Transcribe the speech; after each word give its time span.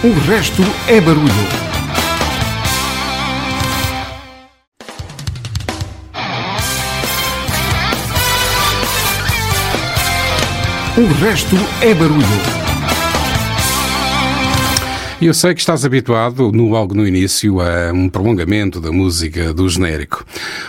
O 0.00 0.12
resto 0.12 0.62
é 0.86 1.00
barulho. 1.00 1.26
O 10.96 11.06
resto 11.20 11.56
é 11.82 11.92
barulho. 11.94 12.24
Eu 15.20 15.34
sei 15.34 15.52
que 15.52 15.58
estás 15.58 15.84
habituado, 15.84 16.52
no, 16.52 16.68
logo 16.68 16.94
no 16.94 17.04
início, 17.04 17.60
a 17.60 17.92
um 17.92 18.08
prolongamento 18.08 18.80
da 18.80 18.92
música 18.92 19.52
do 19.52 19.68
genérico. 19.68 20.24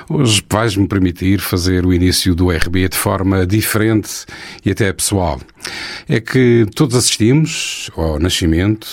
Hoje 0.09 0.43
vais-me 0.50 0.88
permitir 0.88 1.39
fazer 1.39 1.86
o 1.86 1.93
início 1.93 2.34
do 2.34 2.50
RB 2.50 2.89
de 2.89 2.98
forma 2.98 3.46
diferente 3.46 4.25
e 4.66 4.71
até 4.71 4.91
pessoal. 4.91 5.39
É 6.07 6.20
que 6.20 6.66
todos 6.75 6.95
assistimos 6.95 7.91
ao 7.95 8.17
nascimento, 8.20 8.88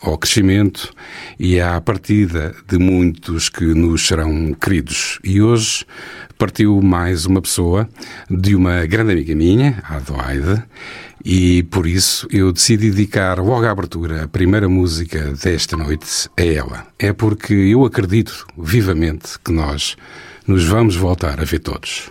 ao 0.00 0.18
crescimento 0.18 0.92
e 1.38 1.60
à 1.60 1.80
partida 1.80 2.54
de 2.68 2.78
muitos 2.78 3.48
que 3.48 3.64
nos 3.64 4.06
serão 4.06 4.54
queridos. 4.54 5.18
E 5.24 5.40
hoje 5.40 5.84
partiu 6.38 6.80
mais 6.80 7.26
uma 7.26 7.42
pessoa 7.42 7.88
de 8.30 8.54
uma 8.54 8.86
grande 8.86 9.12
amiga 9.12 9.34
minha, 9.34 9.82
a 9.82 9.96
Adelaide, 9.96 10.62
e 11.24 11.64
por 11.64 11.86
isso 11.86 12.28
eu 12.30 12.52
decidi 12.52 12.90
dedicar 12.90 13.38
logo 13.38 13.66
à 13.66 13.70
abertura 13.70 14.24
a 14.24 14.28
primeira 14.28 14.68
música 14.68 15.32
desta 15.32 15.76
noite 15.76 16.30
a 16.38 16.44
ela. 16.44 16.86
É 16.98 17.12
porque 17.12 17.52
eu 17.52 17.84
acredito 17.84 18.46
vivamente 18.56 19.38
que 19.44 19.52
nós 19.52 19.96
nos 20.46 20.64
vamos 20.64 20.96
voltar 20.96 21.40
a 21.40 21.44
ver 21.44 21.58
todos. 21.58 22.10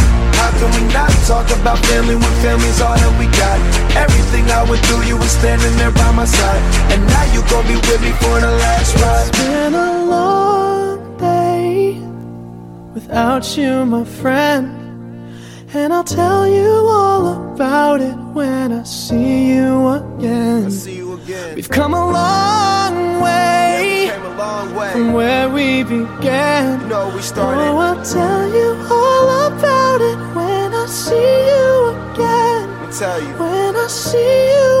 How 0.41 0.49
can 0.57 0.69
we 0.73 0.83
not 0.91 1.11
talk 1.29 1.47
about 1.53 1.77
family 1.85 2.15
when 2.15 2.33
family's 2.41 2.81
all 2.81 2.97
that 2.97 3.13
we 3.21 3.27
got? 3.43 3.57
Everything 3.95 4.49
I 4.49 4.63
went 4.67 4.83
through, 4.87 5.03
you 5.05 5.15
were 5.15 5.33
standing 5.39 5.75
there 5.77 5.91
by 5.91 6.11
my 6.11 6.25
side. 6.25 6.61
And 6.91 7.05
now 7.05 7.25
you 7.33 7.41
gon' 7.45 7.67
be 7.67 7.75
with 7.75 8.01
me 8.01 8.11
for 8.21 8.39
the 8.41 8.49
last 8.63 8.91
ride. 9.01 9.27
It's 9.27 9.37
been 9.37 9.73
a 9.75 10.05
long 10.15 11.17
day 11.17 12.01
without 12.95 13.55
you, 13.55 13.85
my 13.85 14.03
friend. 14.03 14.80
And 15.73 15.93
I'll 15.93 16.03
tell 16.03 16.45
you 16.47 16.67
all 16.67 17.53
about 17.53 18.01
it 18.01 18.15
when 18.33 18.73
I 18.73 18.83
see 18.83 19.53
you 19.53 19.87
again. 19.87 20.65
I 20.65 20.69
see 20.69 20.97
you 20.97 21.13
again. 21.13 21.55
We've 21.55 21.69
come 21.69 21.93
a 21.93 22.11
long 22.11 23.21
way, 23.21 24.07
yeah, 24.07 24.19
we 24.21 24.27
a 24.27 24.35
long 24.35 24.75
way. 24.75 24.91
from 24.91 25.13
where 25.13 25.47
we 25.49 25.83
began. 25.83 26.81
You 26.81 26.87
know 26.87 27.15
we 27.15 27.21
started. 27.21 27.61
Oh, 27.61 27.77
I'll 27.77 28.03
tell 28.03 28.53
you 28.53 28.75
all 28.91 29.47
about 29.47 30.01
it 30.01 30.17
when 30.35 30.73
I 30.73 30.85
see 30.87 31.15
you 31.15 31.95
again. 32.11 32.87
Me 32.87 32.93
tell 32.93 33.21
you. 33.21 33.33
When 33.39 33.75
I 33.77 33.87
see 33.87 34.51
you 34.51 34.80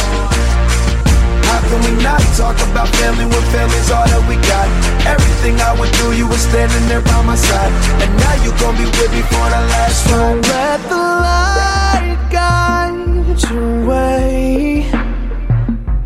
How 1.51 1.59
can 1.67 1.79
we 1.83 2.01
not 2.01 2.21
talk 2.39 2.55
about 2.71 2.87
family 2.95 3.25
when 3.25 3.43
family's 3.51 3.91
all 3.91 4.07
that 4.07 4.23
we 4.29 4.35
got? 4.47 4.67
Everything 5.03 5.59
I 5.59 5.75
went 5.77 5.93
through, 5.97 6.13
you 6.13 6.25
were 6.25 6.43
standing 6.49 6.87
there 6.87 7.01
by 7.01 7.21
my 7.23 7.35
side. 7.35 7.73
And 8.01 8.11
now 8.23 8.35
you 8.43 8.51
gon' 8.55 8.77
be 8.79 8.85
with 8.85 9.11
me 9.11 9.21
for 9.31 9.45
the 9.51 9.61
last 9.73 10.07
Don't 10.07 10.41
let 10.47 10.79
the 10.87 11.03
light 11.27 12.19
guide 12.31 13.35
your 13.51 13.85
way. 13.85 14.87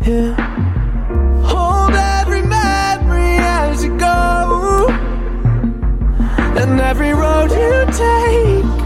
Yeah. 0.02 0.34
Hold 1.46 1.94
every 1.94 2.42
memory 2.42 3.38
as 3.38 3.84
you 3.84 3.96
go. 3.96 4.88
And 6.60 6.80
every 6.80 7.12
road 7.14 7.50
you 7.52 7.86
take 7.94 8.85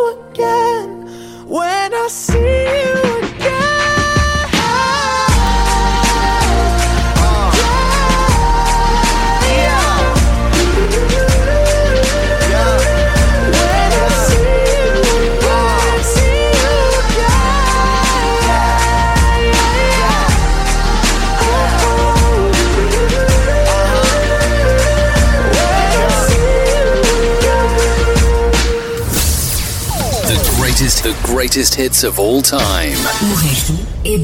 greatest, 31.41 31.73
hits 31.73 32.03
of 32.03 32.19
all 32.19 32.39
time. 32.43 32.93
Eh, 34.05 34.17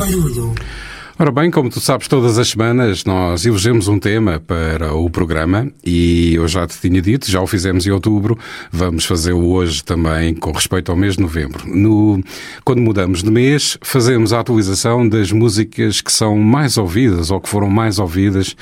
Ora 1.19 1.31
bem, 1.31 1.49
como 1.49 1.67
tu 1.67 1.79
sabes, 1.79 2.07
todas 2.07 2.37
as 2.37 2.49
semanas 2.49 3.03
nós 3.03 3.43
elegemos 3.43 3.87
um 3.87 3.97
tema 3.97 4.39
para 4.39 4.93
o 4.93 5.09
programa 5.09 5.67
e 5.83 6.35
eu 6.35 6.47
já 6.47 6.67
te 6.67 6.79
tinha 6.79 7.01
dito, 7.01 7.31
já 7.31 7.41
o 7.41 7.47
fizemos 7.47 7.87
em 7.87 7.89
outubro, 7.89 8.37
vamos 8.71 9.03
fazê-lo 9.03 9.51
hoje 9.51 9.83
também 9.83 10.35
com 10.35 10.51
respeito 10.51 10.91
ao 10.91 10.95
mês 10.95 11.15
de 11.15 11.23
novembro. 11.23 11.67
No, 11.67 12.23
quando 12.63 12.83
mudamos 12.83 13.23
de 13.23 13.31
mês, 13.31 13.79
fazemos 13.81 14.31
a 14.31 14.41
atualização 14.41 15.09
das 15.09 15.31
músicas 15.31 16.01
que 16.01 16.11
são 16.11 16.37
mais 16.37 16.77
ouvidas 16.77 17.31
ou 17.31 17.41
que 17.41 17.49
foram 17.49 17.67
mais 17.67 17.97
ouvidas 17.97 18.55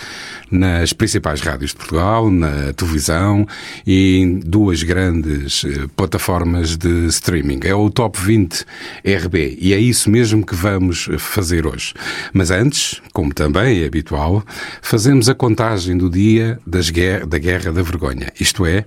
nas 0.50 0.94
principais 0.94 1.42
rádios 1.42 1.72
de 1.72 1.75
Portugal, 1.75 2.31
na 2.31 2.72
televisão 2.72 3.46
e 3.86 4.19
em 4.19 4.40
duas 4.40 4.81
grandes 4.81 5.66
eh, 5.66 5.88
plataformas 5.94 6.78
de 6.78 7.08
streaming. 7.08 7.60
É 7.66 7.75
o 7.75 7.90
Top 7.90 8.18
20 8.18 8.63
RB 9.04 9.58
e 9.60 9.74
é 9.74 9.78
isso 9.78 10.10
mesmo 10.10 10.46
que 10.46 10.56
vamos 10.56 11.10
fazer 11.18 11.68
hoje. 11.68 11.94
Mas 12.31 12.44
mas 12.44 12.50
antes, 12.50 13.02
como 13.12 13.35
também 13.35 13.82
é 13.82 13.87
habitual, 13.87 14.43
fazemos 14.82 15.29
a 15.29 15.35
contagem 15.35 15.97
do 15.97 16.11
dia 16.11 16.58
das 16.67 16.91
guerra, 16.91 17.25
da 17.26 17.38
Guerra 17.38 17.73
da 17.73 17.82
Vergonha. 17.82 18.32
Isto 18.38 18.67
é, 18.67 18.85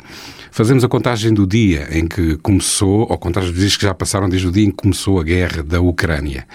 fazemos 0.51 0.83
a 0.83 0.87
contagem 0.87 1.33
do 1.33 1.47
dia 1.47 1.87
em 1.91 2.07
que 2.07 2.37
começou, 2.37 3.07
ou 3.09 3.17
contagem 3.17 3.51
dos 3.51 3.59
dias 3.59 3.77
que 3.77 3.83
já 3.83 3.93
passaram 3.93 4.29
desde 4.29 4.47
o 4.47 4.51
dia 4.51 4.65
em 4.65 4.71
que 4.71 4.77
começou 4.77 5.19
a 5.19 5.23
guerra 5.23 5.61
da 5.63 5.81
Ucrânia. 5.81 6.47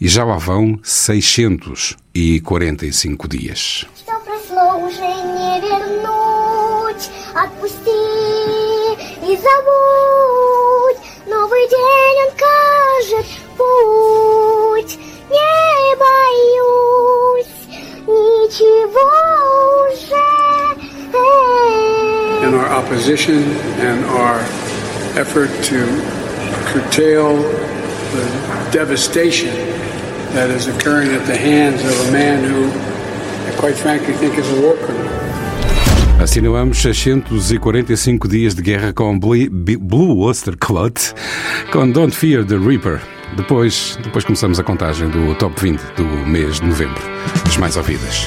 E 0.00 0.08
já 0.08 0.24
lá 0.24 0.38
vão 0.38 0.80
645 0.82 3.28
dias. 3.28 3.86
Новый 11.30 11.68
день 11.68 12.26
он 12.26 12.32
кажет 12.36 13.26
путь. 13.26 13.40
не 13.40 13.43
боюсь 15.98 17.68
ничего 18.06 19.10
уже. 19.90 20.30
In 22.42 22.54
our 22.54 22.68
opposition 22.68 23.42
and 23.80 24.04
our 24.06 24.40
effort 25.16 25.50
to 25.64 25.78
curtail 26.72 27.36
the 28.12 28.70
devastation 28.72 29.54
that 30.32 30.50
is 30.50 30.66
occurring 30.66 31.10
at 31.12 31.26
the 31.26 31.36
hands 31.36 31.82
of 31.84 32.08
a 32.08 32.12
man 32.12 32.44
who, 32.44 32.70
I 33.46 33.54
quite 33.58 33.76
frankly, 33.76 34.14
think 34.14 34.38
is 34.38 34.48
a 34.50 34.60
war 34.60 34.76
criminal. 34.76 35.10
Assinalamos 36.20 36.76
645 36.78 38.28
dias 38.28 38.54
de 38.54 38.62
guerra 38.62 38.92
com 38.92 39.18
Blue 39.18 40.18
Oyster 40.22 40.54
Cult, 40.54 41.14
com 41.72 41.90
Don't 41.90 42.14
Fear 42.14 42.44
the 42.44 42.58
Reaper. 42.58 43.00
Depois, 43.33 43.97
depois 44.01 44.23
começamos 44.23 44.59
a 44.59 44.63
contagem 44.63 45.09
do 45.09 45.35
top 45.35 45.59
20 45.61 45.79
do 45.95 46.05
mês 46.27 46.59
de 46.59 46.67
novembro, 46.67 47.01
as 47.45 47.57
mais 47.57 47.75
ouvidas. 47.77 48.25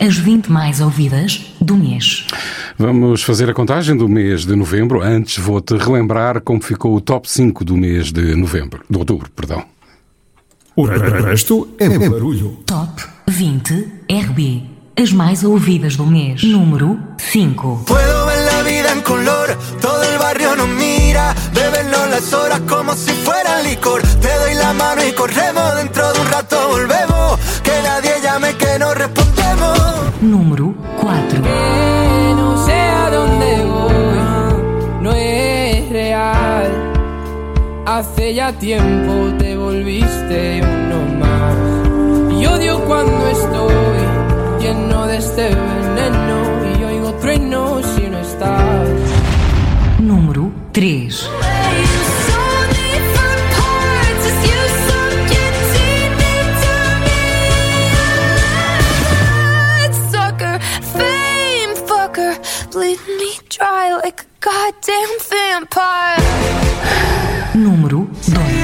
As 0.00 0.16
20 0.16 0.50
mais 0.50 0.80
ouvidas 0.80 1.54
do 1.60 1.76
mês. 1.76 2.26
Vamos 2.78 3.22
fazer 3.22 3.50
a 3.50 3.52
contagem 3.52 3.94
do 3.94 4.08
mês 4.08 4.46
de 4.46 4.56
novembro. 4.56 5.02
Antes 5.02 5.36
vou-te 5.36 5.76
relembrar 5.76 6.40
como 6.40 6.62
ficou 6.62 6.96
o 6.96 7.00
top 7.00 7.30
5 7.30 7.62
do 7.62 7.76
mês 7.76 8.10
de 8.10 8.34
novembro, 8.34 8.82
de 8.88 8.96
outubro, 8.96 9.30
perdão. 9.30 9.62
O 10.74 10.84
resto 10.84 11.68
é 11.78 11.88
barulho. 12.08 12.60
Top 12.64 13.02
20 13.28 13.88
RB. 14.08 14.62
As 14.96 15.12
mais 15.12 15.44
ouvidas 15.44 15.96
do 15.96 16.06
mês. 16.06 16.42
Número 16.42 16.98
5. 17.18 17.84
Puedo 17.86 18.26
ver 18.26 18.44
la 18.46 18.62
vida 18.62 18.92
en 18.92 19.02
color, 19.02 19.56
todo 19.80 20.02
el 20.02 20.19
barrio 20.50 20.66
nos 20.66 20.68
mira, 20.76 21.34
bebernos 21.54 22.10
las 22.10 22.32
horas 22.32 22.60
como 22.68 22.94
si 22.94 23.10
fuera 23.10 23.62
licor. 23.62 24.02
Te 24.02 24.34
doy 24.38 24.54
la 24.54 24.72
mano 24.72 25.02
y 25.06 25.12
corremos, 25.12 25.76
dentro 25.76 26.12
de 26.12 26.20
un 26.20 26.26
rato 26.26 26.68
volvemos, 26.68 27.38
que 27.62 27.72
nadie 27.82 28.20
llame 28.22 28.56
que 28.56 28.78
no 28.78 28.94
respondemos. 28.94 29.78
Número 30.20 30.74
4. 31.00 31.42
Que 31.42 32.34
no 32.36 32.66
sé 32.66 32.72
a 32.72 33.10
dónde 33.10 33.64
voy, 33.64 35.02
no 35.02 35.12
es 35.12 35.90
real. 35.90 36.70
Hace 37.86 38.34
ya 38.34 38.52
tiempo 38.52 39.12
te 39.38 39.56
volviste 39.56 40.62
uno 40.62 41.18
más. 41.18 42.40
Y 42.40 42.46
odio 42.46 42.80
cuando 42.84 43.28
estoy 43.28 43.72
lleno 44.60 45.06
de 45.06 45.16
este 45.16 45.48
veneno 45.48 46.78
y 46.78 46.84
oigo 46.84 47.12
truenos 47.14 47.84
si 47.96 48.08
no 48.08 48.18
estás. 48.18 49.09
Número 50.72 50.72
3. 50.72 51.30
Bleed 62.72 63.00
me 63.18 63.32
dry 63.48 63.98
like 64.02 64.22
a 64.22 64.26
goddamn 64.38 65.18
vampire. 65.28 66.18
Número 67.54 68.06
2. 68.22 68.59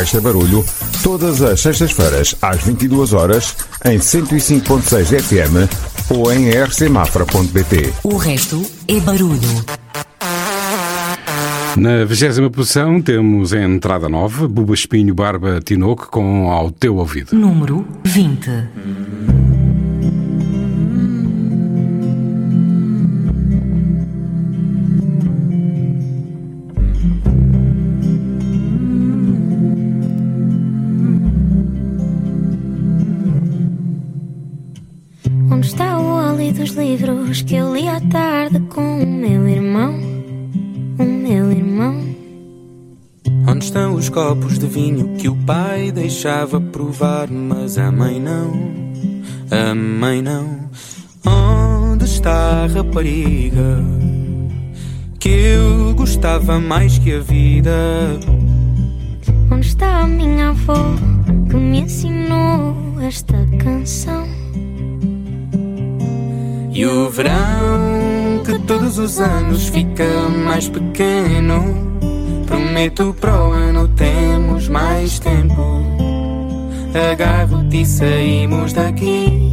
O 0.00 0.02
resto 0.02 0.16
é 0.16 0.20
barulho. 0.22 0.64
Todas 1.02 1.42
as 1.42 1.60
sextas-feiras, 1.60 2.34
às 2.40 2.62
22 2.62 3.12
horas, 3.12 3.54
em 3.84 3.98
105.6 3.98 5.20
FM 5.20 5.68
ou 6.08 6.32
em 6.32 6.48
rcmafra.pt. 6.48 7.92
O 8.02 8.16
resto 8.16 8.64
é 8.88 8.98
barulho. 8.98 9.62
Na 11.76 12.06
vigésima 12.06 12.48
posição 12.48 13.02
temos 13.02 13.52
a 13.52 13.62
entrada 13.62 14.08
nova, 14.08 14.48
Buba 14.48 14.72
Espinho 14.72 15.14
Barba 15.14 15.60
Tinoco 15.62 16.08
com 16.10 16.50
Ao 16.50 16.70
Teu 16.70 16.96
Ouvido. 16.96 17.36
Número 17.36 17.86
20. 18.02 19.39
Tarde 38.40 38.60
com 38.70 39.02
o 39.02 39.06
meu 39.06 39.46
irmão? 39.46 40.00
O 40.98 41.04
meu 41.04 41.52
irmão. 41.52 42.02
Onde 43.46 43.64
estão 43.66 43.94
os 43.94 44.08
copos 44.08 44.58
de 44.58 44.66
vinho 44.66 45.14
que 45.18 45.28
o 45.28 45.36
pai 45.44 45.92
deixava 45.92 46.58
provar, 46.58 47.30
mas 47.30 47.76
a 47.76 47.92
mãe 47.92 48.18
não? 48.18 48.50
A 49.50 49.74
mãe 49.74 50.22
não. 50.22 50.70
Onde 51.26 52.06
está 52.06 52.64
a 52.64 52.66
rapariga 52.66 53.84
que 55.18 55.28
eu 55.28 55.94
gostava 55.94 56.58
mais 56.58 56.98
que 56.98 57.12
a 57.12 57.20
vida? 57.20 58.18
Onde 59.50 59.66
está 59.66 59.98
a 59.98 60.06
minha 60.06 60.48
avó 60.48 60.94
que 61.50 61.56
me 61.56 61.80
ensinou 61.80 62.74
esta 63.02 63.36
canção? 63.62 64.39
E 66.72 66.86
o 66.86 67.10
verão 67.10 68.42
que 68.44 68.58
todos 68.60 68.96
os 68.98 69.18
anos 69.18 69.68
fica 69.68 70.04
mais 70.44 70.68
pequeno. 70.68 71.90
Prometo 72.46 73.14
para 73.20 73.48
o 73.48 73.52
ano 73.52 73.88
temos 73.88 74.68
mais 74.68 75.18
tempo. 75.18 75.82
Agarro-te 77.12 77.82
e 77.82 77.86
saímos 77.86 78.72
daqui. 78.72 79.50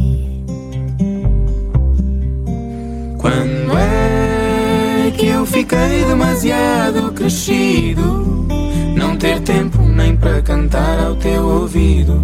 Quando 3.18 3.76
é 3.76 5.12
que 5.16 5.26
eu 5.26 5.44
fiquei 5.44 6.04
demasiado 6.06 7.12
crescido? 7.12 8.46
Não 8.96 9.16
ter 9.16 9.40
tempo 9.40 9.82
nem 9.82 10.16
para 10.16 10.40
cantar 10.42 11.00
ao 11.00 11.16
teu 11.16 11.44
ouvido. 11.44 12.22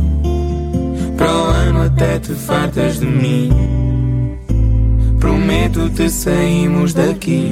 Para 1.17 1.33
o 1.33 1.45
ano 1.47 1.83
até 1.83 2.21
te 2.21 2.33
fartas 2.33 3.01
de 3.01 3.07
mim. 3.07 3.94
Prometo-te 5.25 6.11
saímos 6.11 6.93
daqui. 6.93 7.51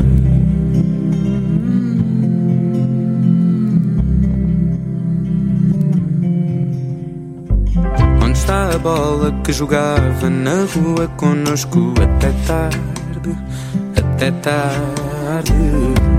Onde 8.22 8.38
está 8.38 8.74
a 8.74 8.78
bola 8.78 9.32
que 9.42 9.54
jogava 9.54 10.28
na 10.28 10.66
rua 10.74 11.08
conosco 11.16 11.94
até 11.96 12.30
tarde? 12.46 13.38
Até 13.96 14.30
tarde. 14.32 15.54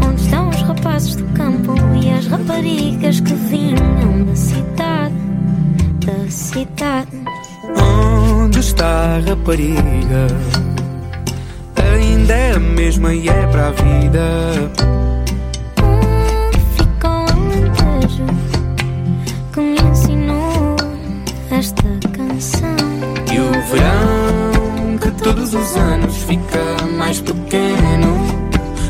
Onde 0.07 0.21
estão 0.23 0.49
os 0.49 0.61
rapazes 0.63 1.15
do 1.17 1.25
campo 1.35 1.75
e 2.01 2.09
as 2.09 2.25
raparigas 2.25 3.19
que 3.19 3.33
vinham 3.35 4.25
da 4.25 4.35
cidade? 4.35 5.15
Da 6.03 6.31
cidade. 6.31 7.11
Onde 8.41 8.59
está 8.59 9.17
a 9.17 9.19
rapariga? 9.19 10.72
Ainda 11.93 12.33
é 12.33 12.51
a 12.53 12.59
mesma 12.59 13.13
e 13.13 13.29
é 13.29 13.47
para 13.47 13.67
a 13.67 13.71
vida. 13.71 14.71
Onde 15.81 16.59
fica 16.75 17.07
o 17.07 17.25
alentejo 17.31 18.25
que 19.53 19.59
me 19.59 19.79
ensinou 19.79 20.75
esta 21.51 21.83
canção? 22.11 22.75
E 23.31 23.39
o 23.39 23.51
verão 23.71 24.97
que 24.99 25.11
todos 25.23 25.53
os 25.53 25.75
anos 25.77 26.17
fica 26.23 26.87
mais 26.97 27.21
pequeno. 27.21 28.25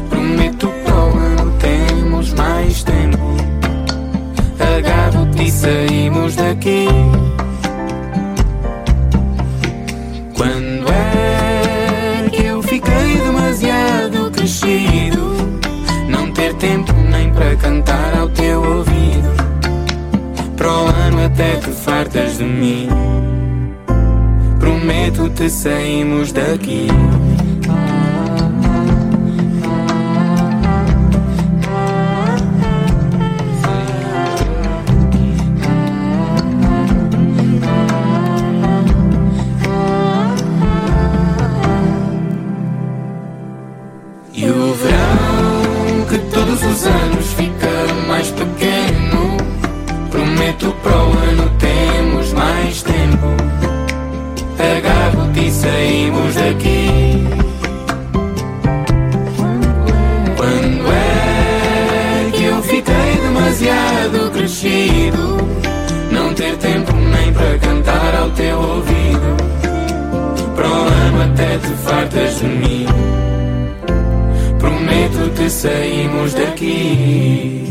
Prometo 0.09 0.71
para 0.85 0.95
o 0.95 1.17
ano 1.17 1.53
temos 1.59 2.33
mais 2.33 2.83
tempo. 2.83 3.35
Agarro-te 4.59 5.43
e 5.43 5.51
saímos 5.51 6.35
daqui. 6.35 6.87
Cantar 17.55 18.17
ao 18.17 18.29
teu 18.29 18.63
ouvido. 18.63 19.29
Para 20.55 20.71
o 20.71 20.87
ano 20.87 21.25
até 21.25 21.55
te 21.57 21.71
fartas 21.71 22.37
de 22.37 22.43
mim. 22.43 22.87
Prometo-te 24.59 25.49
saímos 25.49 26.31
daqui. 26.31 26.87
Saímos 75.53 76.33
daqui. 76.33 77.62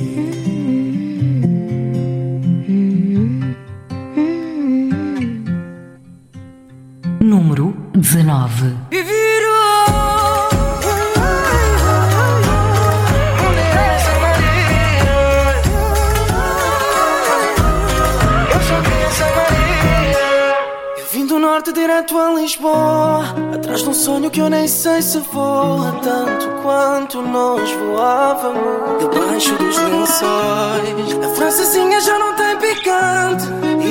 Atrás 23.72 23.84
de 23.84 23.88
um 23.88 23.94
sonho 23.94 24.30
que 24.30 24.38
eu 24.38 24.50
nem 24.50 24.68
sei 24.68 25.00
se 25.00 25.18
voa 25.32 25.98
Tanto 26.02 26.46
quanto 26.60 27.22
nós 27.22 27.72
voávamos. 27.72 28.98
Debaixo 28.98 29.56
dos 29.56 29.78
lençóis 29.78 31.24
A 31.24 31.34
francesinha 31.34 31.98
já 32.02 32.18
não 32.18 32.36
tem 32.36 32.58
picante. 32.58 33.46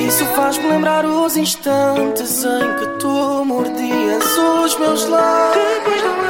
Isso 0.06 0.24
faz-me 0.36 0.68
lembrar 0.68 1.04
os 1.04 1.36
instantes 1.36 2.44
Em 2.44 2.76
que 2.78 2.86
tu 3.00 3.44
mordias 3.44 4.24
os 4.64 4.78
meus 4.78 5.04
lábios 5.08 6.21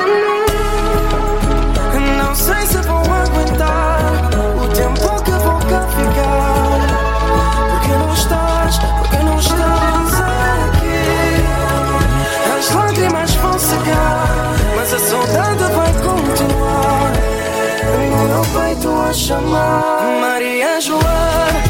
chamar 19.12 20.20
Maria 20.20 20.80
Joana 20.80 21.62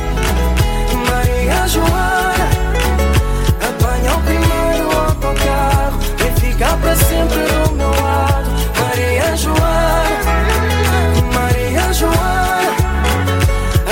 Maria 1.11 1.67
Joana 1.67 2.49
Apanha 3.61 4.15
o 4.15 4.21
primeiro 4.21 4.91
autocarro 4.97 5.99
E 6.21 6.41
fica 6.41 6.77
para 6.77 6.95
sempre 6.95 7.41
do 7.41 7.73
meu 7.73 7.91
lado. 7.91 8.49
Maria 8.79 9.37
Joana 9.37 10.33
Maria 11.35 11.93
Joana 11.93 12.77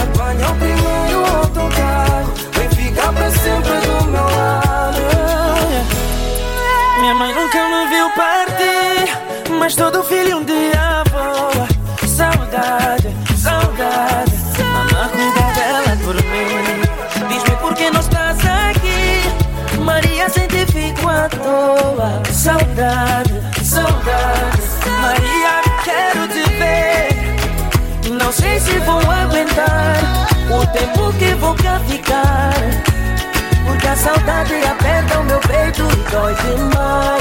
Apanha 0.00 0.48
o 0.48 0.54
primeiro 0.54 1.36
autocarro 1.36 2.32
Vem 2.52 2.68
ficar 2.70 3.12
para 3.12 3.30
sempre 3.32 3.72
do 3.80 4.04
meu 4.06 4.24
lado. 4.24 5.00
Minha 7.00 7.14
mãe 7.14 7.34
nunca 7.34 7.68
me 7.68 7.88
viu 7.88 8.10
partir 8.10 9.58
Mas 9.58 9.74
todo 9.74 10.04
filho 10.04 10.38
um 10.38 10.44
dia 10.44 10.80
Saudade, 22.40 23.35
saudade 23.62 24.62
Maria, 25.03 25.61
quero 25.85 26.26
te 26.29 26.42
ver 26.55 27.11
não 28.18 28.33
sei 28.33 28.59
se 28.59 28.79
vou 28.79 28.98
aguentar 28.98 29.98
o 30.48 30.66
tempo 30.72 31.12
que 31.18 31.35
vou 31.35 31.55
cá 31.57 31.79
ficar. 31.81 32.55
Porque 33.66 33.87
a 33.87 33.94
saudade 33.94 34.55
aperta 34.55 35.20
o 35.20 35.24
meu 35.24 35.40
peito 35.40 35.83
e 35.83 36.11
dói 36.11 36.35
demais. 36.35 37.19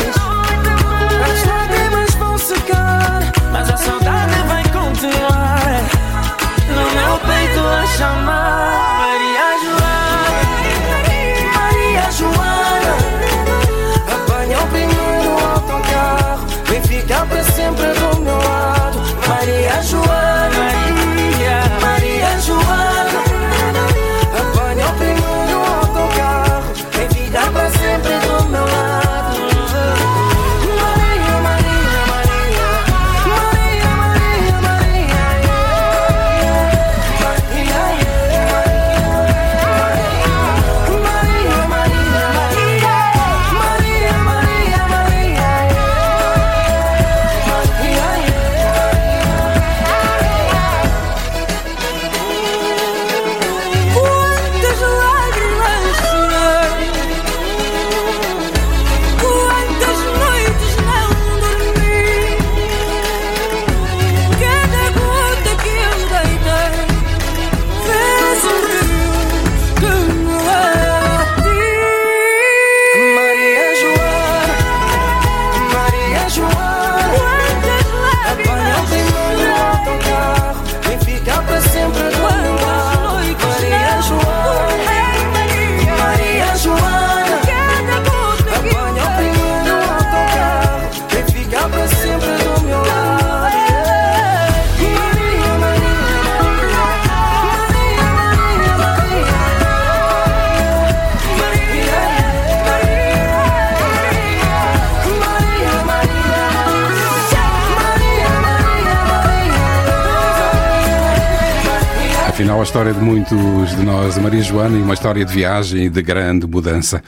A 112.60 112.64
história 112.64 112.94
de 112.94 113.00
muitos 113.00 113.76
de 113.76 113.84
nós, 113.84 114.18
a 114.18 114.22
Maria 114.22 114.42
Joana, 114.42 114.78
e 114.78 114.82
uma 114.82 114.94
história 114.94 115.24
de 115.24 115.34
viagem 115.34 115.86
e 115.86 115.90
de 115.90 116.02
grande 116.02 116.46
mudança. 116.46 117.02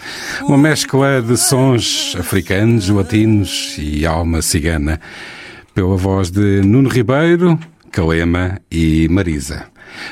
Uma 0.43 0.57
mescla 0.57 1.21
de 1.21 1.35
sons 1.35 2.15
africanos, 2.17 2.87
latinos 2.87 3.75
e 3.77 4.05
alma 4.05 4.41
cigana, 4.41 4.99
pela 5.73 5.97
voz 5.97 6.31
de 6.31 6.61
Nuno 6.61 6.87
Ribeiro, 6.87 7.59
Calema 7.91 8.61
e 8.71 9.09
Marisa. 9.09 9.65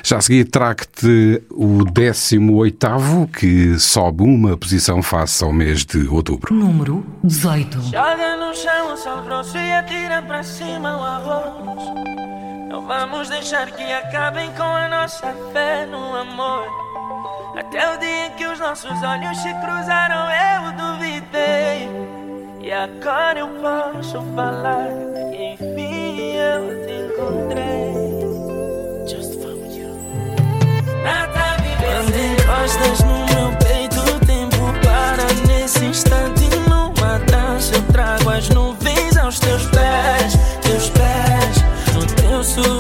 Já 0.04 0.18
a 0.18 0.22
seguir, 0.22 0.44
trago-te 0.44 1.42
o 1.52 1.86
18, 1.86 3.30
que 3.32 3.80
sobe 3.80 4.24
uma 4.24 4.58
posição 4.58 5.02
face 5.02 5.42
ao 5.42 5.54
mês 5.54 5.86
de 5.86 6.06
outubro. 6.08 6.54
Número 6.54 7.06
18. 7.24 7.82
Joga 7.84 8.36
no 8.36 8.54
chão 8.54 8.94
o 8.94 8.98
sal 8.98 9.24
grosso 9.24 9.58
e 9.58 9.72
atira 9.72 10.22
para 10.22 10.44
cima 10.44 10.98
o 10.98 11.04
arroz. 11.04 12.49
Não 12.70 12.86
vamos 12.86 13.30
deixar 13.30 13.72
que 13.72 13.92
acabem 13.92 14.52
com 14.54 14.64
a 14.64 14.88
nossa 14.88 15.34
fé 15.52 15.88
no 15.88 16.16
amor. 16.16 16.66
Até 17.58 17.94
o 17.94 17.98
dia 17.98 18.28
em 18.28 18.32
que 18.32 18.46
os 18.46 18.60
nossos 18.60 19.02
olhos 19.04 19.38
se 19.40 19.52
cruzaram, 19.56 20.30
eu 20.30 20.72
duvidei. 20.74 21.90
E 22.62 22.72
agora 22.72 23.40
eu 23.40 23.48
posso 23.48 24.22
falar. 24.36 24.88
Enfim, 25.34 26.36
eu 26.36 26.86
te 26.86 26.94
encontrei. 26.94 27.90
Just 29.08 29.42
found 29.42 29.76
you. 29.76 29.90
Nada 31.04 31.58
Quando 31.82 32.16
encostas 32.16 33.00
no 33.00 33.26
meu 33.26 33.58
peito, 33.58 34.26
tempo 34.28 34.72
para 34.86 35.26
nesse 35.48 35.86
instante. 35.86 36.48
Numa 36.70 37.18
dança 37.20 37.76
eu 37.76 37.82
trago 37.92 38.30
as 38.30 38.48
nuvens 38.50 39.18
aos 39.18 39.40
teus 39.40 39.66
pés, 39.68 40.34
no 42.58 42.79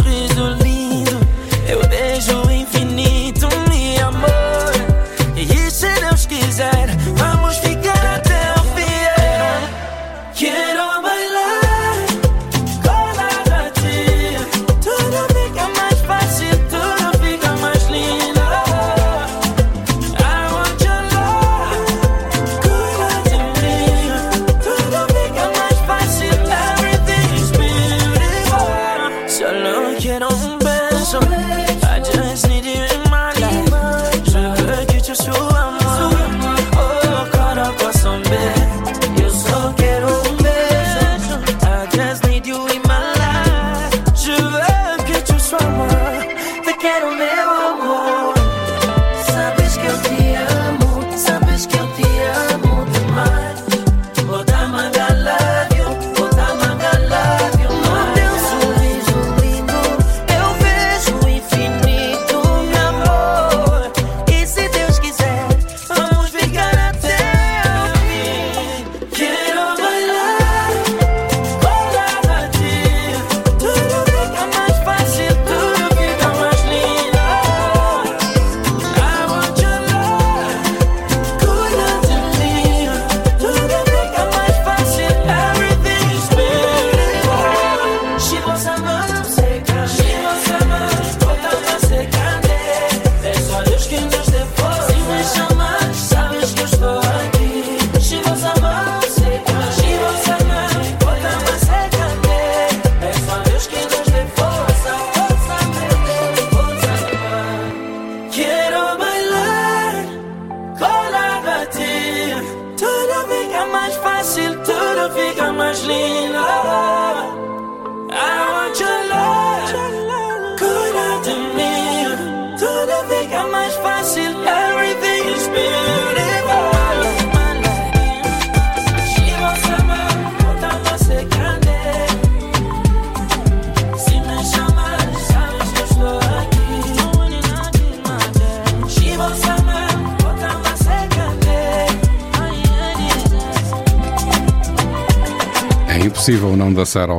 Te 46.79 46.87
quiero, 46.87 47.11
meu 47.11 47.38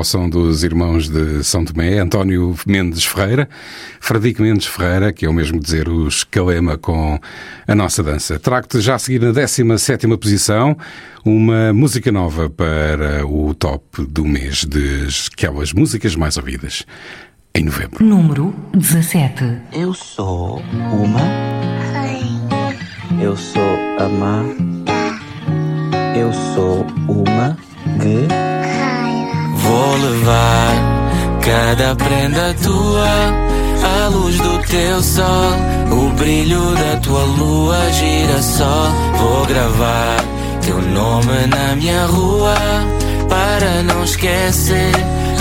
ao 0.01 0.05
som 0.05 0.31
dos 0.31 0.65
irmãos 0.65 1.11
de 1.11 1.45
São 1.45 1.63
Tomé, 1.63 1.99
António 1.99 2.57
Mendes 2.67 3.05
Ferreira, 3.05 3.47
Fradique 4.01 4.41
Mendes 4.41 4.65
Ferreira, 4.65 5.13
que 5.13 5.27
é 5.27 5.29
o 5.29 5.33
mesmo 5.33 5.61
dizer 5.61 5.91
os 5.91 6.25
Calema 6.25 6.79
com 6.79 7.21
a 7.69 7.75
nossa 7.75 8.03
dança. 8.03 8.39
Trago-te 8.39 8.81
já 8.81 8.95
a 8.95 8.99
seguir 8.99 9.21
na 9.21 9.31
17 9.31 10.07
posição 10.17 10.75
uma 11.23 11.75
música 11.75 12.11
nova 12.11 12.49
para 12.49 13.27
o 13.27 13.53
top 13.53 14.07
do 14.07 14.25
mês 14.25 14.65
de 14.65 15.07
aquelas 15.31 15.75
músicas 15.75 16.17
mais 16.17 16.39
ouvidas 16.39 16.87
em 17.55 17.65
novembro. 17.65 18.03
Número 18.03 18.55
17. 18.73 19.45
Eu 19.71 19.93
sou 19.93 20.63
uma. 20.93 21.21
Eu 23.23 23.37
sou 23.37 23.77
a 23.99 24.09
má. 24.09 24.45
Eu 26.17 26.33
sou 26.55 26.87
uma 27.07 27.55
guerreira. 27.99 28.50
Vou 29.91 29.99
levar 29.99 30.73
cada 31.43 31.97
prenda 31.97 32.55
tua, 32.63 33.09
a 34.05 34.07
luz 34.07 34.39
do 34.39 34.59
teu 34.69 35.03
sol, 35.03 35.51
o 35.91 36.11
brilho 36.11 36.77
da 36.77 36.97
tua 36.99 37.25
lua, 37.25 37.91
girassol. 37.91 38.87
Vou 39.19 39.45
gravar 39.47 40.25
teu 40.65 40.81
nome 40.81 41.45
na 41.49 41.75
minha 41.75 42.07
rua, 42.07 42.55
para 43.29 43.83
não 43.83 44.05
esquecer 44.05 44.93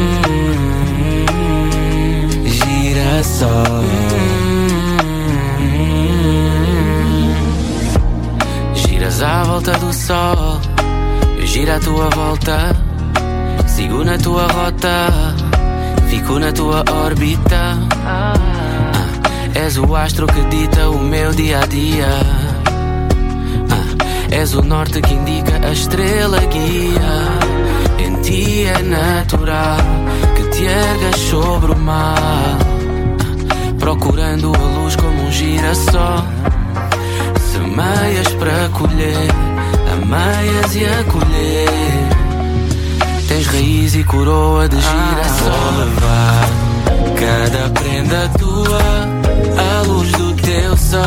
girassol. 2.45 4.40
À 9.23 9.43
volta 9.43 9.71
do 9.73 9.93
sol, 9.93 10.59
eu 11.37 11.45
giro 11.45 11.71
à 11.71 11.79
tua 11.79 12.09
volta. 12.09 12.75
Sigo 13.67 14.03
na 14.03 14.17
tua 14.17 14.47
rota, 14.47 15.13
fico 16.09 16.39
na 16.39 16.51
tua 16.51 16.83
órbita. 16.91 17.77
Ah, 18.03 18.33
és 19.53 19.77
o 19.77 19.95
astro 19.95 20.25
que 20.25 20.43
dita 20.45 20.89
o 20.89 20.97
meu 20.97 21.31
dia 21.33 21.59
a 21.59 21.65
dia. 21.67 22.07
Ah, 23.69 24.33
és 24.33 24.55
o 24.55 24.63
norte 24.63 24.99
que 25.01 25.13
indica 25.13 25.67
a 25.67 25.71
estrela 25.71 26.39
guia. 26.47 27.13
Em 27.99 28.15
ti 28.23 28.65
é 28.65 28.81
natural 28.81 29.77
que 30.35 30.43
te 30.49 30.65
ergas 30.65 31.19
sobre 31.29 31.73
o 31.73 31.77
mar, 31.77 32.17
Ah, 32.17 32.57
procurando 33.79 34.51
a 34.55 34.79
luz 34.79 34.95
como 34.95 35.27
um 35.27 35.31
girassol. 35.31 36.25
Semeias 37.71 38.27
para 38.33 38.67
colher, 38.77 39.29
ameias 39.93 40.75
e 40.75 40.83
a 40.83 41.03
colher. 41.05 41.69
Tens 43.29 43.47
raiz 43.47 43.95
e 43.95 44.03
coroa 44.03 44.67
de 44.67 44.75
girassol. 44.75 45.77
levar 45.79 46.49
cada 47.15 47.69
prenda 47.69 48.29
tua, 48.37 48.81
a 49.57 49.87
luz 49.87 50.11
do 50.11 50.33
teu 50.33 50.75
sol, 50.75 51.01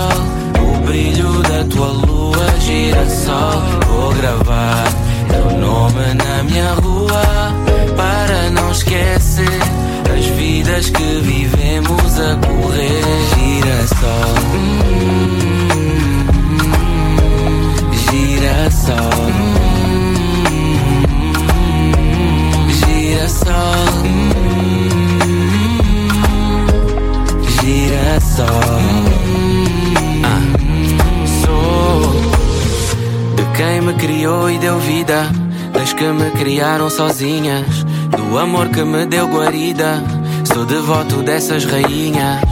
o 0.59 0.87
brilho 0.87 1.43
da 1.43 1.65
tua 1.65 1.89
lua, 1.89 2.61
girassol. 2.61 3.63
Vou 3.87 4.15
gravar 4.15 4.85
teu 5.29 5.59
nome 5.59 6.15
na 6.15 6.43
minha 6.45 6.73
rua, 6.77 7.53
para 7.95 8.51
não 8.53 8.73
esquecer 8.73 9.61
as 10.17 10.25
vidas 10.39 10.89
que 10.89 11.21
vivemos 11.21 12.19
a 12.19 12.37
correr. 12.47 13.05
Girassol. 13.37 14.35
Hum, 14.55 15.54
girassol. 18.45 18.97
Girassol. 22.69 23.89
Girassol. 27.49 28.47
Ah, 30.25 30.43
sou 31.41 32.13
de 33.37 33.45
quem 33.57 33.81
me 33.81 33.95
criou 33.95 34.51
e 34.51 34.59
deu 34.59 34.79
vida, 34.79 35.31
das 35.73 35.95
que 35.95 36.05
me 36.05 36.31
criaram 36.33 36.91
sozinhas, 36.91 37.85
do 38.11 38.39
amor 38.39 38.69
que 38.69 38.85
me 38.85 39.07
deu 39.07 39.27
guarida. 39.29 40.03
Sou 40.45 40.67
devoto 40.67 41.23
dessas 41.23 41.65
rainhas. 41.65 42.43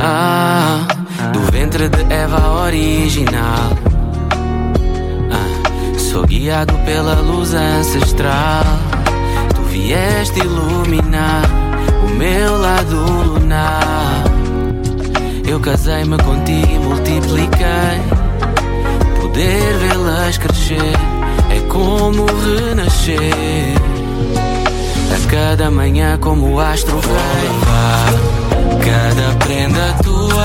Ah, 0.00 0.86
Do 1.32 1.40
ventre 1.52 1.88
de 1.88 2.02
Eva 2.12 2.64
original. 2.64 3.91
Sou 6.12 6.26
guiado 6.26 6.74
pela 6.84 7.14
luz 7.14 7.54
ancestral. 7.54 8.64
Tu 9.54 9.62
vieste 9.62 10.40
iluminar 10.40 11.42
o 12.04 12.14
meu 12.16 12.60
lado 12.60 12.96
lunar. 12.96 14.22
Eu 15.48 15.58
casei-me 15.58 16.18
contigo 16.18 16.70
e 16.70 16.78
multipliquei. 16.80 18.02
Poder 19.22 19.78
vê-las 19.78 20.36
crescer 20.36 20.92
é 21.48 21.60
como 21.70 22.26
renascer. 22.26 23.72
A 25.16 25.30
cada 25.30 25.70
manhã, 25.70 26.18
como 26.18 26.56
o 26.56 26.60
astro 26.60 27.00
rei. 27.00 27.48
Cada 28.84 29.38
prenda 29.46 29.94
tua, 30.02 30.44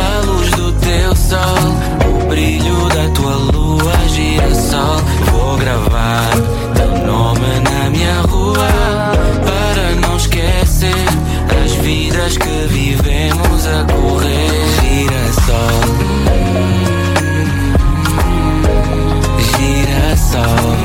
a 0.00 0.26
luz 0.26 0.48
do 0.50 0.72
teu 0.74 1.16
sol, 1.16 2.05
brilho 2.36 2.88
da 2.90 3.08
tua 3.14 3.34
lua, 3.34 3.92
girassol. 4.08 4.98
Vou 5.32 5.56
gravar 5.56 6.28
teu 6.74 7.06
nome 7.06 7.60
na 7.64 7.88
minha 7.88 8.20
rua 8.28 8.68
para 9.42 9.94
não 10.02 10.18
esquecer 10.18 10.92
as 11.64 11.72
vidas 11.76 12.36
que 12.36 12.66
vivemos 12.68 13.66
a 13.66 13.84
correr. 13.90 14.50
Girassol, 14.82 15.80
girassol. 19.56 20.76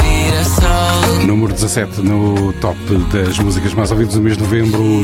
Girassol. 0.00 1.26
Número 1.26 1.52
17 1.52 2.02
no 2.02 2.52
top 2.60 2.78
das 3.12 3.36
músicas 3.40 3.74
mais 3.74 3.90
ouvidas 3.90 4.14
no 4.14 4.22
mês 4.22 4.36
de 4.36 4.44
novembro, 4.44 5.02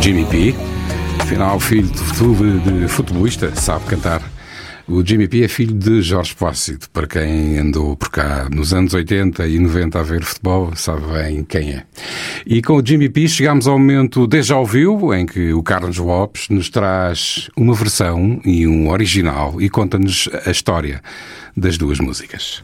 Jimmy 0.00 0.24
P. 0.26 0.54
Afinal, 1.24 1.58
filho 1.58 1.88
de, 1.88 2.80
de 2.82 2.86
futebolista, 2.86 3.50
sabe 3.56 3.86
cantar. 3.86 4.22
O 4.86 5.02
Jimmy 5.02 5.26
P 5.26 5.42
é 5.42 5.48
filho 5.48 5.72
de 5.72 6.02
Jorge 6.02 6.34
Plácido. 6.34 6.86
Para 6.92 7.06
quem 7.06 7.58
andou 7.58 7.96
por 7.96 8.10
cá 8.10 8.46
nos 8.52 8.74
anos 8.74 8.92
80 8.92 9.46
e 9.46 9.58
90 9.58 9.98
a 9.98 10.02
ver 10.02 10.22
futebol, 10.22 10.76
sabe 10.76 11.00
bem 11.14 11.42
quem 11.42 11.70
é. 11.70 11.84
E 12.44 12.60
com 12.60 12.74
o 12.74 12.86
Jimmy 12.86 13.08
P 13.08 13.26
chegamos 13.26 13.66
ao 13.66 13.78
momento 13.78 14.26
Deja 14.26 14.58
Ouviu, 14.58 15.14
em 15.14 15.24
que 15.24 15.54
o 15.54 15.62
Carlos 15.62 15.96
Lopes 15.96 16.50
nos 16.50 16.68
traz 16.68 17.48
uma 17.56 17.72
versão 17.72 18.38
e 18.44 18.66
um 18.66 18.90
original 18.90 19.60
e 19.62 19.70
conta-nos 19.70 20.28
a 20.44 20.50
história 20.50 21.00
das 21.56 21.78
duas 21.78 21.98
músicas. 21.98 22.60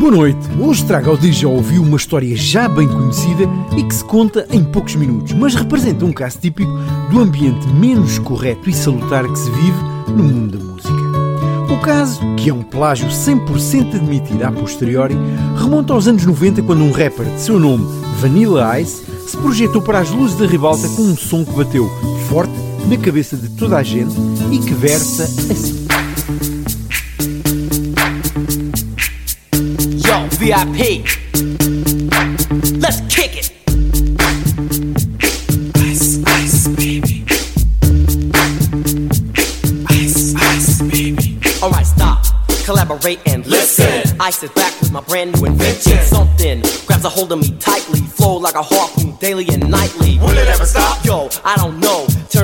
Boa 0.00 0.12
noite. 0.12 0.38
Hoje 0.58 0.82
trago 0.86 1.10
ao 1.10 1.16
Deja 1.16 1.46
Ouviu 1.46 1.82
uma 1.82 1.98
história 1.98 2.34
já 2.34 2.66
bem 2.66 2.88
conhecida 2.88 3.44
e 3.76 3.82
que 3.82 3.94
se 3.94 4.02
conta 4.02 4.46
em 4.50 4.64
poucos 4.64 4.94
minutos, 4.96 5.34
mas 5.34 5.54
representa 5.54 6.06
um 6.06 6.12
caso 6.12 6.38
típico 6.38 6.72
do 7.10 7.20
ambiente 7.20 7.68
menos 7.68 8.18
correto 8.18 8.70
e 8.70 8.72
salutar 8.72 9.28
que 9.30 9.38
se 9.38 9.50
vive 9.50 9.78
no 10.08 10.24
mundo 10.24 10.56
da 10.56 10.64
música. 10.64 10.90
O 11.70 11.78
caso, 11.82 12.18
que 12.36 12.48
é 12.48 12.54
um 12.54 12.62
plágio 12.62 13.08
100% 13.08 13.96
admitido 13.96 14.42
a 14.42 14.50
posteriori, 14.50 15.14
remonta 15.54 15.92
aos 15.92 16.08
anos 16.08 16.24
90 16.24 16.62
quando 16.62 16.82
um 16.82 16.92
rapper 16.92 17.26
de 17.26 17.38
seu 17.38 17.60
nome, 17.60 17.86
Vanilla 18.18 18.80
Ice, 18.80 19.04
se 19.28 19.36
projetou 19.36 19.82
para 19.82 19.98
as 19.98 20.08
luzes 20.08 20.38
da 20.38 20.46
ribalta 20.46 20.88
com 20.88 21.02
um 21.02 21.16
som 21.16 21.44
que 21.44 21.52
bateu 21.52 21.90
forte 22.26 22.54
na 22.88 22.96
cabeça 22.96 23.36
de 23.36 23.50
toda 23.50 23.76
a 23.76 23.82
gente 23.82 24.14
e 24.50 24.58
que 24.60 24.72
versa 24.72 25.24
assim. 25.24 25.79
VIP. 30.40 31.04
Let's 32.80 33.00
kick 33.14 33.36
it. 33.36 33.52
Ice, 35.76 36.24
ice, 36.24 36.68
baby. 36.68 37.24
Ice, 39.90 40.34
ice, 40.34 40.80
baby. 40.90 41.38
Alright, 41.62 41.84
stop. 41.84 42.24
Collaborate 42.64 43.20
and 43.26 43.46
listen. 43.46 44.18
Ice 44.18 44.42
is 44.42 44.50
back 44.52 44.80
with 44.80 44.92
my 44.92 45.02
brand 45.02 45.38
new 45.38 45.44
invention. 45.44 45.98
Something 46.04 46.62
grabs 46.86 47.04
a 47.04 47.10
hold 47.10 47.32
of 47.32 47.40
me 47.40 47.54
tightly. 47.58 48.00
Flow 48.00 48.38
like 48.38 48.54
a 48.54 48.62
harpoon 48.62 49.16
daily 49.16 49.46
and 49.50 49.70
nightly. 49.70 50.18
Will 50.20 50.38
it 50.38 50.48
ever 50.48 50.64
stop? 50.64 51.04
Yo, 51.04 51.28
I 51.44 51.56
don't 51.56 51.78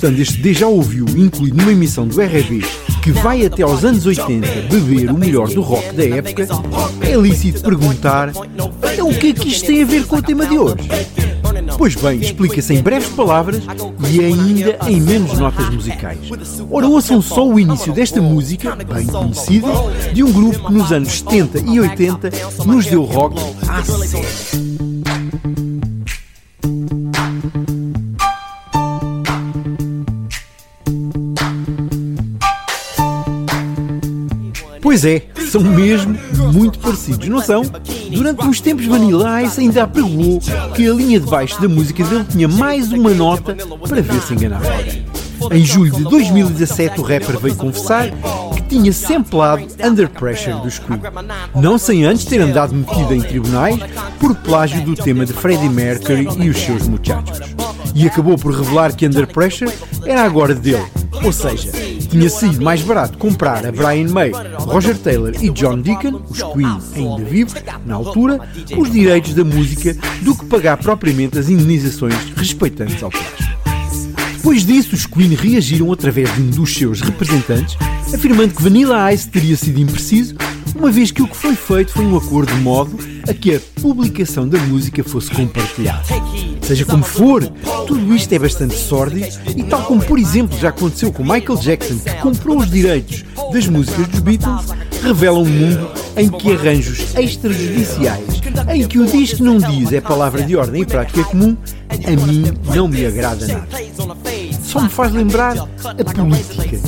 Estando 0.00 0.18
este 0.18 0.38
Deja 0.38 0.66
Ouviu 0.66 1.04
incluído 1.14 1.58
numa 1.58 1.72
emissão 1.72 2.08
do 2.08 2.18
RB 2.18 2.64
que 3.02 3.12
vai 3.12 3.44
até 3.44 3.62
aos 3.62 3.84
anos 3.84 4.06
80 4.06 4.46
beber 4.70 5.10
o 5.10 5.18
melhor 5.18 5.48
do 5.48 5.60
rock 5.60 5.92
da 5.92 6.02
época, 6.16 6.48
é 7.02 7.14
lícito 7.16 7.60
perguntar 7.60 8.32
então 8.94 9.10
o 9.10 9.14
que 9.14 9.26
é 9.26 9.32
que 9.34 9.48
isto 9.48 9.66
tem 9.66 9.82
a 9.82 9.84
ver 9.84 10.06
com 10.06 10.16
o 10.16 10.22
tema 10.22 10.46
de 10.46 10.56
hoje? 10.56 10.88
Pois 11.76 11.94
bem, 11.96 12.18
explica-se 12.18 12.72
em 12.72 12.80
breves 12.80 13.10
palavras 13.10 13.62
e 14.10 14.24
ainda 14.24 14.78
em 14.88 15.02
menos 15.02 15.38
notas 15.38 15.68
musicais. 15.68 16.18
Ora, 16.70 16.88
ouçam 16.88 17.20
só 17.20 17.46
o 17.46 17.60
início 17.60 17.92
desta 17.92 18.22
música, 18.22 18.74
bem 18.76 19.06
conhecida, 19.06 19.68
de 20.14 20.24
um 20.24 20.32
grupo 20.32 20.66
que 20.66 20.72
nos 20.72 20.90
anos 20.90 21.18
70 21.18 21.58
e 21.70 21.78
80 21.78 22.30
nos 22.64 22.86
deu 22.86 23.04
rock 23.04 23.38
à 23.68 23.82
série. 23.84 24.59
Pois 34.90 35.04
é, 35.04 35.22
são 35.48 35.60
mesmo 35.60 36.18
muito 36.52 36.80
parecidos, 36.80 37.28
não 37.28 37.40
são? 37.40 37.62
Durante 38.10 38.44
uns 38.44 38.60
tempos 38.60 38.86
Vanilla 38.86 39.40
Ice 39.40 39.60
ainda 39.60 39.84
apregou 39.84 40.40
que 40.74 40.84
a 40.84 40.92
linha 40.92 41.20
de 41.20 41.26
baixo 41.26 41.62
da 41.62 41.68
música 41.68 42.02
dele 42.02 42.24
tinha 42.28 42.48
mais 42.48 42.90
uma 42.90 43.10
nota 43.10 43.56
para 43.88 44.02
ver 44.02 44.20
se 44.20 44.34
enganava. 44.34 44.66
Em 45.52 45.64
julho 45.64 45.92
de 45.92 46.02
2017 46.02 46.98
o 46.98 47.04
rapper 47.04 47.38
veio 47.38 47.54
confessar 47.54 48.10
que 48.56 48.62
tinha 48.62 48.92
samplado 48.92 49.64
Under 49.80 50.08
Pressure 50.08 50.60
dos 50.60 50.80
Queen, 50.80 51.00
não 51.54 51.78
sem 51.78 52.04
antes 52.04 52.24
ter 52.24 52.40
andado 52.40 52.74
metido 52.74 53.14
em 53.14 53.20
tribunais 53.20 53.78
por 54.18 54.34
plágio 54.34 54.84
do 54.84 54.96
tema 54.96 55.24
de 55.24 55.32
Freddie 55.32 55.68
Mercury 55.68 56.26
e 56.36 56.50
os 56.50 56.56
seus 56.58 56.88
muchachos. 56.88 57.38
E 57.94 58.08
acabou 58.08 58.36
por 58.36 58.52
revelar 58.52 58.92
que 58.96 59.06
Under 59.06 59.28
Pressure 59.28 59.72
era 60.04 60.24
agora 60.24 60.52
dele, 60.52 60.84
ou 61.22 61.32
seja, 61.32 61.70
tinha 62.10 62.28
sido 62.28 62.60
mais 62.60 62.82
barato 62.82 63.16
comprar 63.16 63.64
a 63.64 63.70
Brian 63.70 64.08
May, 64.08 64.32
Roger 64.58 64.98
Taylor 64.98 65.32
e 65.40 65.48
John 65.50 65.80
Deacon, 65.80 66.20
os 66.28 66.42
Queen 66.42 66.78
ainda 66.96 67.24
vivos, 67.24 67.54
na 67.86 67.94
altura, 67.94 68.40
os 68.76 68.90
direitos 68.90 69.32
da 69.32 69.44
música 69.44 69.96
do 70.22 70.34
que 70.36 70.44
pagar 70.46 70.76
propriamente 70.76 71.38
as 71.38 71.48
indenizações 71.48 72.14
respeitantes 72.36 73.00
ao 73.02 73.10
plágio. 73.10 73.50
Depois 74.36 74.66
disso, 74.66 74.94
os 74.94 75.06
Queen 75.06 75.34
reagiram 75.34 75.92
através 75.92 76.34
de 76.34 76.42
um 76.42 76.50
dos 76.50 76.74
seus 76.74 77.00
representantes, 77.00 77.76
afirmando 78.12 78.54
que 78.54 78.62
Vanilla 78.62 79.12
Ice 79.12 79.28
teria 79.28 79.56
sido 79.56 79.78
impreciso, 79.78 80.34
uma 80.74 80.90
vez 80.90 81.10
que 81.10 81.22
o 81.22 81.26
que 81.28 81.36
foi 81.36 81.54
feito 81.54 81.92
foi 81.92 82.04
um 82.04 82.16
acordo 82.16 82.54
de 82.54 82.60
modo 82.60 82.98
a 83.28 83.34
que 83.34 83.54
a 83.54 83.60
publicação 83.80 84.48
da 84.48 84.58
música 84.58 85.02
fosse 85.04 85.30
compartilhada. 85.30 86.02
Seja 86.62 86.84
como 86.84 87.02
for, 87.02 87.46
tudo 87.86 88.14
isto 88.14 88.32
é 88.32 88.38
bastante 88.38 88.76
sórdido 88.76 89.26
e 89.56 89.62
tal 89.64 89.82
como, 89.82 90.02
por 90.02 90.18
exemplo, 90.18 90.58
já 90.58 90.68
aconteceu 90.68 91.12
com 91.12 91.22
Michael 91.22 91.58
Jackson, 91.58 91.98
que 91.98 92.14
comprou 92.16 92.58
os 92.58 92.70
direitos 92.70 93.24
das 93.52 93.66
músicas 93.66 94.06
dos 94.08 94.20
Beatles, 94.20 94.66
revela 95.02 95.38
um 95.38 95.44
mundo 95.44 95.90
em 96.16 96.28
que 96.28 96.52
arranjos 96.52 97.14
extrajudiciais, 97.16 98.40
em 98.72 98.86
que 98.86 98.98
o 98.98 99.06
diz 99.06 99.34
que 99.34 99.42
não 99.42 99.58
diz 99.58 99.92
é 99.92 100.00
palavra 100.00 100.42
de 100.42 100.56
ordem 100.56 100.82
e 100.82 100.86
prática 100.86 101.24
comum, 101.24 101.56
a 101.88 102.26
mim 102.26 102.44
não 102.74 102.88
me 102.88 103.04
agrada 103.06 103.46
nada. 103.46 103.68
Só 104.62 104.80
me 104.80 104.88
faz 104.88 105.12
lembrar 105.12 105.56
a 105.58 106.09
política. 106.24 106.78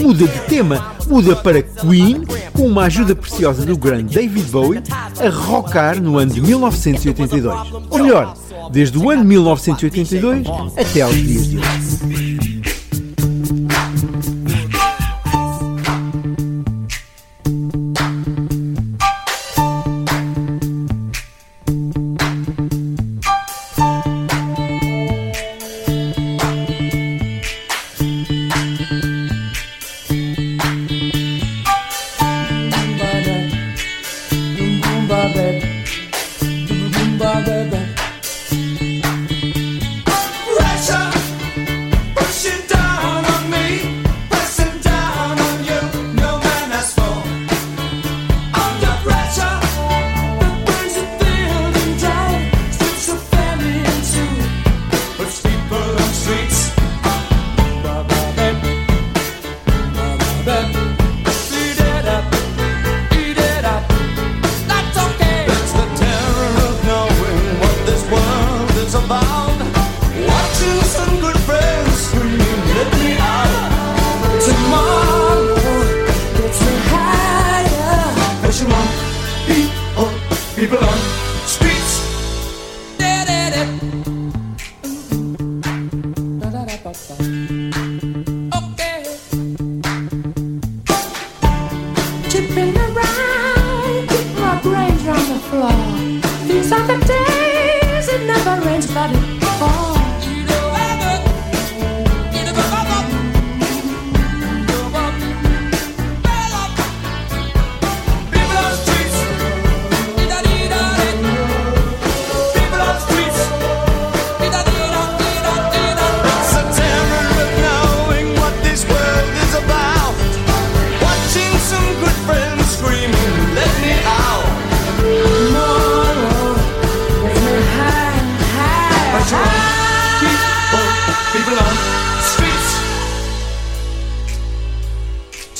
Muda 0.00 0.26
de 0.26 0.38
tema, 0.48 0.94
muda 1.06 1.36
para 1.36 1.62
Queen, 1.62 2.22
com 2.52 2.66
uma 2.66 2.84
ajuda 2.84 3.14
preciosa 3.14 3.64
do 3.64 3.76
grande 3.76 4.14
David 4.14 4.50
Bowie, 4.50 4.82
a 5.18 5.28
rocar 5.28 6.00
no 6.00 6.18
ano 6.18 6.32
de 6.32 6.40
1982. 6.40 7.72
Ou 7.90 7.98
melhor, 7.98 8.36
desde 8.70 8.98
o 8.98 9.10
ano 9.10 9.24
1982 9.24 10.46
até 10.76 11.02
aos 11.02 11.14
dias 11.14 11.48
de 11.48 11.58
hoje. 11.58 12.31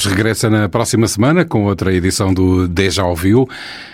Lopes 0.00 0.06
regressa 0.06 0.48
na 0.48 0.68
próxima 0.68 1.06
semana 1.06 1.44
com 1.44 1.64
outra 1.64 1.92
edição 1.92 2.32
do 2.32 2.66
Deja 2.66 3.04
Ouviu. 3.04 3.46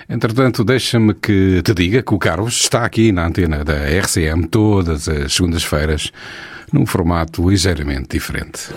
Entretanto, 0.09 0.63
deixa-me 0.63 1.15
que 1.15 1.63
te 1.63 1.75
diga 1.75 2.03
que 2.03 2.15
o 2.15 2.19
Carlos 2.19 2.61
está 2.61 2.85
aqui 2.85 3.11
na 3.11 3.27
antena 3.27 3.65
da 3.65 3.75
RCM 3.75 4.47
todas 4.47 5.09
as 5.09 5.35
segundas-feiras, 5.35 6.13
num 6.73 6.87
formato 6.87 7.49
ligeiramente 7.49 8.09
diferente. 8.11 8.69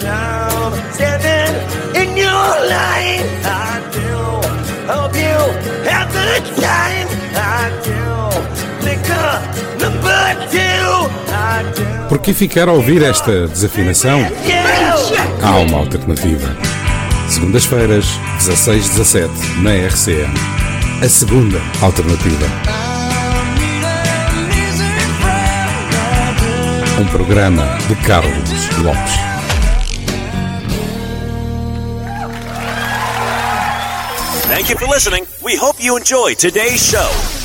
Por 12.07 12.19
que 12.19 12.33
ficar 12.33 12.67
a 12.69 12.71
ouvir 12.71 13.03
esta 13.03 13.47
desafinação? 13.47 14.19
Há 15.43 15.55
uma 15.57 15.77
alternativa. 15.77 16.88
Segundas-feiras, 17.39 18.05
16-17, 18.41 19.29
na 19.61 19.71
RCM. 19.71 20.33
A 21.01 21.07
segunda 21.07 21.57
alternativa. 21.81 22.45
Um 26.99 27.05
programa 27.07 27.63
de 27.87 27.95
Carlos 28.05 28.49
Lopes. 28.83 29.13
Thank 34.49 34.69
you 34.69 34.77
for 34.77 34.89
listening. 34.89 35.25
We 35.41 35.55
hope 35.55 35.81
you 35.81 35.97
enjoyed 35.97 36.37
today's 36.37 36.85
show. 36.85 37.38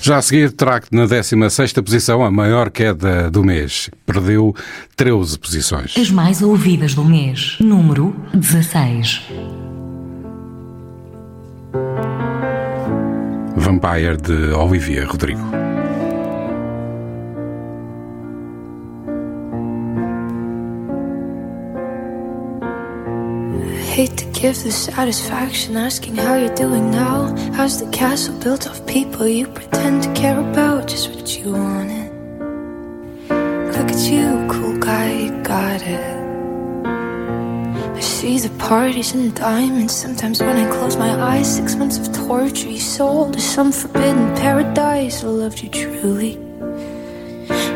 Já 0.00 0.18
a 0.18 0.22
seguir, 0.22 0.52
trago 0.52 0.86
na 0.92 1.06
16 1.06 1.72
posição 1.74 2.24
a 2.24 2.30
maior 2.30 2.70
queda 2.70 3.30
do 3.30 3.44
mês. 3.44 3.90
Perdeu 4.06 4.54
13 4.96 5.38
posições. 5.38 5.94
As 5.96 6.10
mais 6.10 6.42
ouvidas 6.42 6.94
do 6.94 7.04
mês. 7.04 7.56
Número 7.60 8.14
16. 8.32 9.22
Vampire 13.56 14.16
de 14.16 14.52
Olivia 14.52 15.04
Rodrigo. 15.06 15.67
Hate 23.98 24.16
to 24.18 24.26
give 24.26 24.62
the 24.62 24.70
satisfaction 24.70 25.76
asking 25.76 26.14
how 26.14 26.36
you're 26.36 26.54
doing 26.54 26.88
now. 26.92 27.34
How's 27.54 27.80
the 27.84 27.90
castle 27.90 28.38
built 28.38 28.64
of 28.64 28.86
people 28.86 29.26
you 29.26 29.48
pretend 29.48 30.04
to 30.04 30.14
care 30.14 30.38
about? 30.38 30.86
Just 30.86 31.10
what 31.10 31.36
you 31.36 31.50
wanted. 31.50 32.12
Look 33.74 33.90
at 33.90 34.02
you, 34.08 34.46
cool 34.48 34.78
guy, 34.78 35.10
you 35.22 35.42
got 35.42 35.82
it. 35.82 36.16
I 37.96 37.98
see 37.98 38.38
the 38.38 38.50
parties 38.60 39.14
and 39.14 39.34
diamonds. 39.34 39.96
Sometimes 39.96 40.40
when 40.40 40.56
I 40.56 40.70
close 40.70 40.96
my 40.96 41.20
eyes, 41.20 41.56
six 41.56 41.74
months 41.74 41.98
of 41.98 42.14
torture 42.28 42.68
you 42.68 42.78
sold 42.78 43.32
to 43.32 43.40
some 43.40 43.72
forbidden 43.72 44.32
paradise. 44.36 45.24
I 45.24 45.26
loved 45.26 45.60
you 45.60 45.70
truly. 45.70 46.34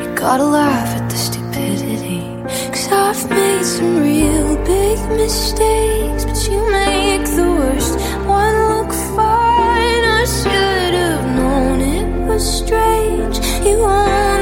You 0.02 0.14
gotta 0.14 0.44
laugh 0.44 0.88
at 1.00 1.10
the 1.10 1.16
stupidity. 1.16 2.31
Cause 2.72 2.88
I've 2.90 3.30
made 3.30 3.64
some 3.64 3.96
real 3.98 4.56
big 4.64 4.98
mistakes, 5.10 6.24
but 6.24 6.38
you 6.48 6.60
make 6.70 7.24
the 7.38 7.48
worst 7.58 7.94
one 8.26 8.56
look 8.72 8.92
fine. 9.16 10.04
I 10.20 10.24
should 10.36 10.94
have 11.04 11.24
known 11.36 11.80
it 11.80 12.08
was 12.28 12.44
strange. 12.60 13.36
You 13.66 13.76
only 13.82 14.41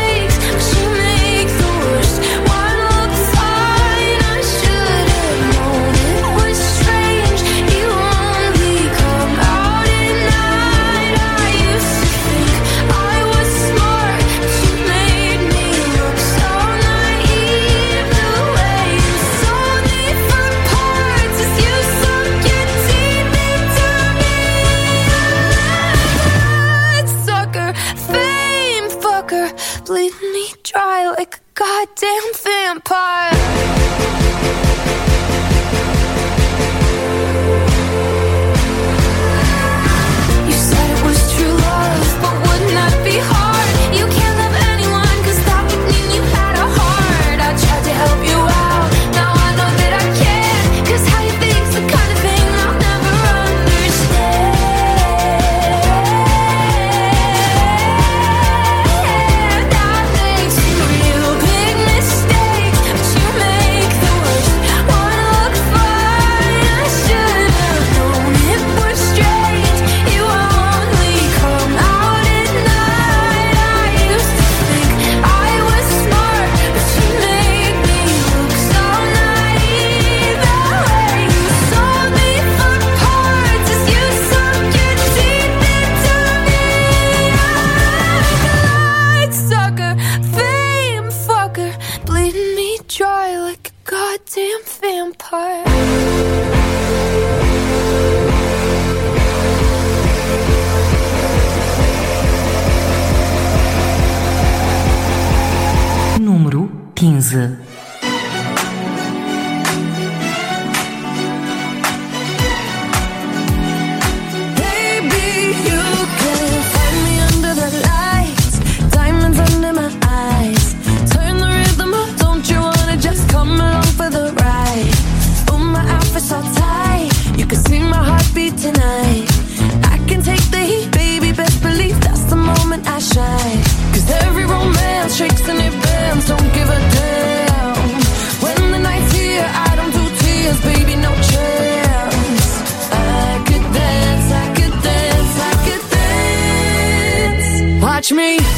me 148.13 148.50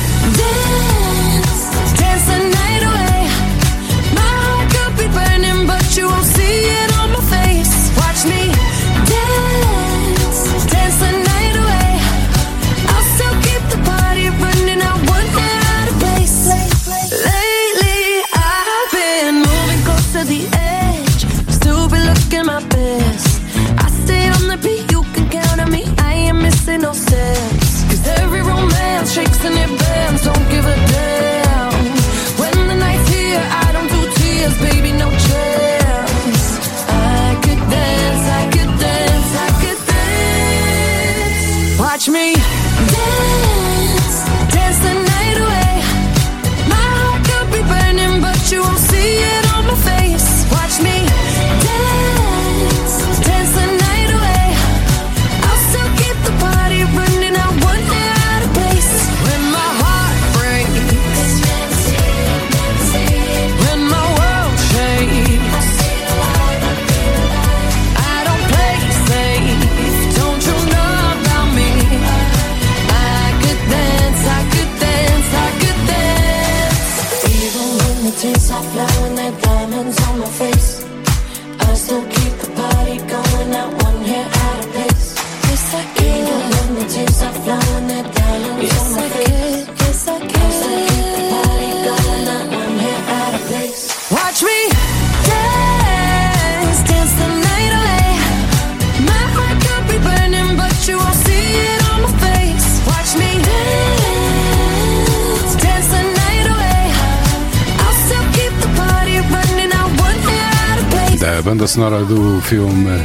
filme 112.53 112.99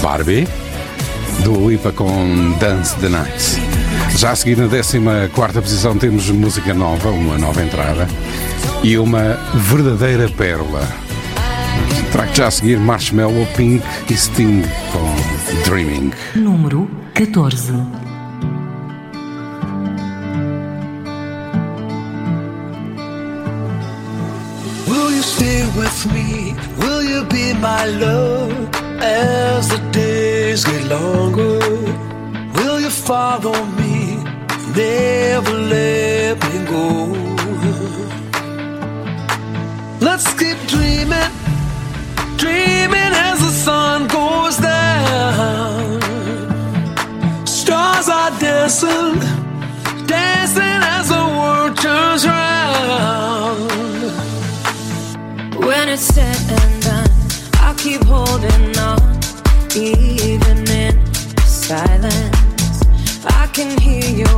Barbie, 0.00 0.48
do 1.40 1.68
Lipa 1.68 1.92
com 1.92 2.56
Dance 2.58 2.96
the 2.96 3.10
Night. 3.10 3.60
Já 4.16 4.30
a 4.30 4.36
seguir, 4.36 4.56
na 4.56 4.66
14 5.28 5.60
posição, 5.60 5.98
temos 5.98 6.30
música 6.30 6.72
nova, 6.72 7.10
uma 7.10 7.36
nova 7.36 7.62
entrada 7.62 8.08
e 8.82 8.96
uma 8.96 9.38
verdadeira 9.54 10.30
pérola. 10.30 10.80
Trago 12.10 12.34
já 12.34 12.46
a 12.46 12.50
seguir 12.50 12.78
Marshmallow, 12.78 13.46
Pink 13.54 13.84
e 14.08 14.16
Sting 14.16 14.62
com 14.90 15.68
Dreaming. 15.68 16.12
Número 16.34 16.88
14. 17.12 17.70
with 25.76 26.06
me 26.12 26.43
my 27.64 27.86
love 27.86 28.68
as 29.00 29.70
the 29.70 29.78
days 29.90 30.64
get 30.64 30.84
longer. 30.96 31.58
Will 32.56 32.78
you 32.78 32.90
follow 32.90 33.56
me? 33.80 33.96
Never 34.76 35.54
let 35.74 36.34
me 36.44 36.56
go. 36.74 36.86
Let's 40.06 40.28
keep 40.40 40.58
dreaming, 40.74 41.32
dreaming 42.42 43.12
as 43.28 43.38
the 43.46 43.52
sun 43.66 43.98
goes 44.08 44.56
down. 44.58 46.00
Stars 47.46 48.08
are 48.18 48.32
dancing, 48.46 49.18
dancing 50.14 50.80
as 50.96 51.06
the 51.14 51.24
world 51.38 51.74
turns 51.84 52.22
round. 52.26 53.70
When 55.66 55.88
it's 55.88 56.06
said 56.14 56.43
keep 57.84 58.02
holding 58.04 58.78
on, 58.78 58.98
even 59.76 60.58
in 60.70 61.14
silence. 61.44 62.80
I 63.26 63.46
can 63.52 63.78
hear 63.78 64.08
you. 64.20 64.33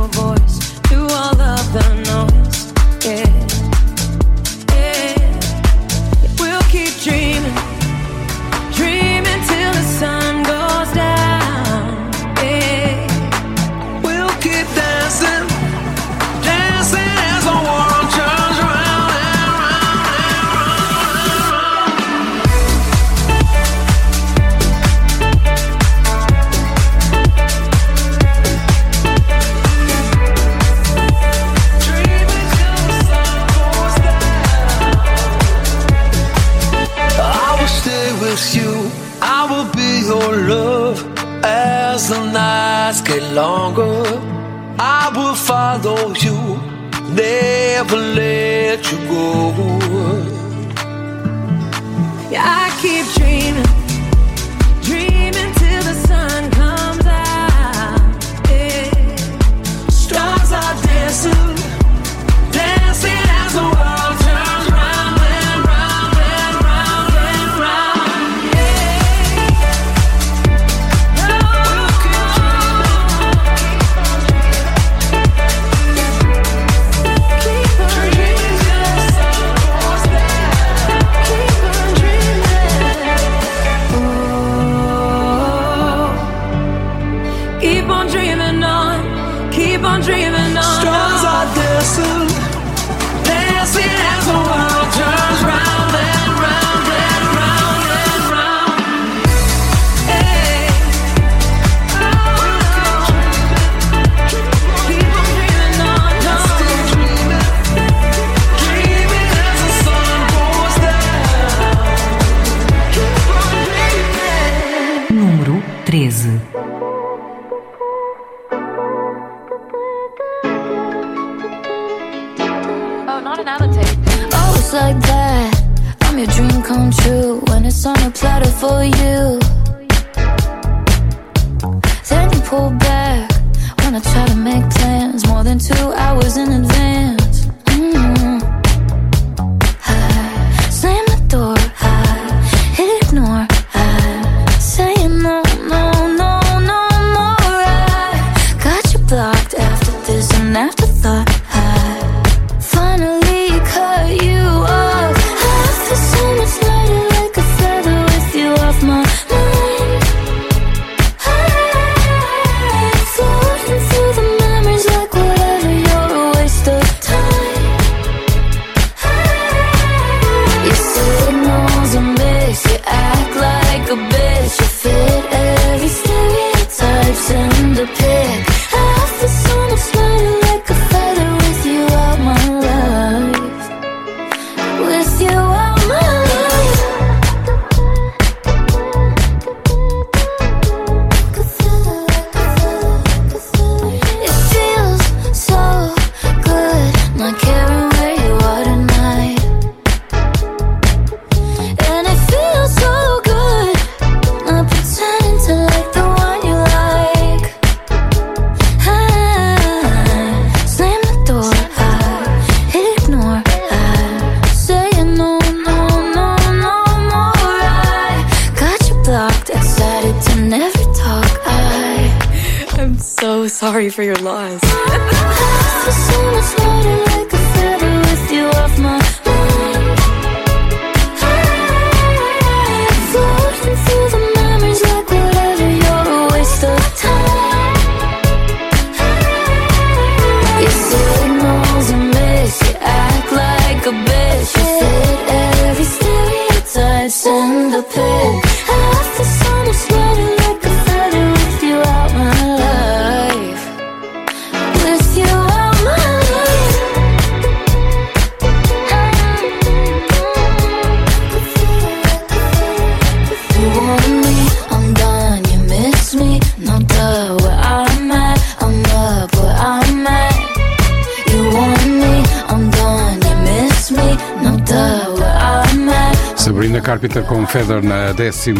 Feather 277.47 277.81
na 277.81 278.11
12 278.11 278.53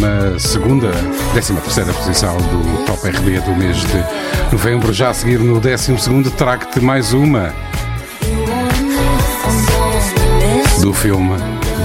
décima 1.33 1.59
terceira 1.61 1.91
posição 1.93 2.37
do 2.37 2.85
Top 2.85 3.05
RB 3.05 3.39
do 3.41 3.55
mês 3.55 3.77
de 3.77 4.03
novembro. 4.51 4.93
Já 4.93 5.09
a 5.09 5.13
seguir 5.13 5.39
no 5.39 5.59
12 5.59 5.97
segundo 5.99 6.31
trago-te 6.31 6.79
mais 6.79 7.13
uma 7.13 7.53
do 10.81 10.93
filme 10.93 11.35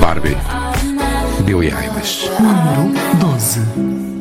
Barbie, 0.01 0.37
Billy 1.45 1.73
Eilish. 1.73 2.31
Número 2.39 3.17
12. 3.17 4.12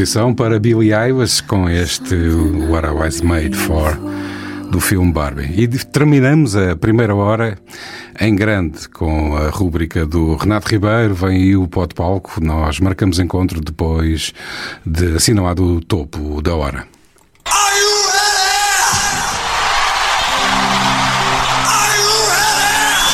composição 0.00 0.32
para 0.34 0.58
Billy 0.58 0.94
Eilish 0.94 1.42
com 1.42 1.68
este 1.68 2.14
What 2.70 2.86
I 2.86 2.90
Was 2.90 3.20
Made 3.20 3.54
For 3.54 3.98
do 4.70 4.80
filme 4.80 5.12
Barbie. 5.12 5.52
E 5.60 5.68
terminamos 5.68 6.56
a 6.56 6.74
primeira 6.74 7.14
hora 7.14 7.58
em 8.18 8.34
grande 8.34 8.88
com 8.88 9.36
a 9.36 9.50
rúbrica 9.50 10.06
do 10.06 10.36
Renato 10.36 10.70
Ribeiro, 10.70 11.14
vem 11.14 11.36
aí 11.36 11.54
o 11.56 11.68
pó 11.68 11.84
de 11.84 11.94
palco, 11.94 12.42
nós 12.42 12.80
marcamos 12.80 13.18
encontro 13.18 13.60
depois 13.60 14.32
de 14.86 15.16
assinar 15.16 15.44
lá 15.44 15.52
do 15.52 15.82
topo 15.82 16.40
da 16.40 16.54
hora. 16.54 16.86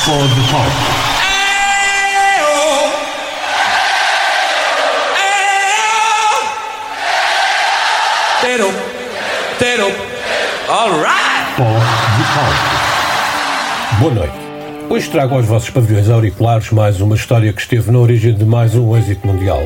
Pó 0.05 0.25
de 0.25 0.51
palco. 0.51 0.96
Pó 11.57 11.63
de 11.63 12.23
palco. 12.35 13.99
Boa 13.99 14.13
noite. 14.13 14.37
Hoje 14.91 15.09
trago 15.09 15.33
aos 15.33 15.47
vossos 15.47 15.71
pavilhões 15.71 16.07
auriculares 16.07 16.69
mais 16.69 17.01
uma 17.01 17.15
história 17.15 17.51
que 17.51 17.59
esteve 17.59 17.89
na 17.89 17.97
origem 17.97 18.35
de 18.35 18.45
mais 18.45 18.75
um 18.75 18.95
êxito 18.95 19.25
mundial. 19.25 19.63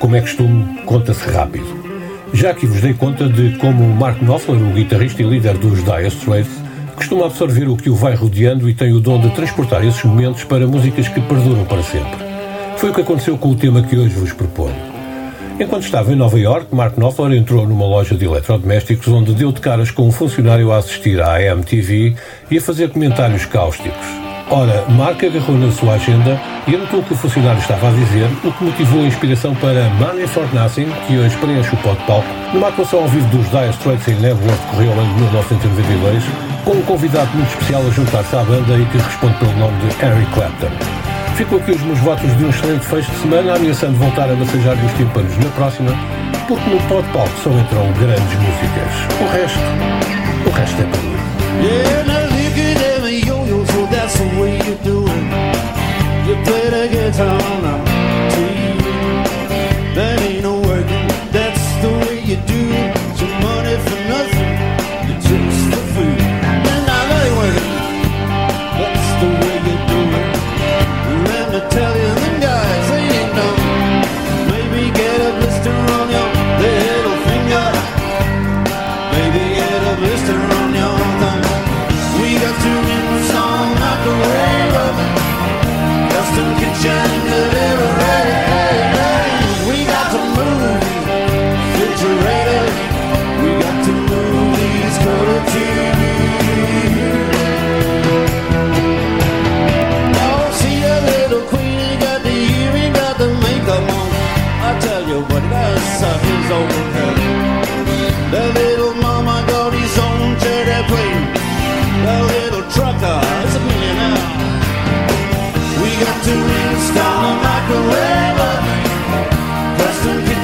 Como 0.00 0.16
é 0.16 0.20
costume, 0.22 0.80
conta-se 0.84 1.30
rápido. 1.30 1.68
Já 2.32 2.52
que 2.52 2.66
vos 2.66 2.80
dei 2.80 2.94
conta 2.94 3.28
de 3.28 3.56
como 3.58 3.84
Mark 3.94 4.20
Knopfler, 4.20 4.60
o 4.60 4.72
guitarrista 4.72 5.22
e 5.22 5.24
líder 5.24 5.56
dos 5.56 5.84
Dire 5.84 6.08
Straits, 6.08 6.50
costuma 6.96 7.26
absorver 7.26 7.68
o 7.68 7.76
que 7.76 7.88
o 7.88 7.94
vai 7.94 8.16
rodeando 8.16 8.68
e 8.68 8.74
tem 8.74 8.92
o 8.92 8.98
dom 8.98 9.20
de 9.20 9.30
transportar 9.30 9.84
esses 9.84 10.02
momentos 10.02 10.42
para 10.42 10.66
músicas 10.66 11.06
que 11.06 11.20
perduram 11.20 11.64
para 11.64 11.84
sempre. 11.84 12.18
Foi 12.76 12.90
o 12.90 12.92
que 12.92 13.02
aconteceu 13.02 13.38
com 13.38 13.50
o 13.50 13.54
tema 13.54 13.84
que 13.84 13.96
hoje 13.96 14.16
vos 14.16 14.32
proponho. 14.32 14.89
Enquanto 15.60 15.84
estava 15.84 16.10
em 16.10 16.16
Nova 16.16 16.40
York, 16.40 16.74
Mark 16.74 16.96
Knopfler 16.96 17.32
entrou 17.32 17.66
numa 17.66 17.84
loja 17.84 18.14
de 18.14 18.24
eletrodomésticos 18.24 19.06
onde 19.08 19.34
deu 19.34 19.52
de 19.52 19.60
caras 19.60 19.90
com 19.90 20.08
um 20.08 20.10
funcionário 20.10 20.72
a 20.72 20.78
assistir 20.78 21.20
à 21.20 21.36
AMTV 21.36 22.16
e 22.50 22.56
a 22.56 22.60
fazer 22.62 22.88
comentários 22.88 23.44
cáusticos. 23.44 24.06
Ora, 24.48 24.86
Mark 24.88 25.22
agarrou 25.22 25.58
na 25.58 25.70
sua 25.70 25.96
agenda 25.96 26.40
e 26.66 26.74
anotou 26.74 27.00
o 27.00 27.02
que 27.02 27.12
o 27.12 27.16
funcionário 27.16 27.60
estava 27.60 27.88
a 27.88 27.92
dizer, 27.92 28.26
o 28.42 28.50
que 28.50 28.64
motivou 28.64 29.02
a 29.02 29.06
inspiração 29.06 29.54
para 29.56 29.84
Money 29.90 30.26
for 30.26 30.48
Nothing, 30.54 30.88
que 31.06 31.18
hoje 31.18 31.36
preenche 31.36 31.74
o 31.74 31.76
pó 31.76 31.92
de 31.92 32.04
palco, 32.06 32.26
numa 32.54 32.68
atuação 32.68 33.02
ao 33.02 33.08
vivo 33.08 33.28
dos 33.28 33.50
Dire 33.50 33.68
Straits 33.68 34.08
em 34.08 34.18
Leavenworth, 34.18 34.66
correu 34.70 34.92
de 34.92 35.14
1992, 35.14 36.24
com 36.64 36.70
um 36.70 36.82
convidado 36.82 37.30
muito 37.34 37.50
especial 37.50 37.86
a 37.86 37.90
juntar-se 37.90 38.34
à 38.34 38.42
banda 38.42 38.78
e 38.78 38.86
que 38.86 38.96
responde 38.96 39.34
pelo 39.34 39.52
nome 39.58 39.76
de 39.80 40.06
Eric 40.06 40.32
Clapton. 40.32 40.99
Ficam 41.40 41.56
aqui 41.56 41.70
os 41.70 41.80
meus 41.80 41.98
votos 42.00 42.36
de 42.36 42.44
um 42.44 42.50
excelente 42.50 42.84
fecho 42.84 43.10
de 43.10 43.18
semana, 43.20 43.54
ameaçando 43.56 43.96
voltar 43.96 44.28
a 44.28 44.34
massajar 44.34 44.76
os 44.84 44.92
tímpanos 44.92 45.34
na 45.38 45.48
próxima, 45.52 45.90
porque 46.46 46.68
no 46.68 46.78
de 47.02 47.08
palco 47.14 47.30
só 47.42 47.48
entram 47.48 47.90
grandes 47.94 48.34
músicas. 48.34 48.92
O 49.18 49.24
resto, 49.32 49.58
o 50.46 50.50
resto 50.50 50.82
é 50.82 50.84
para 50.84 51.00
mim. 51.00 51.16
Yeah, 51.66 52.00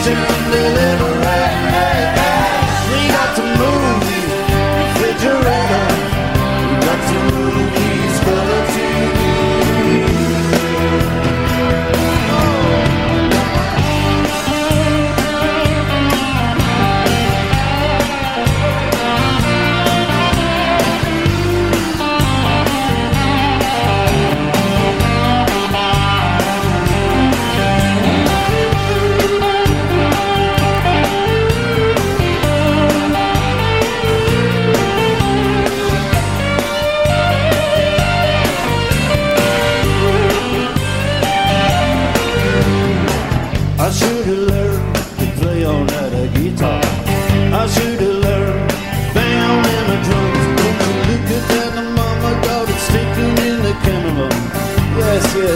turned 0.07 0.55
a 0.55 0.75
little 0.75 1.16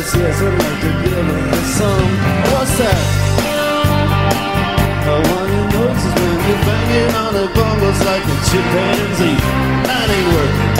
Yes, 0.00 0.16
yes, 0.16 0.40
I'd 0.40 0.56
like 0.56 0.80
to 0.80 0.90
give 1.04 1.12
her 1.12 1.60
some. 1.76 2.08
What's 2.56 2.72
that? 2.80 2.96
Oh, 5.04 5.20
one 5.28 5.52
the 5.52 5.60
noises 5.76 6.14
when 6.16 6.40
you're 6.40 6.62
banging 6.64 7.12
on 7.20 7.32
the 7.36 7.44
bongos 7.52 8.00
like 8.08 8.24
a 8.24 8.36
chimpanzee. 8.48 9.36
That 9.84 10.08
ain't 10.08 10.28
working. 10.32 10.72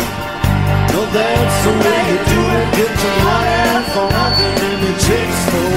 No, 0.97 1.05
that's 1.13 1.57
the 1.69 1.73
way 1.85 2.01
you 2.09 2.19
do 2.33 2.41
it. 2.49 2.67
Get 2.81 2.97
your 2.97 3.19
money 3.29 3.85
for 3.93 4.09
nothing 4.09 4.57
and 4.57 4.81
the 4.89 4.93
chicks 5.05 5.41
for 5.53 5.70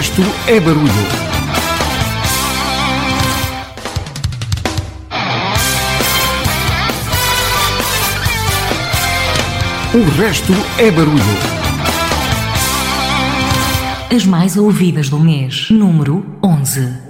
resto 0.00 0.22
é 0.46 0.58
barulho. 0.58 0.92
O 9.92 10.18
resto 10.18 10.54
é 10.78 10.90
barulho. 10.90 11.20
As 14.10 14.24
mais 14.24 14.56
ouvidas 14.56 15.10
do 15.10 15.20
mês. 15.20 15.68
Número 15.68 16.24
11. 16.42 17.09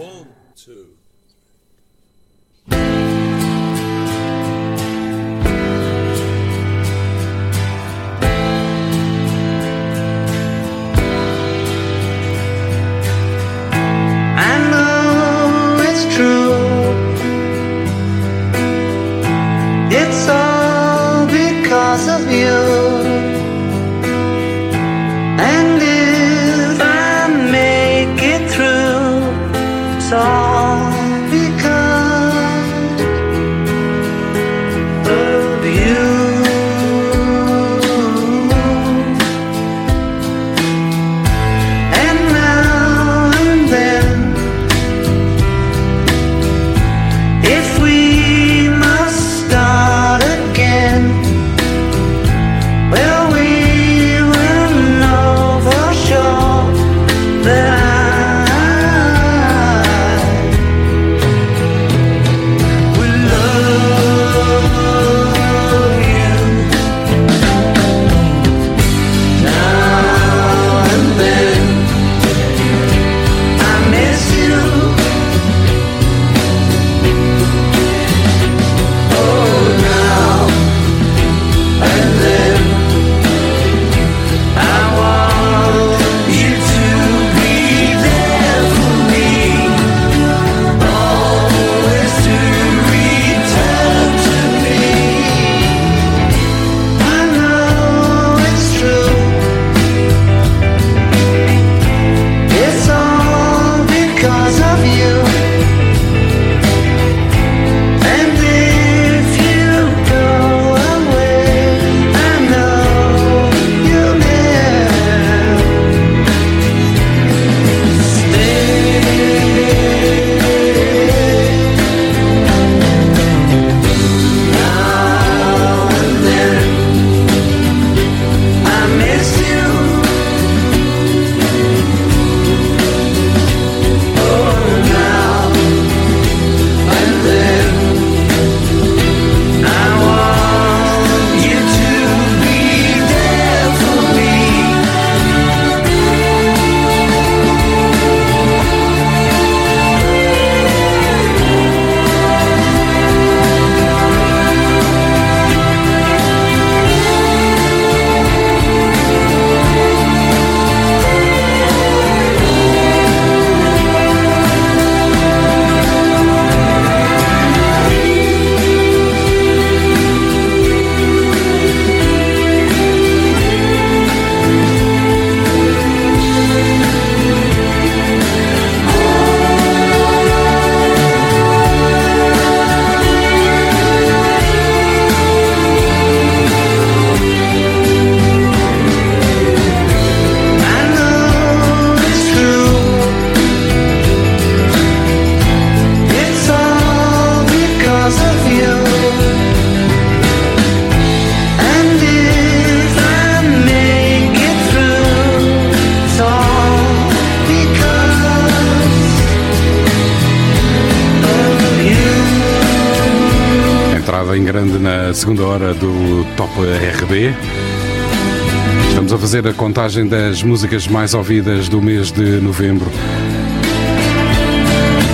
Estamos 219.01 219.15
a 219.15 219.19
fazer 219.19 219.49
a 219.49 219.55
contagem 219.55 220.07
das 220.07 220.43
músicas 220.43 220.87
mais 220.87 221.15
ouvidas 221.15 221.71
do 221.71 221.81
mês 221.81 222.13
de 222.13 222.39
novembro. 222.39 222.87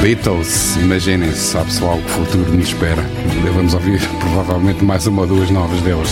Beatles, 0.03 0.75
imaginem-se, 0.75 1.53
sabe-se 1.53 1.81
lá 1.85 1.95
o 1.95 2.03
que 2.03 2.07
o 2.07 2.25
futuro 2.25 2.53
nos 2.53 2.67
espera. 2.67 3.05
Vamos 3.55 3.75
ouvir 3.75 4.01
provavelmente 4.19 4.85
mais 4.85 5.07
uma 5.07 5.23
ou 5.23 5.29
duas 5.29 5.51
novas 5.51 5.81
deles. 5.83 6.11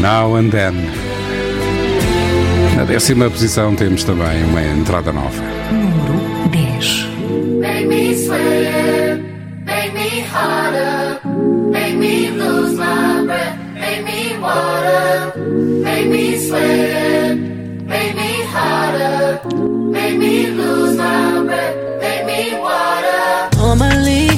Now 0.00 0.34
and 0.34 0.48
Then. 0.48 0.74
Na 2.74 2.82
décima 2.82 3.30
posição 3.30 3.76
temos 3.76 4.02
também 4.02 4.42
uma 4.42 4.60
entrada 4.60 5.12
nova. 5.12 5.40
Número 5.70 6.48
10. 6.50 7.06
Make 7.60 7.86
me 7.86 8.12
sweat, 8.16 9.22
make 9.64 9.94
me 9.94 10.20
harder, 10.22 11.20
make 11.70 11.94
me 11.94 12.30
lose 12.32 12.75
make 15.96 16.10
me 16.10 16.36
sweat, 16.46 17.38
make 17.38 18.14
me 18.16 18.32
harder, 18.52 19.40
make 19.96 20.18
me 20.18 20.46
lose 20.48 20.94
my 20.98 21.42
breath, 21.42 22.00
make 22.02 22.26
me 22.26 22.58
water. 22.60 23.48
Normally, 23.56 24.28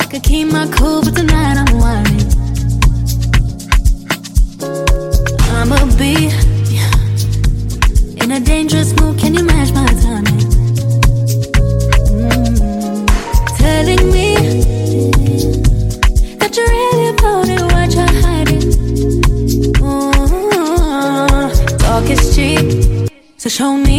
I 0.00 0.04
could 0.10 0.24
keep 0.24 0.48
my 0.50 0.66
cool, 0.76 1.02
but 1.02 1.14
tonight 1.14 1.58
I'm 1.58 1.78
whining. 1.78 2.11
Show 23.52 23.76
me 23.76 23.91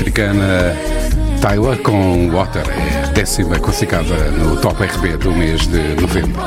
africana 0.00 0.74
Tyler 1.42 1.76
com 1.82 2.30
Water, 2.30 2.64
é 2.70 3.12
décima 3.12 3.58
classificada 3.58 4.30
no 4.30 4.56
Top 4.56 4.82
RB 4.82 5.18
do 5.18 5.30
mês 5.32 5.66
de 5.66 6.00
novembro. 6.00 6.40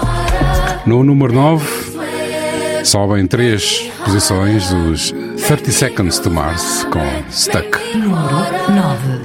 No 0.88 1.04
número 1.04 1.32
9, 1.32 2.84
sobem 2.84 3.28
três 3.28 3.92
posições 4.04 4.72
os 4.72 5.14
30 5.48 5.72
Seconds 5.72 6.18
to 6.20 6.32
Mars 6.32 6.88
com 6.92 7.32
Stuck. 7.32 7.78
Número 7.96 8.38
9. 8.70 9.23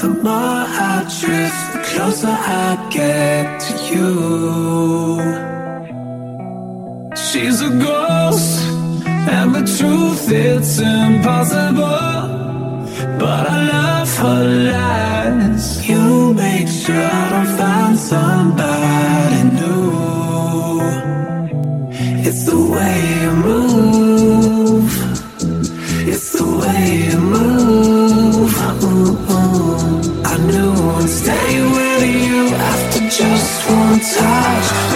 The 0.00 0.08
more 0.08 0.66
I 0.90 1.06
drift, 1.20 1.72
the 1.72 1.80
closer 1.90 2.26
I 2.28 2.88
get 2.90 3.60
to 3.66 3.72
you. 3.92 4.10
She's 7.16 7.58
a 7.62 7.70
ghost, 7.70 8.52
and 9.06 9.54
the 9.54 9.64
truth 9.76 10.30
it's 10.30 10.78
impossible. 10.80 12.12
But 13.18 13.44
I 13.56 13.58
love 13.74 14.16
her 14.18 14.44
lies. 14.72 15.66
You 15.88 16.34
make 16.34 16.68
sure 16.68 17.08
I 17.22 17.30
don't 17.32 17.52
find 17.58 17.96
somebody 17.98 19.42
new. 19.58 20.80
It's 22.26 22.42
the 22.44 22.58
way 22.74 22.96
you 23.22 23.32
move. 23.46 23.93
touch 34.00 34.93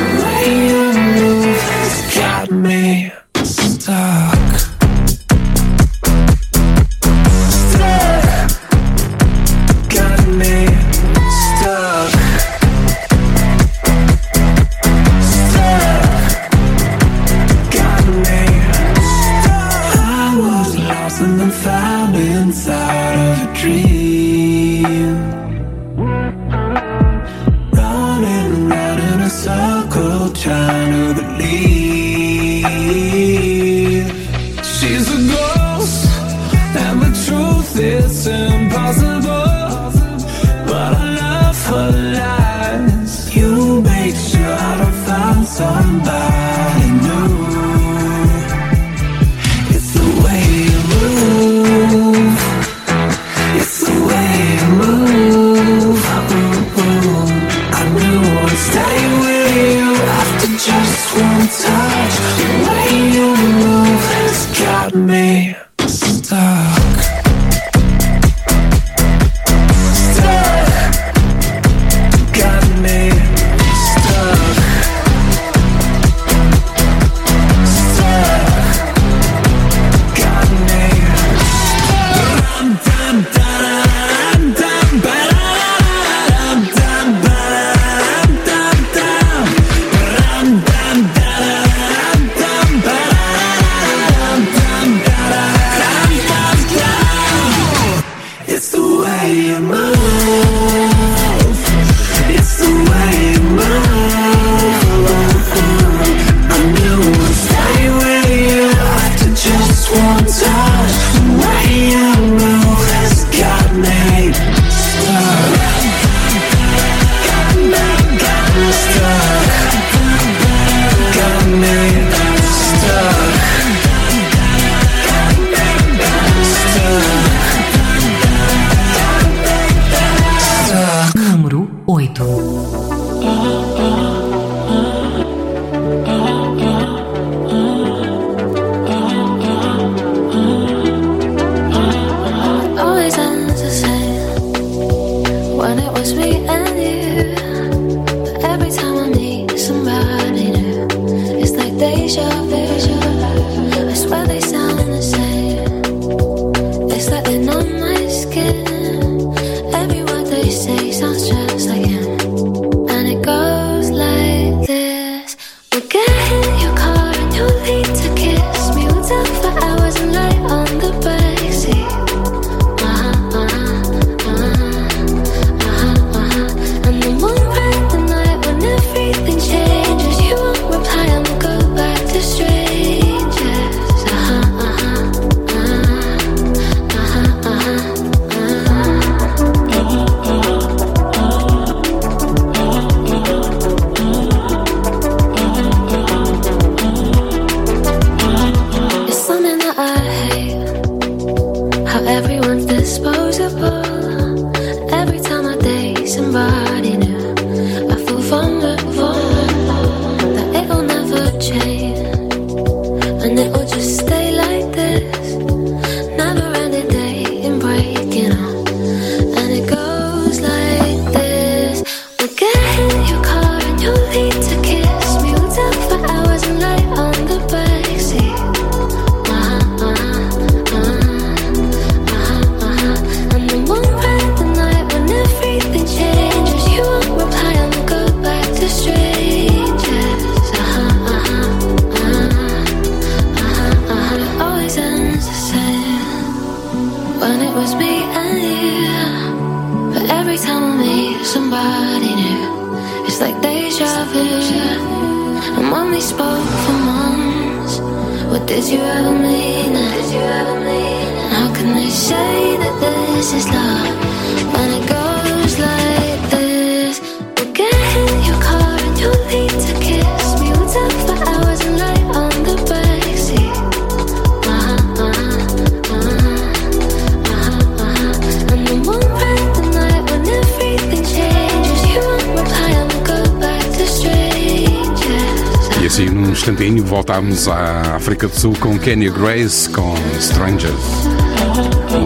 Vamos 287.38 287.56
à 287.56 287.94
África 287.94 288.26
do 288.26 288.34
Sul 288.34 288.52
com 288.58 288.76
Kenya 288.76 289.12
Grace, 289.12 289.70
com 289.70 289.94
Strangers. 290.18 290.74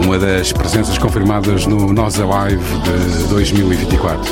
Uma 0.05 0.19
das 0.19 0.53
presenças 0.53 0.95
confirmadas 0.99 1.65
no 1.65 1.91
Nós 1.91 2.19
é 2.19 2.23
Live 2.23 2.63
de 2.81 3.29
2024. 3.29 4.31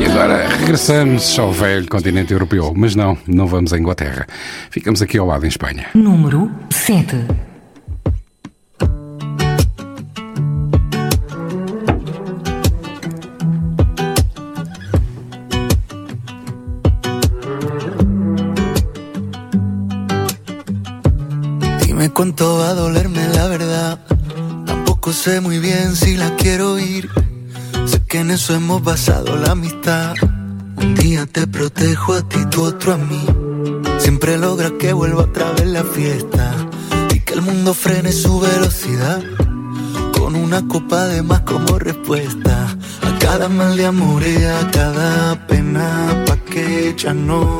E 0.00 0.06
agora 0.06 0.48
regressamos 0.48 1.38
ao 1.38 1.52
velho 1.52 1.86
continente 1.86 2.32
europeu. 2.32 2.72
Mas 2.74 2.94
não, 2.94 3.18
não 3.26 3.46
vamos 3.46 3.74
à 3.74 3.78
Inglaterra. 3.78 4.26
Ficamos 4.70 5.02
aqui 5.02 5.18
ao 5.18 5.26
lado, 5.26 5.44
em 5.44 5.48
Espanha. 5.48 5.88
Número 5.94 6.50
7. 6.70 7.26
eso 28.44 28.56
hemos 28.56 28.84
basado 28.84 29.36
la 29.36 29.52
amistad. 29.52 30.12
Un 30.76 30.94
día 30.96 31.24
te 31.24 31.46
protejo 31.46 32.12
a 32.12 32.28
ti, 32.28 32.44
tu 32.50 32.62
otro 32.62 32.92
a 32.92 32.98
mí. 32.98 33.24
Siempre 33.98 34.36
logra 34.36 34.70
que 34.78 34.92
vuelva 34.92 35.22
a 35.22 35.32
través 35.32 35.66
la 35.66 35.82
fiesta 35.82 36.54
y 37.14 37.20
que 37.20 37.32
el 37.32 37.40
mundo 37.40 37.72
frene 37.72 38.12
su 38.12 38.40
velocidad. 38.40 39.22
Con 40.12 40.36
una 40.36 40.60
copa 40.68 41.06
de 41.06 41.22
más 41.22 41.40
como 41.40 41.78
respuesta 41.78 42.66
a 43.00 43.18
cada 43.18 43.48
mal 43.48 43.78
de 43.78 43.86
amor 43.86 44.22
y 44.22 44.36
a 44.44 44.70
cada 44.70 45.46
pena, 45.46 46.24
pa' 46.26 46.36
que 46.36 46.94
ya 46.98 47.14
no 47.14 47.53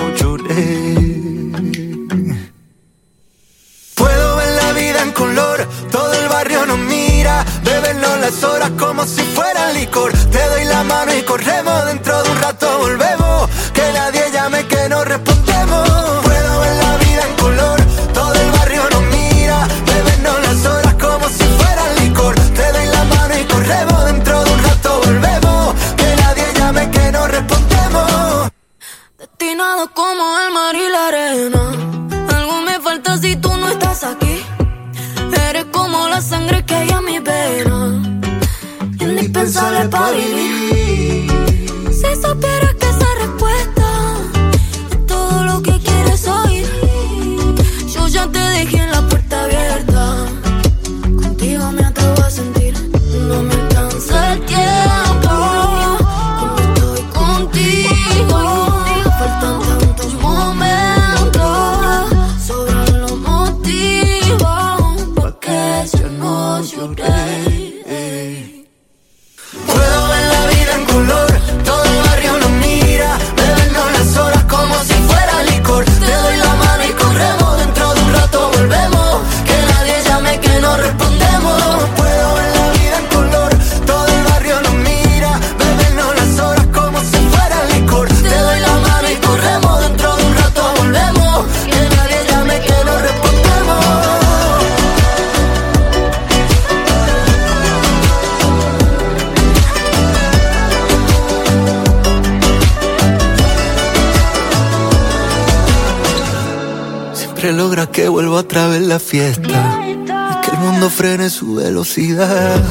tiene 111.25 111.31
su 111.31 111.55
velocidad. 111.55 112.63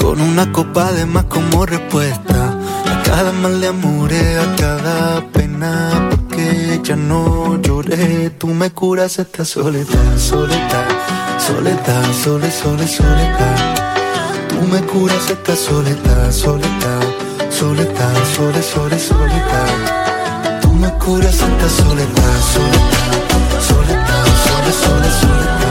Con 0.00 0.20
una 0.20 0.50
copa 0.50 0.92
de 0.92 1.04
más 1.04 1.24
como 1.24 1.66
respuesta. 1.66 2.58
A 2.86 3.02
cada 3.02 3.32
mal 3.32 3.60
de 3.60 3.66
amor, 3.68 4.10
a 4.12 4.56
cada 4.56 5.20
pena. 5.32 6.08
Porque 6.10 6.80
ya 6.82 6.96
no 6.96 7.60
lloré. 7.60 8.30
Tú 8.30 8.46
me 8.48 8.70
curas 8.70 9.18
esta 9.18 9.44
soledad, 9.44 10.16
soledad, 10.16 10.88
soledad, 11.38 12.04
sole, 12.24 12.50
sole, 12.50 12.88
soledad. 12.88 13.74
Tú 14.48 14.56
me 14.72 14.80
curas 14.82 15.28
esta 15.30 15.54
soledad, 15.54 16.32
soledad, 16.32 17.02
soledad, 17.50 18.14
sole, 18.34 18.62
sole, 18.62 18.98
soledad. 18.98 20.60
Tú 20.62 20.72
me 20.72 20.88
curas 21.04 21.34
esta 21.34 21.68
soledad, 21.68 22.36
soledad, 22.54 23.12
soledad, 23.68 24.26
sole, 24.44 24.72
sole, 24.72 25.10
soledad. 25.20 25.61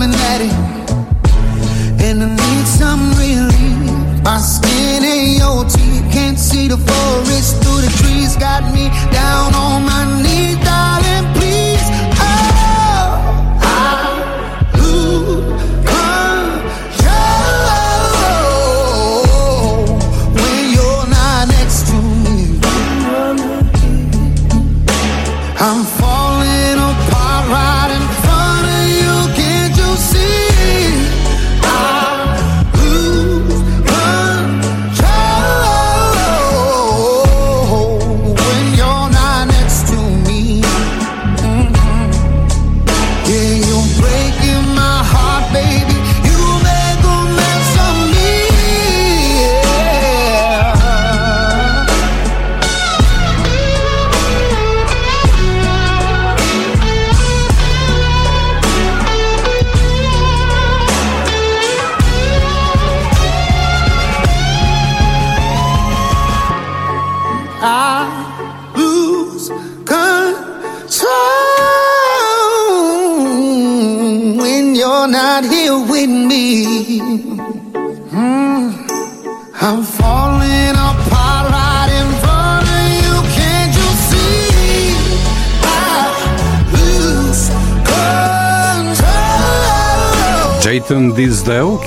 I'm 0.00 0.12
and 2.06 2.22
I 2.22 2.28
need 2.28 2.66
some 2.68 3.10
relief. 3.18 4.22
My 4.22 4.38
skin 4.38 5.02
teeth, 5.64 6.12
can't 6.12 6.38
see 6.38 6.68
the 6.68 6.76
forest 6.76 7.60
through 7.62 7.80
the 7.80 7.90
trees. 7.98 8.36
Got 8.36 8.72
me 8.72 8.90
down 9.10 9.54
on 9.56 9.82
my 9.84 10.07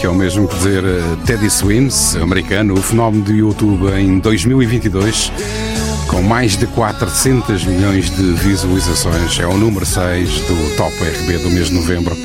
que 0.02 0.08
é 0.08 0.10
o 0.10 0.16
mesmo 0.16 0.48
que 0.48 0.56
dizer 0.56 0.84
eh, 0.84 1.16
Teddy 1.28 1.48
Swims, 1.48 2.16
americano, 2.16 2.74
o 2.74 2.82
fenómeno 2.82 3.24
do 3.24 3.32
YouTube 3.32 3.88
em 4.00 4.18
2022, 4.18 5.32
com 6.08 6.24
mais 6.24 6.58
de 6.58 6.66
400 6.66 7.64
milhões 7.66 8.10
de 8.10 8.34
visualizações. 8.34 9.40
É 9.40 9.46
o 9.46 9.56
número 9.56 9.86
6 9.86 10.28
do 10.28 10.76
Top 10.76 10.92
RB 10.92 11.38
do 11.44 11.52
mês 11.52 11.68
de 11.68 11.76
novembro, 11.76 12.16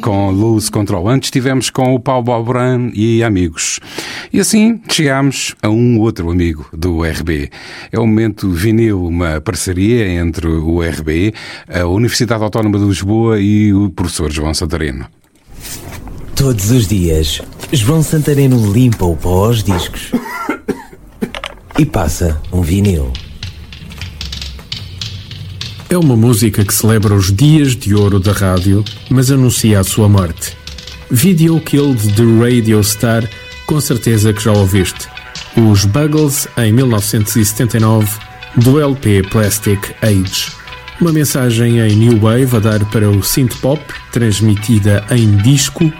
com 0.00 0.30
Lose 0.30 0.70
Control. 0.70 1.08
Antes 1.08 1.26
estivemos 1.26 1.70
com 1.70 1.92
o 1.96 1.98
Paulo 1.98 2.22
Balbran 2.22 2.92
e 2.94 3.24
amigos. 3.24 3.80
E 4.32 4.38
assim 4.38 4.80
chegamos 4.88 5.56
a 5.60 5.68
um 5.68 5.98
outro 5.98 6.30
amigo 6.30 6.64
do 6.72 7.02
RB. 7.02 7.50
É 7.90 7.98
o 7.98 8.06
momento 8.06 8.48
vinil, 8.48 9.04
uma 9.04 9.40
parceria 9.40 10.06
entre 10.08 10.46
o 10.46 10.80
RB, 10.80 11.34
a 11.68 11.84
Universidade 11.84 12.44
Autónoma 12.44 12.78
de 12.78 12.84
Lisboa 12.84 13.40
e 13.40 13.74
o 13.74 13.90
professor 13.90 14.30
João 14.30 14.54
Santareno. 14.54 15.06
Todos 16.36 16.70
os 16.72 16.88
dias, 16.88 17.40
João 17.72 18.02
Santareno 18.02 18.72
limpa 18.72 19.04
o 19.04 19.16
pó 19.16 19.46
aos 19.46 19.62
discos 19.62 20.10
e 21.78 21.86
passa 21.86 22.40
um 22.52 22.60
vinil. 22.60 23.12
É 25.88 25.96
uma 25.96 26.16
música 26.16 26.64
que 26.64 26.74
celebra 26.74 27.14
os 27.14 27.32
dias 27.32 27.76
de 27.76 27.94
ouro 27.94 28.18
da 28.18 28.32
rádio, 28.32 28.84
mas 29.08 29.30
anuncia 29.30 29.78
a 29.78 29.84
sua 29.84 30.08
morte. 30.08 30.56
Video 31.10 31.60
Killed 31.60 32.14
the 32.14 32.24
Radio 32.40 32.82
Star, 32.82 33.28
com 33.66 33.80
certeza 33.80 34.32
que 34.32 34.42
já 34.42 34.52
ouviste. 34.52 35.08
Os 35.56 35.84
Buggles, 35.84 36.48
em 36.56 36.72
1979, 36.72 38.08
do 38.56 38.80
LP 38.80 39.22
Plastic 39.30 39.94
Age. 40.02 40.52
Uma 41.00 41.12
mensagem 41.12 41.78
em 41.78 41.96
New 41.96 42.18
Wave 42.18 42.56
a 42.56 42.58
dar 42.58 42.84
para 42.86 43.08
o 43.08 43.22
synth 43.22 43.56
pop, 43.60 43.80
transmitida 44.12 45.04
em 45.10 45.36
disco, 45.38 45.92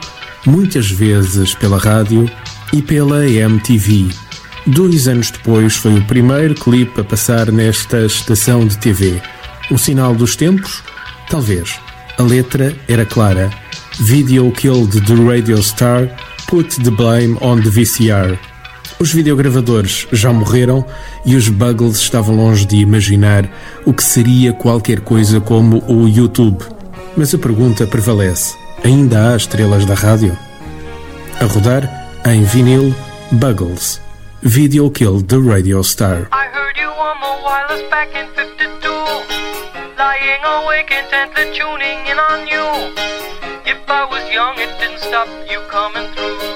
muitas 0.47 0.91
vezes 0.91 1.55
pela 1.55 1.79
rádio 1.79 2.31
e 2.73 2.83
pela 2.83 3.29
MTV. 3.29 4.09
Dois 4.67 5.09
anos 5.09 5.31
depois 5.31 5.77
foi 5.77 5.99
o 5.99 6.05
primeiro 6.05 6.55
clipe 6.55 7.01
a 7.01 7.05
passar 7.05 7.53
nesta 7.53 8.07
estação 8.07 8.67
de 8.67 8.79
TV. 8.79 9.21
O 9.71 9.79
sinal 9.79 10.15
dos 10.15 10.37
tempos? 10.37 10.83
Talvez. 11.29 11.79
A 12.19 12.23
letra 12.23 12.75
era 12.89 13.05
clara. 13.05 13.51
Video 14.01 14.51
killed 14.53 15.01
the 15.03 15.15
radio 15.15 15.63
star, 15.63 16.09
put 16.47 16.83
the 16.83 16.91
blame 16.91 17.37
on 17.41 17.61
the 17.61 17.71
VCR. 17.71 18.39
Os 18.99 19.13
videogravadores 19.13 20.07
já 20.13 20.33
morreram 20.33 20.85
e 21.27 21.35
os 21.37 21.49
Buggles 21.49 21.97
estavam 21.97 22.37
longe 22.37 22.65
de 22.65 22.77
imaginar 22.77 23.49
o 23.85 23.93
que 23.93 24.03
seria 24.03 24.53
qualquer 24.53 25.01
coisa 25.01 25.41
como 25.41 25.83
o 25.89 26.09
YouTube. 26.09 26.65
Mas 27.17 27.35
a 27.35 27.39
pergunta 27.39 27.87
prevalece: 27.87 28.64
ainda 28.85 29.33
há 29.33 29.37
estrelas 29.37 29.87
da 29.87 29.95
rádio? 29.95 30.37
A 31.41 31.47
rodar, 31.47 31.83
em 32.25 32.45
vinil, 32.45 32.95
Buggles. 33.33 34.01
Video 34.43 34.91
killed 34.91 35.27
the 35.27 35.39
radio 35.39 35.83
star. 35.83 36.29
I 36.31 36.47
heard 36.53 36.77
you 36.77 36.91
on 36.91 37.19
the 37.21 37.43
wireless 37.43 37.83
back 37.91 38.15
in 38.15 38.29
52. 38.35 38.89
Lying 39.99 40.45
awake 40.45 40.93
intently 40.93 41.47
tuning 41.57 42.07
in 42.07 42.19
on 42.19 42.47
you. 42.47 42.93
If 43.65 43.81
I 43.89 44.05
was 44.05 44.31
young, 44.31 44.55
it 44.59 44.79
didn't 44.79 45.01
stop 45.01 45.29
you 45.49 45.61
coming 45.71 46.13
through. 46.15 46.54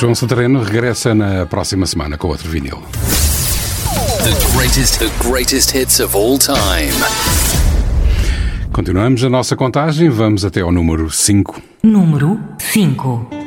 João 0.00 0.14
Santareno 0.14 0.62
regressa 0.62 1.14
na 1.14 1.44
próxima 1.44 1.84
semana 1.84 2.16
com 2.16 2.28
outro 2.28 2.48
vinil. 2.48 2.82
The 4.24 4.56
greatest, 4.56 4.98
the 4.98 5.10
greatest 5.22 5.76
hits 5.76 6.00
of 6.00 6.16
all 6.16 6.38
time. 6.38 6.90
Continuamos 8.72 9.22
a 9.22 9.28
nossa 9.28 9.54
contagem, 9.54 10.08
vamos 10.08 10.42
até 10.42 10.62
ao 10.62 10.72
número 10.72 11.10
5. 11.10 11.60
Número 11.82 12.40
5. 12.72 13.39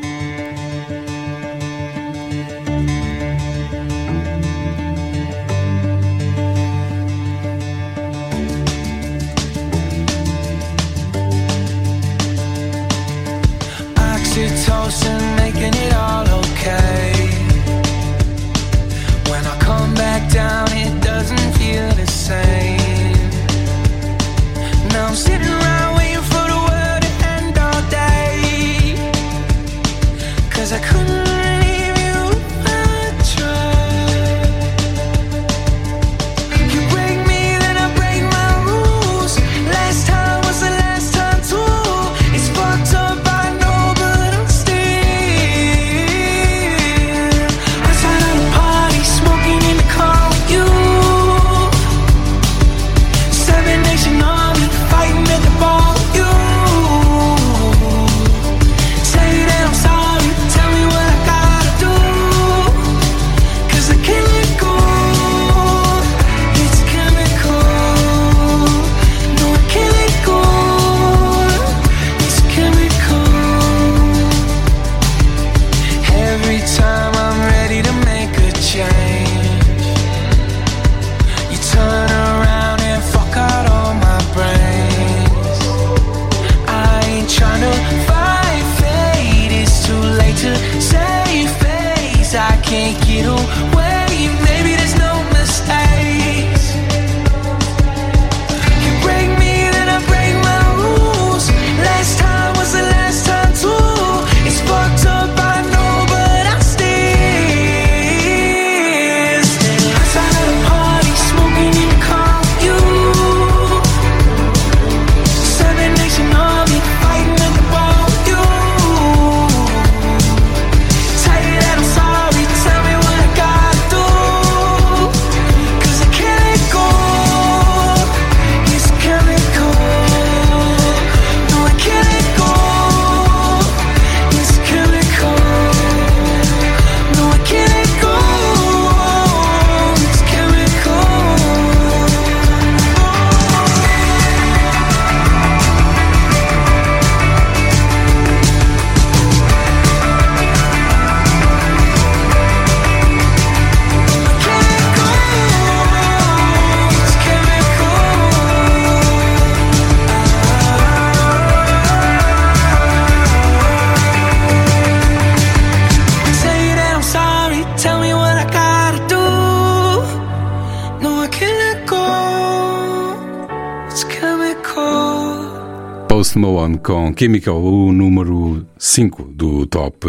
Com 176.84 177.14
Chemical, 177.18 177.64
o 177.64 177.94
número 177.94 178.68
5 178.78 179.24
do 179.24 179.66
top 179.66 180.06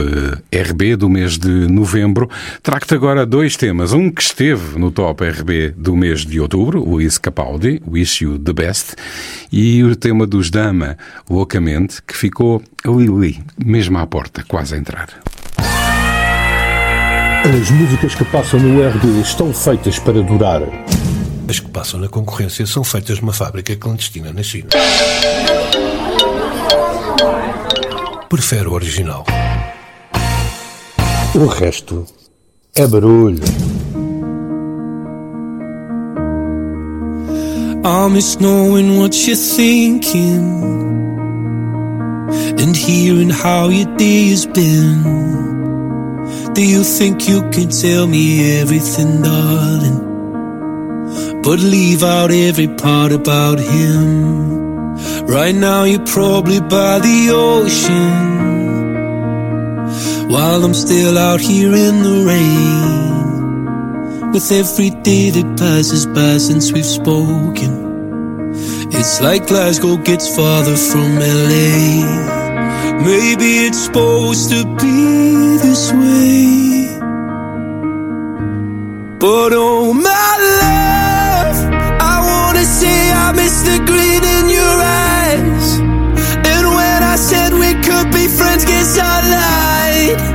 eh, 0.53 0.63
RB 0.63 0.97
do 0.97 1.09
mês 1.09 1.39
de 1.39 1.49
novembro. 1.49 2.29
Trago-te 2.63 2.95
agora 2.95 3.25
dois 3.25 3.57
temas. 3.57 3.93
Um 3.93 4.11
que 4.11 4.21
esteve 4.21 4.77
no 4.77 4.91
top 4.91 5.25
RB 5.25 5.71
do 5.77 5.95
mês 5.95 6.27
de 6.27 6.41
outubro, 6.41 6.83
Luís 6.83 7.17
Capaldi, 7.17 7.81
Wish 7.87 8.25
You 8.25 8.39
the 8.41 8.53
Best, 8.53 8.97
e 9.53 9.85
o 9.85 9.95
tema 9.95 10.27
dos 10.27 10.51
Dama, 10.51 10.99
Loucamente, 11.31 12.03
que 12.03 12.17
ficou 12.17 12.61
ali, 12.85 13.09
ali, 13.09 13.41
mesmo 13.65 13.97
à 13.99 14.07
porta, 14.07 14.45
quase 14.47 14.75
a 14.75 14.79
entrar. 14.79 15.09
As 17.45 17.71
músicas 17.71 18.17
que 18.17 18.25
passam 18.25 18.59
no 18.59 18.85
RD 18.85 19.21
estão 19.21 19.55
feitas 19.55 20.01
para 20.01 20.21
durar. 20.21 20.63
As 21.49 21.61
que 21.61 21.71
passam 21.71 22.01
na 22.01 22.09
concorrência 22.09 22.67
são 22.67 22.83
feitas 22.83 23.21
numa 23.21 23.33
fábrica 23.33 23.77
clandestina 23.77 24.33
na 24.33 24.43
China. 24.43 24.71
Prefere 28.35 28.67
o 28.67 28.73
original. 28.73 29.25
O 31.37 31.47
resto 31.47 32.05
é 32.75 32.85
barulho. 32.85 33.39
I 37.85 38.09
miss 38.11 38.37
knowing 38.41 38.99
what 38.99 39.15
you're 39.25 39.37
thinking 39.37 40.43
and 42.59 42.75
hearing 42.75 43.31
how 43.31 43.69
your 43.69 43.95
day 43.97 44.31
has 44.31 44.47
been. 44.47 45.05
Do 46.55 46.61
you 46.61 46.83
think 46.83 47.29
you 47.29 47.41
can 47.53 47.69
tell 47.69 48.09
me 48.09 48.61
everything, 48.61 49.23
darling? 49.23 50.01
But 51.45 51.61
leave 51.61 52.03
out 52.03 52.33
every 52.33 52.67
part 52.67 53.13
about 53.13 53.61
him. 53.61 54.64
Right 55.27 55.55
now, 55.55 55.85
you're 55.85 56.05
probably 56.07 56.61
by 56.61 56.99
the 56.99 57.31
ocean 57.33 58.35
while 60.29 60.63
I'm 60.65 60.75
still 60.75 61.17
out 61.17 61.41
here 61.41 61.73
in 61.75 62.03
the 62.03 62.25
rain. 62.27 64.33
With 64.33 64.53
every 64.53 64.91
day 64.91 65.31
that 65.31 65.57
passes 65.59 66.05
by 66.07 66.37
since 66.39 66.73
we've 66.73 66.85
spoken, 66.85 68.53
it's 68.93 69.21
like 69.21 69.47
Glasgow 69.47 69.97
gets 69.97 70.29
farther 70.35 70.77
from 70.77 71.19
LA. 71.19 72.03
Maybe 73.05 73.67
it's 73.67 73.79
supposed 73.85 74.51
to 74.51 74.65
be 74.77 75.57
this 75.65 75.93
way. 75.93 76.89
But 79.19 79.53
oh 79.53 79.93
my 79.95 80.11
love, 80.11 81.04
I 83.27 83.33
miss 83.33 83.63
the 83.63 83.79
grin 83.87 84.23
in 84.37 84.51
your 84.51 84.77
eyes. 85.01 85.79
And 86.53 86.67
when 86.77 87.03
I 87.03 87.17
said 87.17 87.55
we 87.55 87.73
could 87.87 88.13
be 88.13 88.29
friends, 88.29 88.67
guess 88.67 88.99
I 88.99 89.15
lied. 89.33 90.34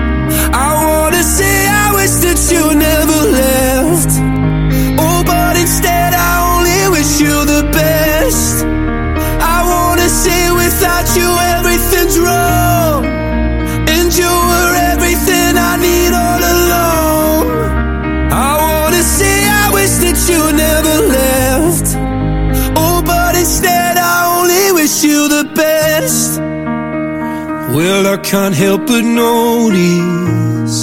Well, 27.79 28.05
I 28.07 28.17
can't 28.17 28.53
help 28.53 28.87
but 28.87 29.05
notice 29.05 30.77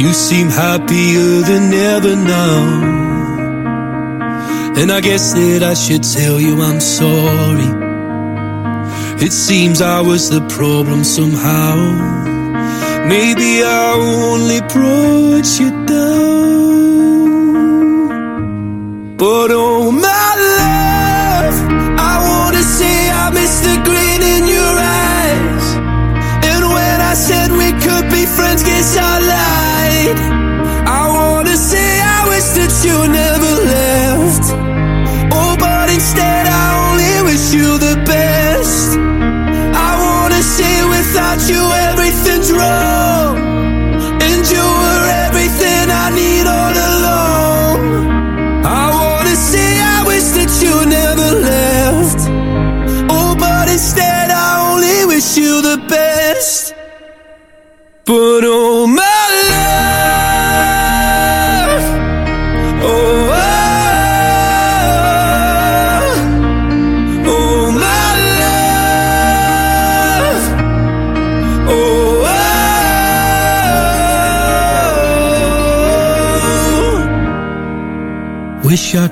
you 0.00 0.12
seem 0.12 0.46
happier 0.46 1.42
than 1.50 1.74
ever 1.74 2.14
now. 2.14 2.58
And 4.80 4.92
I 4.92 5.00
guess 5.00 5.32
that 5.32 5.64
I 5.64 5.74
should 5.74 6.04
tell 6.04 6.38
you 6.38 6.62
I'm 6.62 6.78
sorry. 6.78 7.70
It 9.26 9.32
seems 9.32 9.82
I 9.82 10.00
was 10.00 10.30
the 10.30 10.42
problem 10.58 11.02
somehow. 11.02 11.74
Maybe 13.08 13.50
I 13.64 13.92
only 13.94 14.60
brought 14.72 15.48
you 15.58 15.70
down. 15.86 17.26
But 19.16 19.50
oh 19.50 19.90
my 19.90 20.30
love, 20.54 21.56
I 22.10 22.14
wanna 22.28 22.62
say 22.62 23.10
I 23.10 23.30
miss 23.30 23.54
the 23.66 23.99
wish 28.80 28.96
I 28.96 29.18
lied 29.28 30.49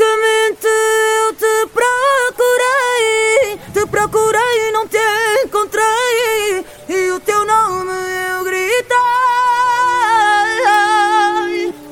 Loucamente 0.00 0.66
eu 0.66 1.34
te 1.34 1.68
procurei, 1.74 3.60
te 3.74 3.84
procurei 3.86 4.68
e 4.68 4.72
não 4.72 4.88
te 4.88 4.96
encontrei, 5.44 6.64
e 6.88 7.10
o 7.10 7.20
teu 7.20 7.44
nome 7.44 7.92
eu 8.32 8.42
gritei. 8.42 8.96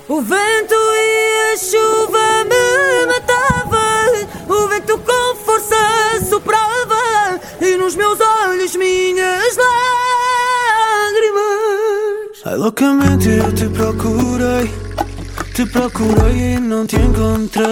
O 0.09 0.23
vento 0.23 0.75
e 0.75 1.53
a 1.53 1.57
chuva 1.59 2.45
me 2.45 3.07
matavam, 3.13 4.27
o 4.49 4.69
vento 4.69 4.99
com 4.99 5.37
força 5.45 6.25
soprava, 6.31 7.39
e 7.61 7.77
nos 7.77 7.95
meus 7.95 8.19
olhos 8.19 8.75
minhas 8.75 9.55
lágrimas. 11.15 11.29
Ai, 12.47 12.57
loucamente 12.57 13.29
eu 13.29 13.55
te 13.55 13.69
procurei, 13.69 14.73
te 15.59 15.67
procurei 15.67 16.55
e 16.55 16.61
não 16.61 16.87
te 16.87 16.95
encontrei. 16.95 17.67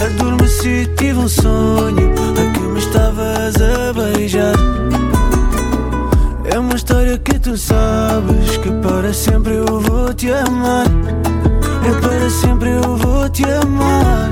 Adormeci, 0.00 0.88
tive 0.96 1.18
um 1.18 1.26
sonho 1.26 2.14
a 2.30 2.52
que 2.52 2.60
me 2.60 2.78
estavas 2.78 3.56
a 3.56 3.92
beijar. 3.92 4.54
É 6.44 6.56
uma 6.60 6.76
história 6.76 7.18
que 7.18 7.36
tu 7.40 7.56
sabes 7.56 8.56
que 8.58 8.70
para 8.86 9.12
sempre 9.12 9.54
eu 9.54 9.80
vou 9.80 10.14
te 10.14 10.30
amar. 10.30 10.86
É 11.84 12.00
para 12.00 12.30
sempre 12.30 12.70
eu 12.70 12.96
vou 12.98 13.28
te 13.28 13.42
amar. 13.42 14.30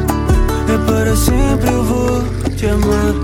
É 0.73 0.79
para 0.87 1.17
sempre 1.17 1.73
eu 1.73 1.83
vou 1.83 2.23
te 2.57 2.67
amar. 2.69 3.15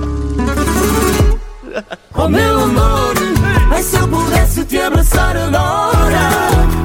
Oh 2.14 2.28
meu 2.28 2.58
amor, 2.64 3.14
ai 3.70 3.80
se 3.80 3.94
eu 3.94 4.08
pudesse 4.08 4.64
te 4.64 4.76
abraçar 4.80 5.36
agora 5.36 6.79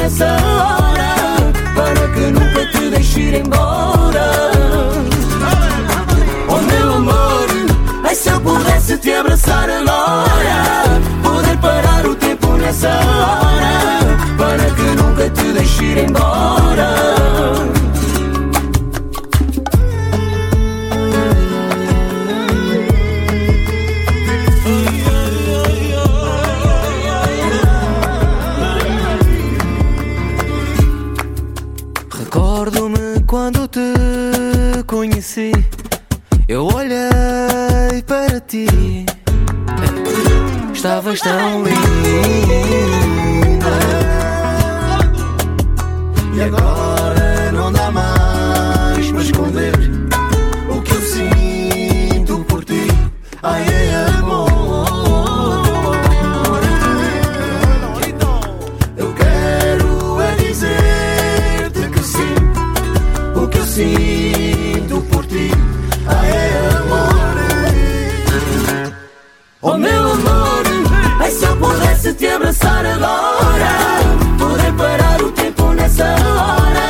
nessa 0.00 0.24
hora 0.24 1.52
Para 1.74 2.08
que 2.14 2.20
nunca 2.32 2.66
te 2.66 2.90
deixe 2.90 3.20
ir 3.20 3.34
embora 3.34 4.26
Oh 6.48 6.62
meu 6.62 6.94
amor, 6.94 7.46
ai 8.04 8.14
se 8.14 8.30
eu 8.30 8.40
pudesse 8.40 8.96
te 8.98 9.12
abraçar 9.12 9.68
agora 9.68 11.00
Poder 11.22 11.56
parar 11.58 12.06
o 12.06 12.14
tempo 12.14 12.48
nessa 12.56 12.88
hora 12.88 14.00
Para 14.38 14.70
que 14.74 14.82
nunca 15.02 15.30
te 15.30 15.52
deixe 15.52 15.84
ir 15.84 15.98
embora 15.98 17.79
conheci. 34.90 35.52
Eu 36.48 36.66
olhei 36.66 38.02
para 38.08 38.40
ti. 38.40 38.66
Estavas 40.74 41.20
tão 41.20 41.62
linda. 41.62 42.90
E 46.34 46.42
agora 46.42 47.52
não 47.52 47.70
dá 47.70 47.88
mais 47.92 49.12
para 49.12 49.22
esconder 49.22 49.74
o 50.68 50.82
que 50.82 50.92
eu 50.92 51.02
sinto 51.02 52.44
por 52.48 52.64
ti. 52.64 52.88
Ai, 53.44 53.64
abraçar 72.34 72.84
agora 72.86 73.72
Poder 74.38 74.72
parar 74.74 75.22
o 75.22 75.30
tempo 75.32 75.72
nessa 75.72 76.04
hora 76.04 76.88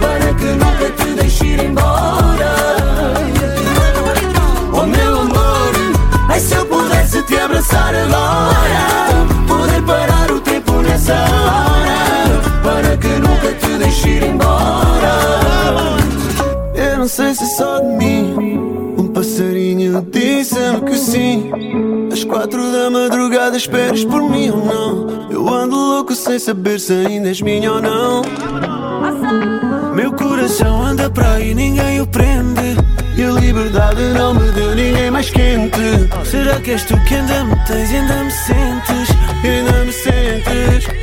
Para 0.00 0.34
que 0.34 0.44
nunca 0.44 0.90
te 0.90 1.14
deixe 1.14 1.46
ir 1.46 1.64
embora 1.64 2.54
Oh 4.72 4.86
meu 4.86 5.20
amor, 5.20 5.72
ai 6.28 6.40
se 6.40 6.54
eu 6.54 6.66
pudesse 6.66 7.22
te 7.22 7.36
abraçar 7.36 7.94
agora 7.94 9.26
Poder 9.46 9.82
parar 9.82 10.30
o 10.30 10.40
tempo 10.40 10.72
nessa 10.82 11.14
hora 11.14 12.40
Para 12.62 12.96
que 12.96 13.08
nunca 13.08 13.52
te 13.54 13.78
deixe 13.78 14.08
ir 14.08 14.22
embora 14.24 15.12
Eu 16.74 16.98
não 16.98 17.08
sei 17.08 17.34
se 17.34 17.44
é 17.44 17.46
só 17.46 17.80
de 17.80 17.96
mim. 17.96 18.34
Um 18.98 19.08
passarinho 19.08 20.02
disse-me 20.10 20.80
que 20.82 20.96
sim. 20.96 21.50
Às 22.12 22.24
quatro 22.24 22.72
da 22.72 22.90
madrugada 23.56 23.58
esperas 23.58 24.04
por 24.04 24.22
mim 24.22 24.50
ou 24.50 24.64
não? 24.64 25.30
Eu 25.30 25.48
ando 25.48 25.74
louco 25.74 26.14
sem 26.14 26.38
saber 26.38 26.78
se 26.78 26.92
ainda 26.92 27.28
és 27.28 27.40
minha 27.40 27.72
ou 27.72 27.80
não. 27.80 28.22
Meu 29.94 30.12
coração 30.12 30.82
anda 30.82 31.08
para 31.10 31.34
aí, 31.34 31.54
ninguém 31.54 32.00
o 32.00 32.06
prende. 32.06 32.76
E 33.16 33.22
a 33.22 33.30
liberdade 33.30 34.02
não 34.12 34.34
me 34.34 34.50
deu 34.52 34.74
ninguém 34.74 35.10
mais 35.10 35.30
quente 35.30 35.80
Será 36.26 36.60
que 36.60 36.72
és 36.72 36.84
tu 36.84 37.00
que 37.04 37.14
ainda 37.14 37.44
me 37.44 37.56
tens 37.64 37.90
ainda 37.90 38.24
me 38.24 38.30
sentes 38.30 39.08
ainda 39.42 39.84
me 39.86 39.92
sentes 39.92 40.95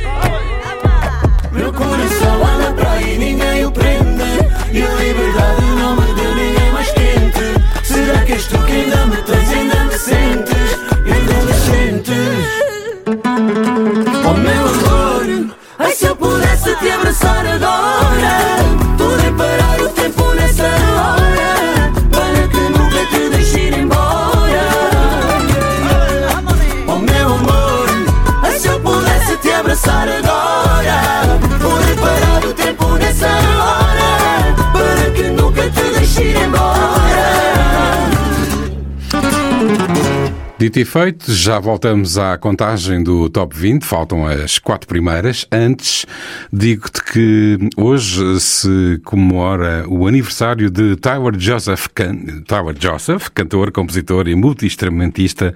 Dito 40.64 40.80
e 40.80 40.84
feito, 40.86 41.30
já 41.30 41.58
voltamos 41.58 42.16
à 42.16 42.38
contagem 42.38 43.02
do 43.02 43.28
Top 43.28 43.54
20, 43.54 43.84
faltam 43.84 44.26
as 44.26 44.58
quatro 44.58 44.88
primeiras. 44.88 45.46
Antes, 45.52 46.06
digo-te 46.50 47.03
que 47.14 47.56
hoje 47.76 48.40
se 48.40 49.00
comemora 49.04 49.84
o 49.88 50.08
aniversário 50.08 50.68
de 50.68 50.96
Tyler 50.96 51.36
Joseph, 51.38 51.86
Can- 51.94 52.42
Tyler 52.44 52.74
Joseph 52.76 53.28
cantor, 53.32 53.70
compositor 53.70 54.26
e 54.26 54.34
multi-instrumentista, 54.34 55.54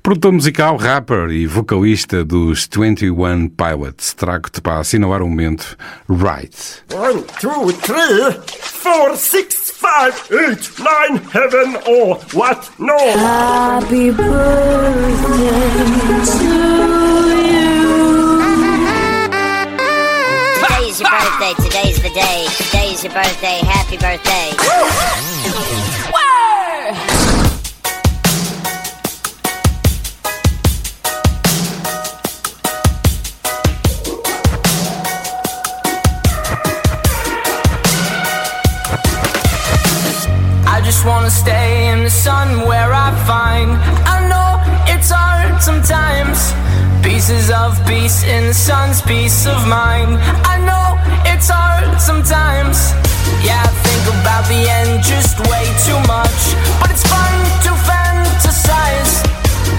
produtor 0.00 0.30
musical, 0.30 0.76
rapper 0.76 1.28
e 1.30 1.44
vocalista 1.44 2.24
dos 2.24 2.68
21 2.72 3.48
Pilots. 3.48 4.14
Trago-te 4.14 4.60
para 4.60 4.78
assinalar 4.78 5.22
o 5.22 5.28
momento 5.28 5.76
Right. 6.08 6.56
One, 6.94 7.24
two, 7.40 7.72
three, 7.72 8.38
four, 8.60 9.16
six, 9.16 9.72
five, 9.72 10.14
eight, 10.30 10.70
nine, 10.78 11.20
heaven 11.34 11.80
or 11.84 12.20
what? 12.32 12.70
No. 12.78 12.94
Happy 13.18 14.12
birthday 14.12 15.16
to 16.26 16.44
you. 16.44 17.71
Today's 20.92 21.10
your 21.10 21.20
birthday, 21.20 21.54
today's 21.54 22.02
the 22.02 22.10
day. 22.10 22.46
Today's 22.58 23.02
your 23.02 23.12
birthday, 23.14 23.60
happy 23.64 23.96
birthday. 23.96 24.52
I 40.66 40.82
just 40.84 41.06
wanna 41.06 41.30
stay 41.30 41.88
in 41.88 42.04
the 42.04 42.10
sun 42.10 42.68
where 42.68 42.92
I 42.92 43.12
find. 43.26 43.70
I 44.06 44.28
know 44.28 44.92
it's 44.92 45.10
hard 45.10 45.62
sometimes. 45.62 46.52
Pieces 47.12 47.50
of 47.50 47.78
peace 47.86 48.24
in 48.24 48.46
the 48.46 48.54
sun's 48.54 49.02
peace 49.02 49.46
of 49.46 49.68
mind. 49.68 50.16
I 50.48 50.56
know 50.64 50.96
it's 51.28 51.50
hard 51.52 52.00
sometimes. 52.00 52.96
Yeah, 53.44 53.60
I 53.60 53.68
think 53.84 54.04
about 54.16 54.48
the 54.48 54.64
end 54.80 55.04
just 55.04 55.36
way 55.44 55.64
too 55.84 56.00
much. 56.08 56.40
But 56.80 56.88
it's 56.88 57.04
fun 57.04 57.34
to 57.68 57.72
fantasize. 57.84 59.12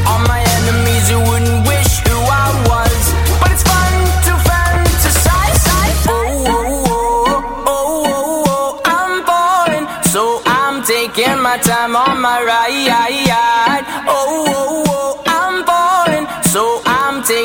All 0.06 0.22
my 0.30 0.46
enemies 0.62 1.10
who 1.10 1.20
wouldn't 1.26 1.68
wish 1.68 2.06
who 2.06 2.18
I 2.22 2.48
was. 2.70 3.02
But 3.42 3.50
it's 3.50 3.66
fun 3.66 3.94
to 4.30 4.34
fantasize. 4.50 5.62
Oh, 6.06 6.46
oh, 6.54 6.86
oh, 6.86 7.66
oh, 7.66 8.06
oh, 8.14 8.44
oh, 8.46 8.82
I'm 8.86 9.26
falling, 9.26 9.86
so 10.14 10.40
I'm 10.46 10.84
taking 10.86 11.42
my 11.42 11.58
time 11.58 11.96
on 11.96 12.22
my 12.22 12.44
ride. 12.46 13.23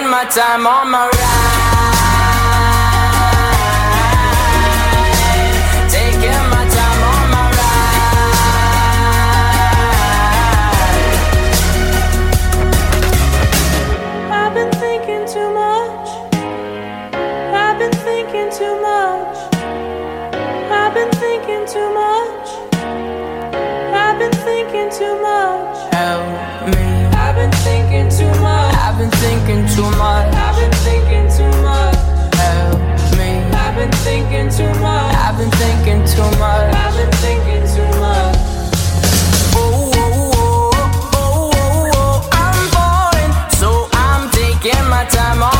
Taking 0.00 0.12
my 0.12 0.24
time 0.24 0.66
on 0.66 0.90
my 0.90 1.04
ride. 1.04 1.60
Taking 5.90 6.44
my 6.48 6.64
time 6.76 7.02
on 7.12 7.30
my 7.30 7.50
I've 14.32 14.54
been 14.54 14.72
thinking 14.72 15.26
too 15.28 15.50
much. 15.52 16.08
I've 17.52 17.78
been 17.78 17.92
thinking 17.92 18.50
too 18.50 18.80
much. 18.80 19.36
I've 20.72 20.94
been 20.94 21.10
thinking 21.10 21.66
too 21.66 21.92
much. 21.92 22.48
I've 23.92 24.18
been 24.18 24.32
thinking 24.32 24.90
too 24.90 25.20
much. 25.20 25.92
Help 25.92 26.26
me. 26.74 26.86
I've 27.18 27.34
been 27.36 27.52
thinking 27.52 28.08
too 28.08 28.40
much. 28.40 28.79
I've 29.00 29.10
been 29.10 29.18
thinking 29.18 29.66
too 29.74 29.90
much. 29.96 30.34
I've 30.34 30.56
been 30.56 30.72
thinking 30.84 31.26
too 31.34 31.62
much. 31.62 31.96
Help 32.36 32.78
me. 33.16 33.30
I've 33.56 33.74
been 33.74 33.90
thinking 34.04 34.50
too 34.50 34.68
much. 34.78 35.14
I've 35.16 35.38
been 35.38 35.50
thinking 35.52 36.04
too 36.04 36.30
much. 36.38 36.74
I've 36.74 36.94
been 36.94 37.10
thinking 37.24 37.64
too 37.64 37.98
much. 37.98 38.36
Oh, 39.56 39.90
oh, 39.96 40.30
oh, 40.36 40.70
oh, 41.14 41.50
oh, 41.56 41.90
oh, 41.94 42.28
I'm 42.30 42.60
falling, 42.76 43.32
so 43.56 43.88
I'm 43.94 44.28
taking 44.32 44.84
my 44.90 45.06
time 45.06 45.42
on 45.42 45.59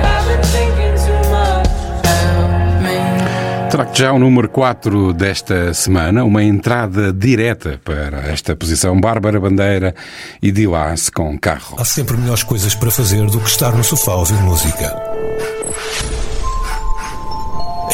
Que 3.85 3.99
já 3.99 4.11
o 4.11 4.19
número 4.19 4.49
4 4.49 5.13
desta 5.13 5.73
semana? 5.73 6.23
Uma 6.23 6.43
entrada 6.43 7.11
direta 7.13 7.79
para 7.83 8.31
esta 8.31 8.55
posição. 8.55 8.99
Bárbara 8.99 9.39
Bandeira 9.39 9.95
e 10.41 10.51
Dilas 10.51 11.09
com 11.09 11.37
carro. 11.39 11.77
Há 11.79 11.85
sempre 11.85 12.17
melhores 12.17 12.43
coisas 12.43 12.75
para 12.75 12.91
fazer 12.91 13.25
do 13.27 13.39
que 13.39 13.49
estar 13.49 13.71
no 13.75 13.83
sofá 13.83 14.11
a 14.11 14.17
ouvir 14.17 14.41
música. 14.41 14.93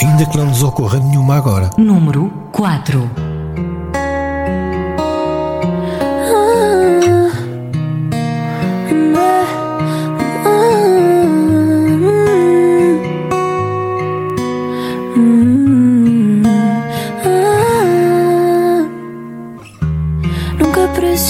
Ainda 0.02 0.26
que 0.26 0.38
não 0.38 0.48
nos 0.48 0.64
ocorra 0.64 1.00
nenhuma 1.00 1.38
agora. 1.38 1.70
Número 1.78 2.30
4. 2.52 3.37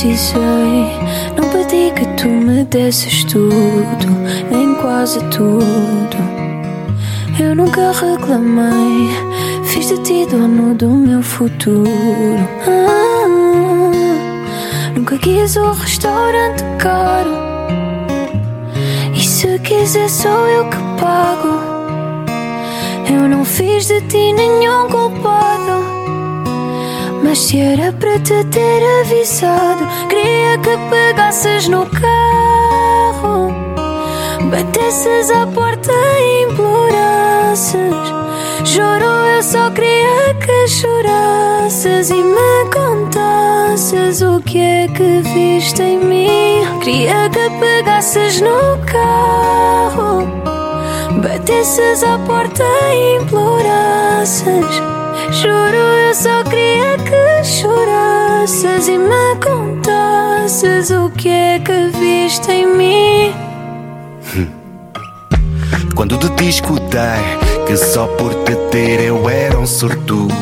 Não 0.08 1.50
pedi 1.50 1.92
que 1.92 2.06
tu 2.16 2.30
me 2.30 2.64
desses 2.64 3.26
tudo, 3.26 4.08
nem 4.50 4.74
quase 4.76 5.20
tudo. 5.26 6.18
Eu 7.38 7.54
nunca 7.54 7.92
reclamei, 7.92 9.10
fiz 9.66 9.90
de 9.90 9.98
ti 10.00 10.26
dono 10.32 10.74
do 10.76 10.90
meu 10.90 11.22
futuro. 11.22 11.90
Ah, 12.66 13.28
nunca 14.96 15.18
quis 15.18 15.58
o 15.58 15.72
restaurante 15.74 16.64
caro. 16.80 17.32
E 19.14 19.22
se 19.22 19.60
quiser, 19.60 20.10
sou 20.10 20.48
eu 20.48 20.70
que 20.70 20.78
pago. 21.00 21.60
Eu 23.12 23.28
não 23.28 23.44
fiz 23.44 23.88
de 23.88 24.00
ti 24.02 24.32
nenhum 24.32 24.88
culpado. 24.88 25.87
Mas 27.28 27.40
se 27.40 27.60
era 27.60 27.92
para 27.92 28.18
te 28.20 28.42
ter 28.46 28.82
avisado, 29.02 29.86
queria 30.08 30.58
que 30.60 30.78
pegasses 30.90 31.68
no 31.68 31.86
carro, 31.88 33.52
batesses 34.50 35.30
à 35.32 35.46
porta 35.46 35.92
e 35.92 36.44
implorasses. 36.50 37.76
Juro, 38.64 39.04
eu 39.36 39.44
só 39.44 39.70
queria 39.72 40.36
que 40.36 40.68
chorasses 40.70 42.12
e 42.12 42.24
me 42.24 42.72
contasses 42.74 44.22
o 44.22 44.42
que 44.44 44.60
é 44.62 44.88
que 44.88 45.20
viste 45.20 45.82
em 45.82 46.00
mim. 46.00 46.80
Queria 46.80 47.30
que 47.30 47.50
pegasses 47.60 48.40
no 48.40 48.78
carro, 48.86 50.26
batesses 51.22 52.04
à 52.04 52.18
porta 52.20 52.64
e 52.94 53.18
implorasses. 53.22 54.97
Juro, 55.40 55.76
eu 55.76 56.16
só 56.16 56.44
queria 56.46 56.98
que 56.98 57.44
chorasses 57.44 58.88
e 58.88 58.98
me 58.98 59.36
contasses 59.36 60.90
o 60.90 61.12
que 61.12 61.30
é 61.30 61.60
que 61.60 61.92
viste 62.00 62.52
em 62.52 62.66
mim. 62.66 63.36
Quando 65.94 66.18
de 66.18 66.28
ti 66.32 66.50
escutei 66.50 67.38
que 67.68 67.78
só 67.78 68.08
por 68.08 68.34
te 68.46 68.56
ter 68.72 69.02
eu 69.02 69.30
era 69.30 69.60
um 69.60 69.68
sortudo, 69.68 70.34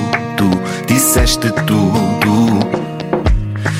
disseste 0.88 1.52
tudo. 1.68 2.60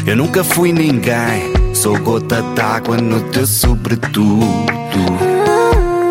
Eu 0.06 0.18
nunca 0.18 0.44
fui 0.44 0.74
ninguém, 0.74 1.54
sou 1.74 1.98
gota 1.98 2.42
d'água 2.56 2.98
no 2.98 3.22
teu 3.30 3.48
sobretudo. 3.48 4.46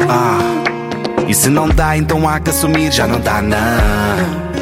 Ah, 0.09 0.39
e 1.29 1.35
se 1.35 1.51
não 1.51 1.69
dá, 1.69 1.95
então 1.95 2.27
há 2.27 2.41
que 2.41 2.49
assumir, 2.49 2.91
já 2.91 3.07
não 3.07 3.21
dá, 3.21 3.43
não. 3.43 4.54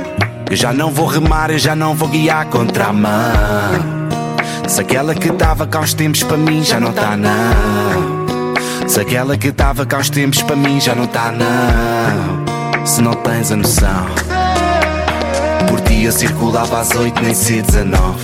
Eu 0.53 0.57
já 0.57 0.71
não 0.71 0.91
vou 0.91 1.07
remar, 1.07 1.51
eu 1.51 1.59
já 1.59 1.75
não 1.75 1.95
vou 1.95 2.07
guiar 2.11 2.45
contra 2.45 2.89
a 2.89 2.93
mão. 2.93 3.11
Se 4.69 4.83
aquela 4.83 5.15
que 5.15 5.33
dava 5.33 5.67
cá 5.67 5.81
uns 5.81 5.95
tempos 5.95 6.23
para 6.23 6.37
mim 6.37 6.63
já 6.63 6.79
não 6.79 6.93
tá 6.93 7.17
não. 7.17 8.27
Se 8.87 9.01
aquela 9.01 9.35
que 9.39 9.51
dava 9.51 9.87
cá 9.87 9.97
uns 9.97 10.11
tempos 10.11 10.43
para 10.43 10.55
mim 10.55 10.79
já 10.79 10.95
não 10.95 11.07
tá 11.07 11.33
não. 11.33 12.85
Se 12.85 13.01
não 13.01 13.15
tens 13.15 13.51
a 13.51 13.57
noção. 13.57 14.05
Por 15.71 15.81
dia 15.81 16.13
circulava 16.13 16.81
às 16.81 16.91
oito, 16.97 17.23
nem 17.23 17.33
se 17.33 17.63
19. 17.63 18.19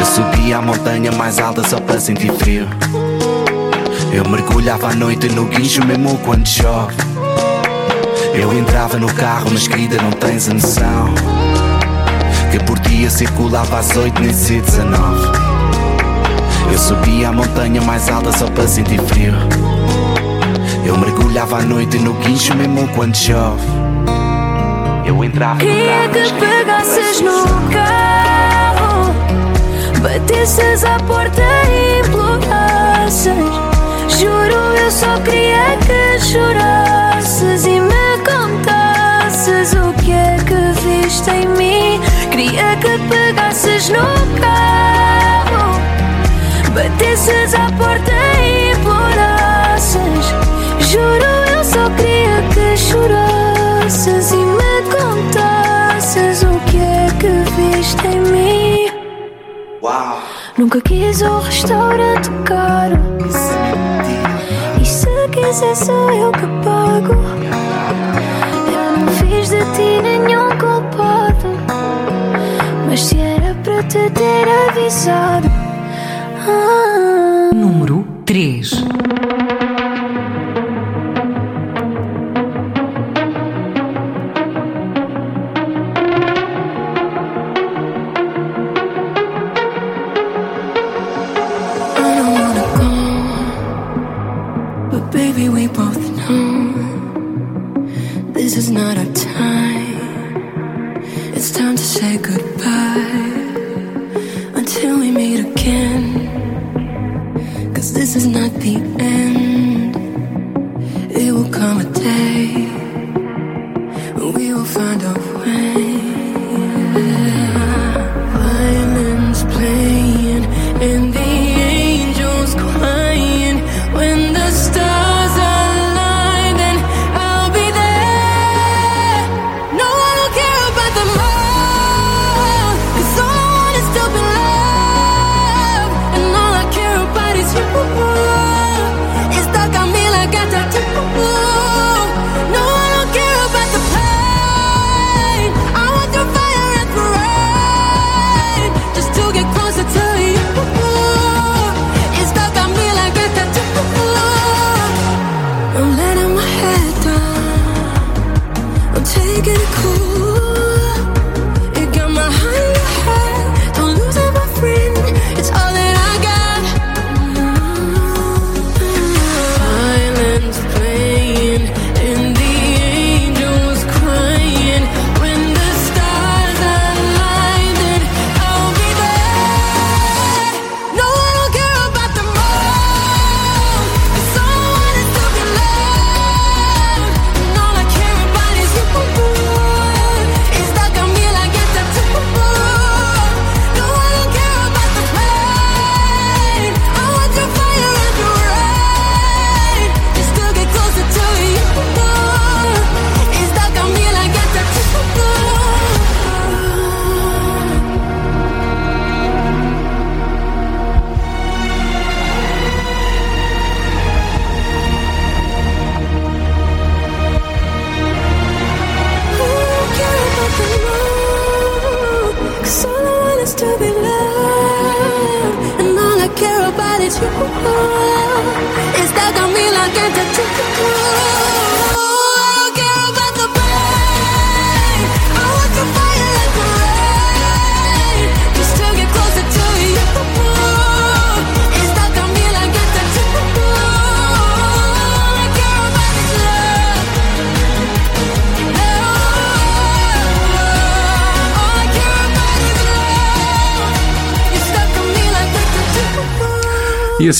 Eu 0.00 0.04
subia 0.04 0.58
a 0.58 0.62
montanha 0.62 1.12
mais 1.12 1.38
alta 1.38 1.62
só 1.62 1.78
para 1.78 2.00
sentir 2.00 2.32
frio. 2.32 2.66
Eu 4.12 4.28
mergulhava 4.28 4.88
à 4.88 4.94
noite 4.96 5.28
no 5.28 5.44
guincho 5.44 5.86
mesmo 5.86 6.18
quando 6.24 6.44
chove. 6.44 7.11
Eu 8.34 8.52
entrava 8.52 8.98
no 8.98 9.12
carro, 9.12 9.50
mas 9.52 9.68
querida, 9.68 10.00
não 10.00 10.10
tens 10.10 10.48
a 10.48 10.54
noção. 10.54 11.14
Que 12.50 12.58
por 12.64 12.78
dia 12.80 13.10
circulava 13.10 13.78
às 13.78 13.94
oito, 13.96 14.20
nem 14.22 14.32
se 14.32 14.60
19. 14.60 15.38
Eu 16.72 16.78
subia 16.78 17.28
a 17.28 17.32
montanha 17.32 17.82
mais 17.82 18.08
alta 18.08 18.32
só 18.32 18.46
para 18.46 18.66
sentir 18.66 19.00
frio. 19.02 19.34
Eu 20.84 20.96
mergulhava 20.96 21.58
à 21.58 21.62
noite 21.62 21.98
no 21.98 22.14
guincho 22.14 22.56
mesmo 22.56 22.88
quando 22.94 23.14
chove. 23.14 23.62
Eu 25.04 25.22
entrava 25.22 25.54
no 25.54 25.60
Queria 25.60 25.84
carro, 25.84 26.10
mas 26.14 26.32
que 26.32 26.40
pegasses 26.40 27.20
no 27.20 27.44
carro, 27.70 29.14
batesses 30.00 30.84
à 30.84 30.98
porta 31.00 31.42
e 31.68 32.00
implorasses. 32.00 33.34
Juro, 34.18 34.74
eu 34.76 34.90
só 34.90 35.18
queria 35.20 35.76
que 35.86 36.20
chorasses 36.24 37.11
que 41.12 41.18
viste 41.18 41.30
em 41.30 41.46
mim. 41.46 42.00
Queria 42.30 42.76
que 42.76 42.98
pegasses 43.08 43.90
no 43.90 43.98
carro, 44.40 45.80
batesses 46.74 47.54
à 47.54 47.70
porta 47.72 48.12
e 48.40 48.72
implorasses. 48.72 50.26
Juro, 50.80 51.24
eu 51.54 51.64
só 51.64 51.90
queria 51.96 52.42
que 52.54 52.76
chorasses 52.76 54.32
e 54.32 54.36
me 54.36 54.82
contasses 54.90 56.42
o 56.42 56.58
que 56.70 56.78
é 56.78 57.08
que 57.20 57.76
viste 57.76 58.06
em 58.06 58.20
mim. 58.20 58.90
Nunca 60.56 60.80
quis 60.80 61.20
o 61.22 61.40
restaurante 61.40 62.30
caro. 62.44 62.96
E 64.80 64.84
se 64.84 65.08
quiser, 65.30 65.74
sou 65.76 66.10
eu 66.10 66.32
que 66.32 66.46
pago. 66.64 67.14
Eu 68.66 68.98
não 68.98 69.08
fiz 69.08 69.50
de 69.50 69.64
ti 69.72 70.00
nenhum 70.02 70.41
te 73.88 74.10
ter 74.10 74.48
avisado. 74.48 75.48
Ah. 76.46 77.50
Número 77.54 78.04
3. 78.24 79.01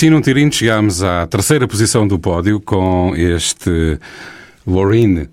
Assim, 0.02 0.10
num 0.10 0.20
tirinho, 0.20 0.52
chegámos 0.52 1.00
à 1.00 1.28
terceira 1.28 1.68
posição 1.68 2.08
do 2.08 2.18
pódio 2.18 2.60
com 2.60 3.14
este 3.14 4.00
Loreen. 4.66 5.28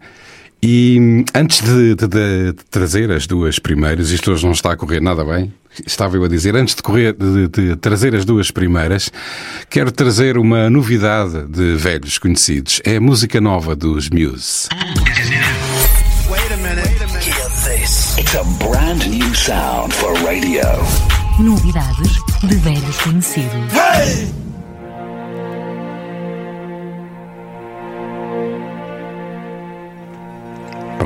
E 0.61 0.95
hum, 0.99 1.25
antes 1.33 1.61
de, 1.61 1.95
de- 1.95 2.07
de- 2.07 2.53
trazer 2.69 3.11
as 3.11 3.25
duas 3.25 3.57
primeiras, 3.57 4.11
isto 4.11 4.31
hoje 4.31 4.45
não 4.45 4.51
está 4.51 4.73
a 4.73 4.77
correr 4.77 5.01
nada 5.01 5.25
bem, 5.25 5.51
estava 5.87 6.17
eu 6.17 6.23
a 6.23 6.27
dizer, 6.27 6.55
antes 6.55 6.75
de, 6.75 6.83
correr, 6.83 7.13
de, 7.13 7.47
de 7.47 7.75
trazer 7.77 8.13
as 8.13 8.25
duas 8.25 8.51
primeiras, 8.51 9.11
quero 9.71 9.91
trazer 9.91 10.37
uma 10.37 10.69
novidade 10.69 11.47
de 11.47 11.75
velhos 11.75 12.19
conhecidos. 12.19 12.79
É 12.85 12.97
a 12.97 13.01
música 13.01 13.41
nova 13.41 13.75
dos 13.75 14.07
Muse. 14.11 14.67
Hear 17.19 17.49
this. 17.65 18.17
It's 18.19 18.35
a 18.35 18.43
brand 18.63 19.07
new 19.09 19.33
sound 19.33 19.91
for 19.93 20.13
radio. 20.23 20.61
Novidades 21.39 22.11
de 22.43 22.55
velhos 22.57 22.97
conhecidos. 23.01 24.48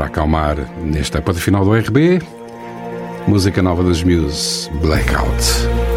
Para 0.03 0.11
acalmar 0.11 0.57
nesta 0.81 1.19
etapa 1.19 1.31
de 1.31 1.39
final 1.39 1.63
do 1.63 1.73
RB, 1.73 2.21
música 3.25 3.61
nova 3.61 3.81
dos 3.81 4.03
Muse, 4.03 4.69
Blackout. 4.81 5.92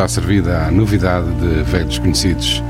Está 0.00 0.08
servida 0.08 0.66
a 0.66 0.70
novidade 0.70 1.30
de 1.32 1.62
velhos 1.62 1.98
conhecidos. 1.98 2.62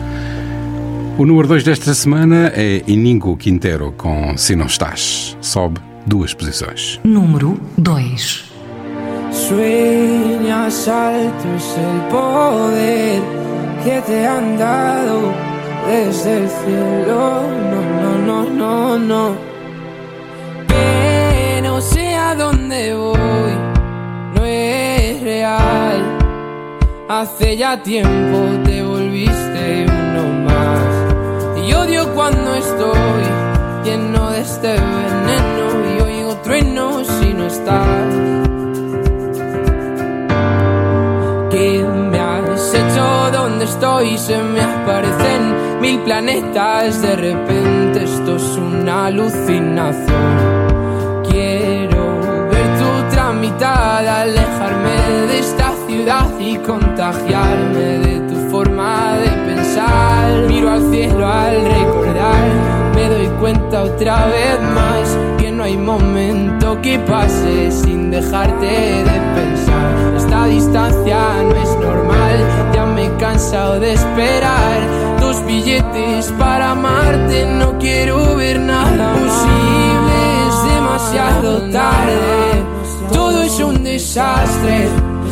O 1.16 1.24
número 1.24 1.46
2 1.46 1.62
desta 1.62 1.94
semana 1.94 2.50
é 2.56 2.82
Inigo 2.88 3.36
Quintero 3.36 3.94
com 3.96 4.36
Se 4.36 4.56
Não 4.56 4.66
Estás. 4.66 5.36
Sobe 5.40 5.80
duas 6.04 6.34
posições. 6.34 6.98
Número 7.04 7.56
2. 7.78 8.52
Sueñas 9.30 10.88
alto 10.88 11.46
es 11.56 11.76
el 11.78 12.00
poder 12.10 13.22
que 13.84 14.00
te 14.00 14.26
han 14.26 14.58
dado 14.58 15.32
desde 15.86 16.36
el 16.36 16.48
cielo. 16.48 17.42
No, 17.70 18.26
no, 18.26 18.50
no, 18.50 18.50
no, 18.50 18.98
no. 18.98 19.36
Que 20.66 21.62
no 21.62 21.80
sé 21.80 22.12
a 22.12 22.34
dónde 22.34 22.92
voy, 22.92 23.59
Hace 27.12 27.56
ya 27.56 27.82
tiempo 27.82 28.38
te 28.64 28.84
volviste 28.84 29.84
uno 29.88 30.28
más. 30.44 31.66
Y 31.66 31.72
odio 31.72 32.08
cuando 32.14 32.54
estoy 32.54 33.24
lleno 33.82 34.30
de 34.30 34.40
este 34.40 34.74
veneno 34.74 35.96
y 35.96 36.00
oigo 36.02 36.36
truenos 36.36 37.08
si 37.08 37.34
no 37.34 37.48
estás. 37.48 38.14
¿Qué 41.50 41.84
me 41.84 42.20
has 42.20 42.74
hecho? 42.74 43.30
¿Dónde 43.32 43.64
estoy? 43.64 44.16
Se 44.16 44.40
me 44.40 44.60
aparecen 44.60 45.80
mil 45.80 45.98
planetas. 46.02 47.02
De 47.02 47.16
repente 47.16 48.04
esto 48.04 48.36
es 48.36 48.56
una 48.56 49.06
alucinación. 49.06 51.24
Quiero 51.28 52.20
ver 52.52 52.78
tu 52.78 53.16
tramitada, 53.16 54.20
alejarme 54.20 55.26
de 55.26 55.40
esta 55.40 55.69
y 56.38 56.56
contagiarme 56.58 57.98
de 57.98 58.20
tu 58.28 58.50
forma 58.50 59.16
de 59.16 59.28
pensar. 59.52 60.46
Miro 60.46 60.70
al 60.70 60.90
cielo 60.90 61.26
al 61.26 61.64
recordar, 61.64 62.94
me 62.94 63.08
doy 63.08 63.26
cuenta 63.40 63.82
otra 63.82 64.26
vez 64.26 64.60
más 64.72 65.18
que 65.38 65.50
no 65.50 65.64
hay 65.64 65.76
momento 65.76 66.80
que 66.80 66.98
pase 67.00 67.72
sin 67.72 68.10
dejarte 68.10 68.66
de 68.66 69.20
pensar. 69.34 70.14
Esta 70.16 70.44
distancia 70.46 71.18
no 71.42 71.56
es 71.56 71.70
normal, 71.80 72.36
ya 72.72 72.86
me 72.86 73.06
he 73.06 73.16
cansado 73.16 73.80
de 73.80 73.92
esperar. 73.94 74.78
Dos 75.20 75.44
billetes 75.44 76.32
para 76.38 76.70
amarte, 76.70 77.46
no 77.46 77.78
quiero 77.78 78.36
ver 78.36 78.60
nada 78.60 79.12
posible, 79.12 80.16
es 80.48 80.74
demasiado 80.74 81.70
tarde. 81.72 82.64
Todo 83.12 83.42
es 83.42 83.58
un 83.58 83.82
desastre, 83.82 84.88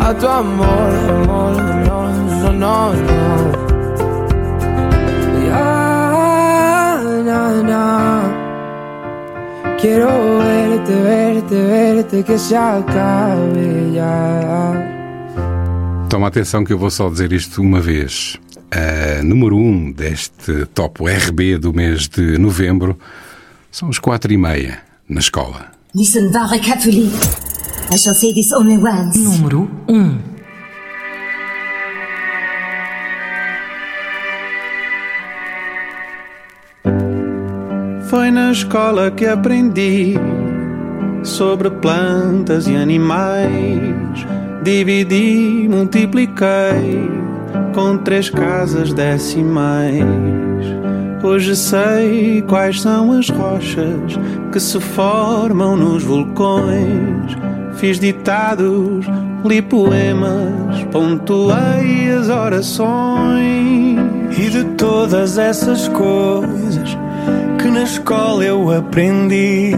a 0.00 0.14
tu 0.14 0.26
amor, 0.26 0.90
amor, 1.10 1.54
no, 1.86 1.98
no, 2.40 2.52
no, 2.52 2.92
no. 3.06 3.20
Ya, 5.46 7.02
na, 7.24 7.62
na. 7.62 7.86
Quiero 9.78 10.10
verte, 10.38 10.92
verte, 10.92 11.54
verte, 11.54 12.22
que 12.22 12.38
se 12.38 12.56
acabe 12.56 13.92
ya. 13.94 14.74
Toma 16.08 16.28
atenção 16.28 16.64
que 16.64 16.72
eu 16.72 16.78
vou 16.78 16.90
só 16.90 17.08
dizer 17.08 17.32
isto 17.32 17.60
uma 17.60 17.80
vez. 17.80 18.38
A 18.70 19.22
número 19.22 19.56
1 19.56 19.60
um 19.60 19.92
deste 19.92 20.64
top 20.74 21.04
RB 21.04 21.58
do 21.58 21.72
mês 21.74 22.08
de 22.08 22.38
novembro 22.38 22.98
são 23.70 23.88
os 23.88 23.98
4 23.98 24.32
e 24.32 24.36
meia 24.36 24.78
na 25.08 25.20
escola. 25.20 25.72
Listen 25.94 26.30
very 26.30 26.60
carefully. 26.60 27.10
I 27.92 27.96
shall 27.96 28.14
say 28.14 28.32
this 28.32 28.52
only 28.52 28.78
once. 28.78 29.18
Número 29.18 29.68
1. 29.88 30.18
Foi 38.08 38.30
na 38.30 38.52
escola 38.52 39.10
que 39.10 39.26
aprendi 39.26 40.14
sobre 41.24 41.68
plantas 41.68 42.68
e 42.68 42.76
animais. 42.76 43.50
Dividi, 44.62 45.66
multipliquei 45.68 47.10
com 47.74 47.98
três 47.98 48.30
casas 48.30 48.92
decimais. 48.92 50.04
Hoje 51.24 51.56
sei 51.56 52.40
quais 52.42 52.80
são 52.80 53.10
as 53.18 53.28
rochas 53.30 54.16
que 54.52 54.60
se 54.60 54.78
formam 54.78 55.76
nos 55.76 56.04
vulcões. 56.04 57.49
Fiz 57.76 57.98
ditados, 57.98 59.06
li 59.44 59.62
poemas, 59.62 60.84
pontuei 60.92 62.10
as 62.18 62.28
orações. 62.28 63.98
E 64.38 64.48
de 64.48 64.64
todas 64.76 65.38
essas 65.38 65.88
coisas 65.88 66.96
que 67.58 67.68
na 67.68 67.82
escola 67.82 68.44
eu 68.44 68.70
aprendi, 68.70 69.76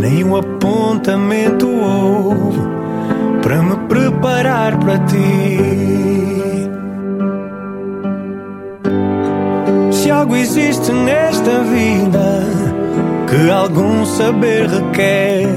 nem 0.00 0.24
um 0.24 0.36
apontamento 0.36 1.66
houve 1.68 2.60
para 3.42 3.62
me 3.62 3.76
preparar 3.88 4.78
para 4.78 4.98
ti. 5.00 5.58
Se 9.90 10.10
algo 10.10 10.36
existe 10.36 10.92
nesta 10.92 11.60
vida 11.64 12.42
que 13.28 13.50
algum 13.50 14.04
saber 14.04 14.68
requer, 14.68 15.48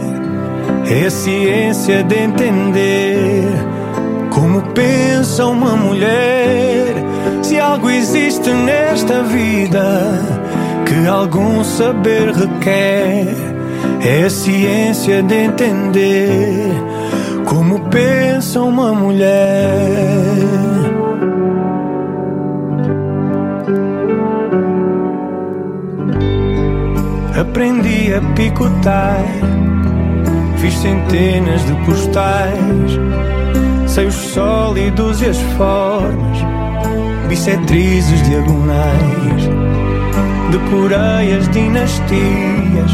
é 0.86 1.10
ciência 1.10 2.04
de 2.04 2.16
entender 2.16 3.44
como 4.30 4.62
pensa 4.74 5.46
uma 5.46 5.76
mulher. 5.76 6.94
Se 7.42 7.60
algo 7.60 7.90
existe 7.90 8.50
nesta 8.52 9.24
vida 9.24 10.12
que 10.86 11.08
algum 11.08 11.64
saber 11.64 12.32
requer, 12.32 13.36
é 14.02 14.30
ciência 14.30 15.22
de 15.24 15.36
entender 15.36 16.72
como 17.46 17.80
pensa 17.90 18.62
uma 18.62 18.94
mulher. 18.94 20.00
Aprendi 27.40 28.14
a 28.14 28.22
picotar, 28.36 29.24
fiz 30.70 30.78
centenas 30.80 31.66
de 31.66 31.74
postais, 31.86 33.00
sei 33.88 34.06
os 34.06 34.14
sólidos 34.14 35.22
e 35.22 35.26
as 35.26 35.38
formas 35.58 36.38
bissetrizes 37.28 38.22
diagonais. 38.24 39.50
Decorei 40.52 41.38
as 41.38 41.50
dinastias 41.50 42.92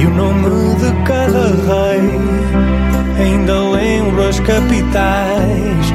e 0.00 0.06
o 0.06 0.10
nome 0.10 0.74
de 0.76 0.92
cada 1.04 1.48
rei. 1.48 3.24
Ainda 3.24 3.58
lembro 3.70 4.28
as 4.28 4.40
capitais 4.40 5.92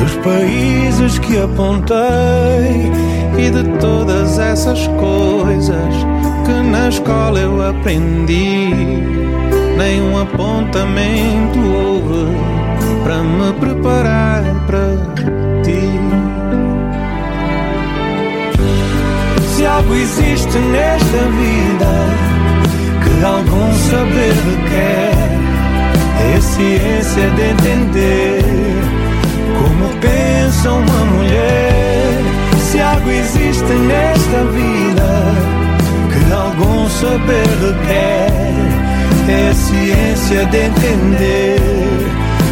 dos 0.00 0.14
países 0.24 1.18
que 1.18 1.38
apontei 1.38 2.90
e 3.38 3.50
de 3.50 3.78
todas 3.78 4.38
essas 4.38 4.86
coisas 4.98 5.94
que 6.44 6.70
na 6.70 6.88
escola 6.88 7.38
eu 7.38 7.68
aprendi. 7.68 9.26
Nenhum 9.76 10.18
apontamento 10.18 11.58
houve 11.58 12.34
para 13.04 13.22
me 13.22 13.52
preparar 13.60 14.42
para 14.66 14.96
ti. 15.62 15.80
Se 19.54 19.66
algo 19.66 19.94
existe 19.94 20.58
nesta 20.58 21.18
vida 21.40 21.92
que 23.02 23.24
algum 23.24 23.72
saber 23.90 24.34
requer, 24.48 25.14
é 26.20 26.36
a 26.36 26.40
ciência 26.40 27.30
de 27.30 27.42
entender 27.42 28.42
como 29.58 29.88
pensa 30.00 30.72
uma 30.72 31.04
mulher. 31.16 32.22
Se 32.58 32.80
algo 32.80 33.10
existe 33.10 33.72
nesta 33.72 34.44
vida 34.52 35.10
que 36.12 36.32
algum 36.32 36.88
saber 36.88 37.46
requer, 37.60 38.85
é 39.28 39.52
ciência 39.54 40.46
de 40.46 40.58
entender 40.58 41.56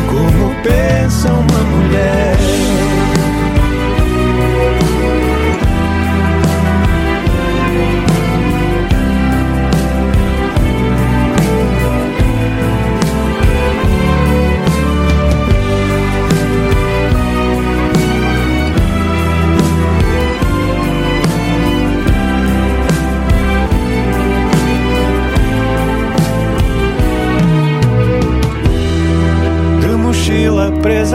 como 0.09 0.55
pensa 0.63 1.29
uma 1.33 1.63
mulher. 1.65 2.94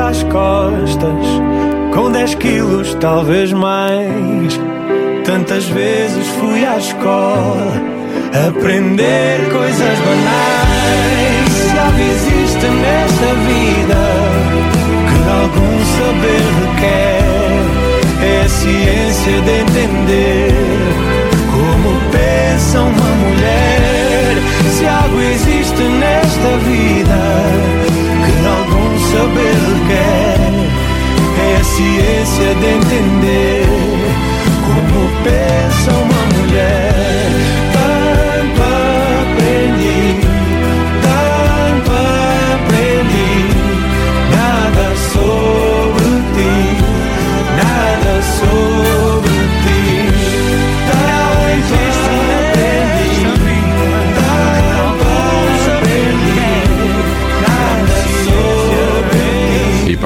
Às 0.10 0.24
costas, 0.24 1.26
com 1.94 2.12
10 2.12 2.36
quilos, 2.36 2.96
talvez 2.96 3.54
mais. 3.54 4.60
Tantas 5.24 5.66
vezes 5.66 6.28
fui 6.40 6.66
à 6.66 6.78
escola 6.78 7.72
aprender 8.48 9.50
coisas 9.52 10.00
banais. 10.00 11.50
Algo 11.80 12.02
existe 12.02 12.68
nesta 12.68 13.34
vida 13.48 14.02
que 15.08 15.20
algum 15.30 15.78
saber 15.98 16.44
requer, 16.60 17.24
é 18.22 18.42
a 18.46 18.50
ciência 18.50 19.42
de 19.42 19.52
entender 19.62 20.52
como 21.52 21.90
pensa 22.12 22.82
uma 22.82 23.10
mulher. 23.16 24.36
Se 24.72 24.86
algo 24.86 25.22
existe 25.22 25.84
nesta 25.84 26.58
vida 26.66 27.79
que 28.80 28.86
algum 28.86 29.00
saber 29.00 29.56
requer, 29.68 30.40
é 31.38 31.56
a 31.60 31.64
ciência 31.64 32.56
de 32.56 32.66
entender 32.66 33.66
como 34.66 35.10
pensa 35.24 35.92
uma 35.92 36.24
mulher. 36.38 37.69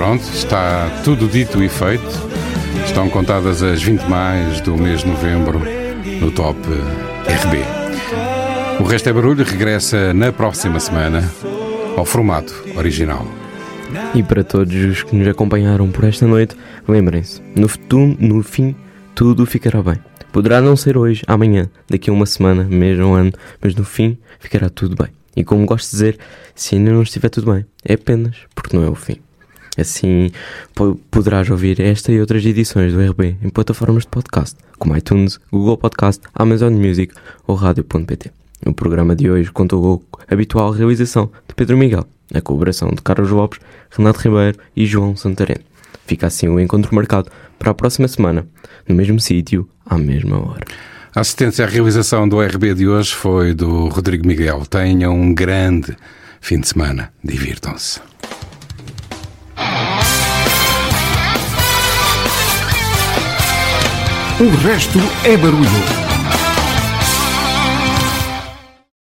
Pronto, 0.03 0.23
está 0.34 0.89
tudo 1.01 1.30
dito 1.30 1.63
e 1.63 1.69
feito. 1.69 2.03
Estão 2.85 3.09
contadas 3.09 3.63
as 3.63 3.81
20 3.81 4.01
mais 4.01 4.59
do 4.59 4.75
mês 4.75 4.99
de 4.99 5.07
novembro 5.07 5.61
no 6.19 6.30
Top 6.30 6.59
RB. 7.25 8.81
O 8.81 8.84
resto 8.84 9.07
é 9.07 9.13
barulho, 9.13 9.45
regressa 9.45 10.13
na 10.13 10.30
próxima 10.34 10.77
semana 10.81 11.23
ao 11.95 12.03
formato 12.03 12.53
original. 12.75 13.25
E 14.13 14.21
para 14.21 14.43
todos 14.43 14.75
os 14.75 15.03
que 15.03 15.15
nos 15.15 15.25
acompanharam 15.25 15.89
por 15.89 16.03
esta 16.03 16.27
noite, 16.27 16.53
lembrem-se, 16.85 17.41
no, 17.55 17.69
futu- 17.69 18.17
no 18.19 18.43
fim 18.43 18.75
tudo 19.15 19.45
ficará 19.45 19.81
bem. 19.81 19.99
Poderá 20.34 20.59
não 20.59 20.75
ser 20.75 20.97
hoje, 20.97 21.21
amanhã, 21.27 21.69
daqui 21.89 22.09
a 22.09 22.13
uma 22.13 22.25
semana, 22.25 22.67
ou 23.01 23.09
um 23.09 23.13
ano, 23.13 23.31
mas 23.61 23.73
no 23.73 23.85
fim 23.85 24.17
ficará 24.38 24.67
tudo 24.69 24.97
bem. 25.01 25.13
E 25.34 25.45
como 25.45 25.65
gosto 25.65 25.85
de 25.85 25.91
dizer, 25.91 26.17
se 26.53 26.75
ainda 26.75 26.91
não 26.91 27.03
estiver 27.03 27.30
tudo 27.30 27.53
bem, 27.53 27.65
é 27.85 27.93
apenas 27.93 28.35
porque 28.53 28.75
não 28.75 28.84
é 28.84 28.89
o 28.89 28.95
fim. 28.95 29.15
Assim, 29.77 30.29
po- 30.75 30.99
poderás 31.09 31.49
ouvir 31.49 31.79
esta 31.79 32.11
e 32.11 32.19
outras 32.19 32.45
edições 32.45 32.93
do 32.93 33.01
RB 33.01 33.37
em 33.43 33.49
plataformas 33.49 34.03
de 34.03 34.09
podcast, 34.09 34.55
como 34.77 34.95
iTunes, 34.95 35.39
Google 35.51 35.77
Podcast, 35.77 36.21
Amazon 36.35 36.73
Music 36.73 37.13
ou 37.47 37.55
Rádio.pt. 37.55 38.31
O 38.65 38.73
programa 38.73 39.15
de 39.15 39.29
hoje 39.29 39.51
contou 39.51 40.03
com 40.11 40.21
a 40.21 40.33
habitual 40.33 40.69
realização 40.71 41.31
de 41.47 41.55
Pedro 41.55 41.75
Miguel, 41.77 42.05
a 42.33 42.39
colaboração 42.41 42.89
de 42.89 43.01
Carlos 43.01 43.31
Lopes, 43.31 43.59
Renato 43.91 44.19
Ribeiro 44.19 44.57
e 44.75 44.85
João 44.85 45.15
Santareno. 45.15 45.61
Fica 46.05 46.27
assim 46.27 46.47
o 46.47 46.59
encontro 46.59 46.93
marcado 46.93 47.29
para 47.57 47.71
a 47.71 47.73
próxima 47.73 48.07
semana, 48.07 48.45
no 48.87 48.93
mesmo 48.95 49.19
sítio, 49.19 49.67
à 49.85 49.97
mesma 49.97 50.37
hora. 50.37 50.65
A 51.15 51.21
assistência 51.21 51.65
à 51.65 51.67
realização 51.67 52.27
do 52.27 52.39
RB 52.41 52.73
de 52.73 52.87
hoje 52.87 53.13
foi 53.13 53.53
do 53.53 53.87
Rodrigo 53.87 54.25
Miguel. 54.27 54.65
Tenham 54.69 55.13
um 55.13 55.33
grande 55.33 55.95
fim 56.41 56.59
de 56.59 56.67
semana. 56.67 57.11
Divirtam-se. 57.23 57.99
O 64.40 64.49
resto 64.57 64.99
é 65.23 65.38
barulho. 65.38 66.02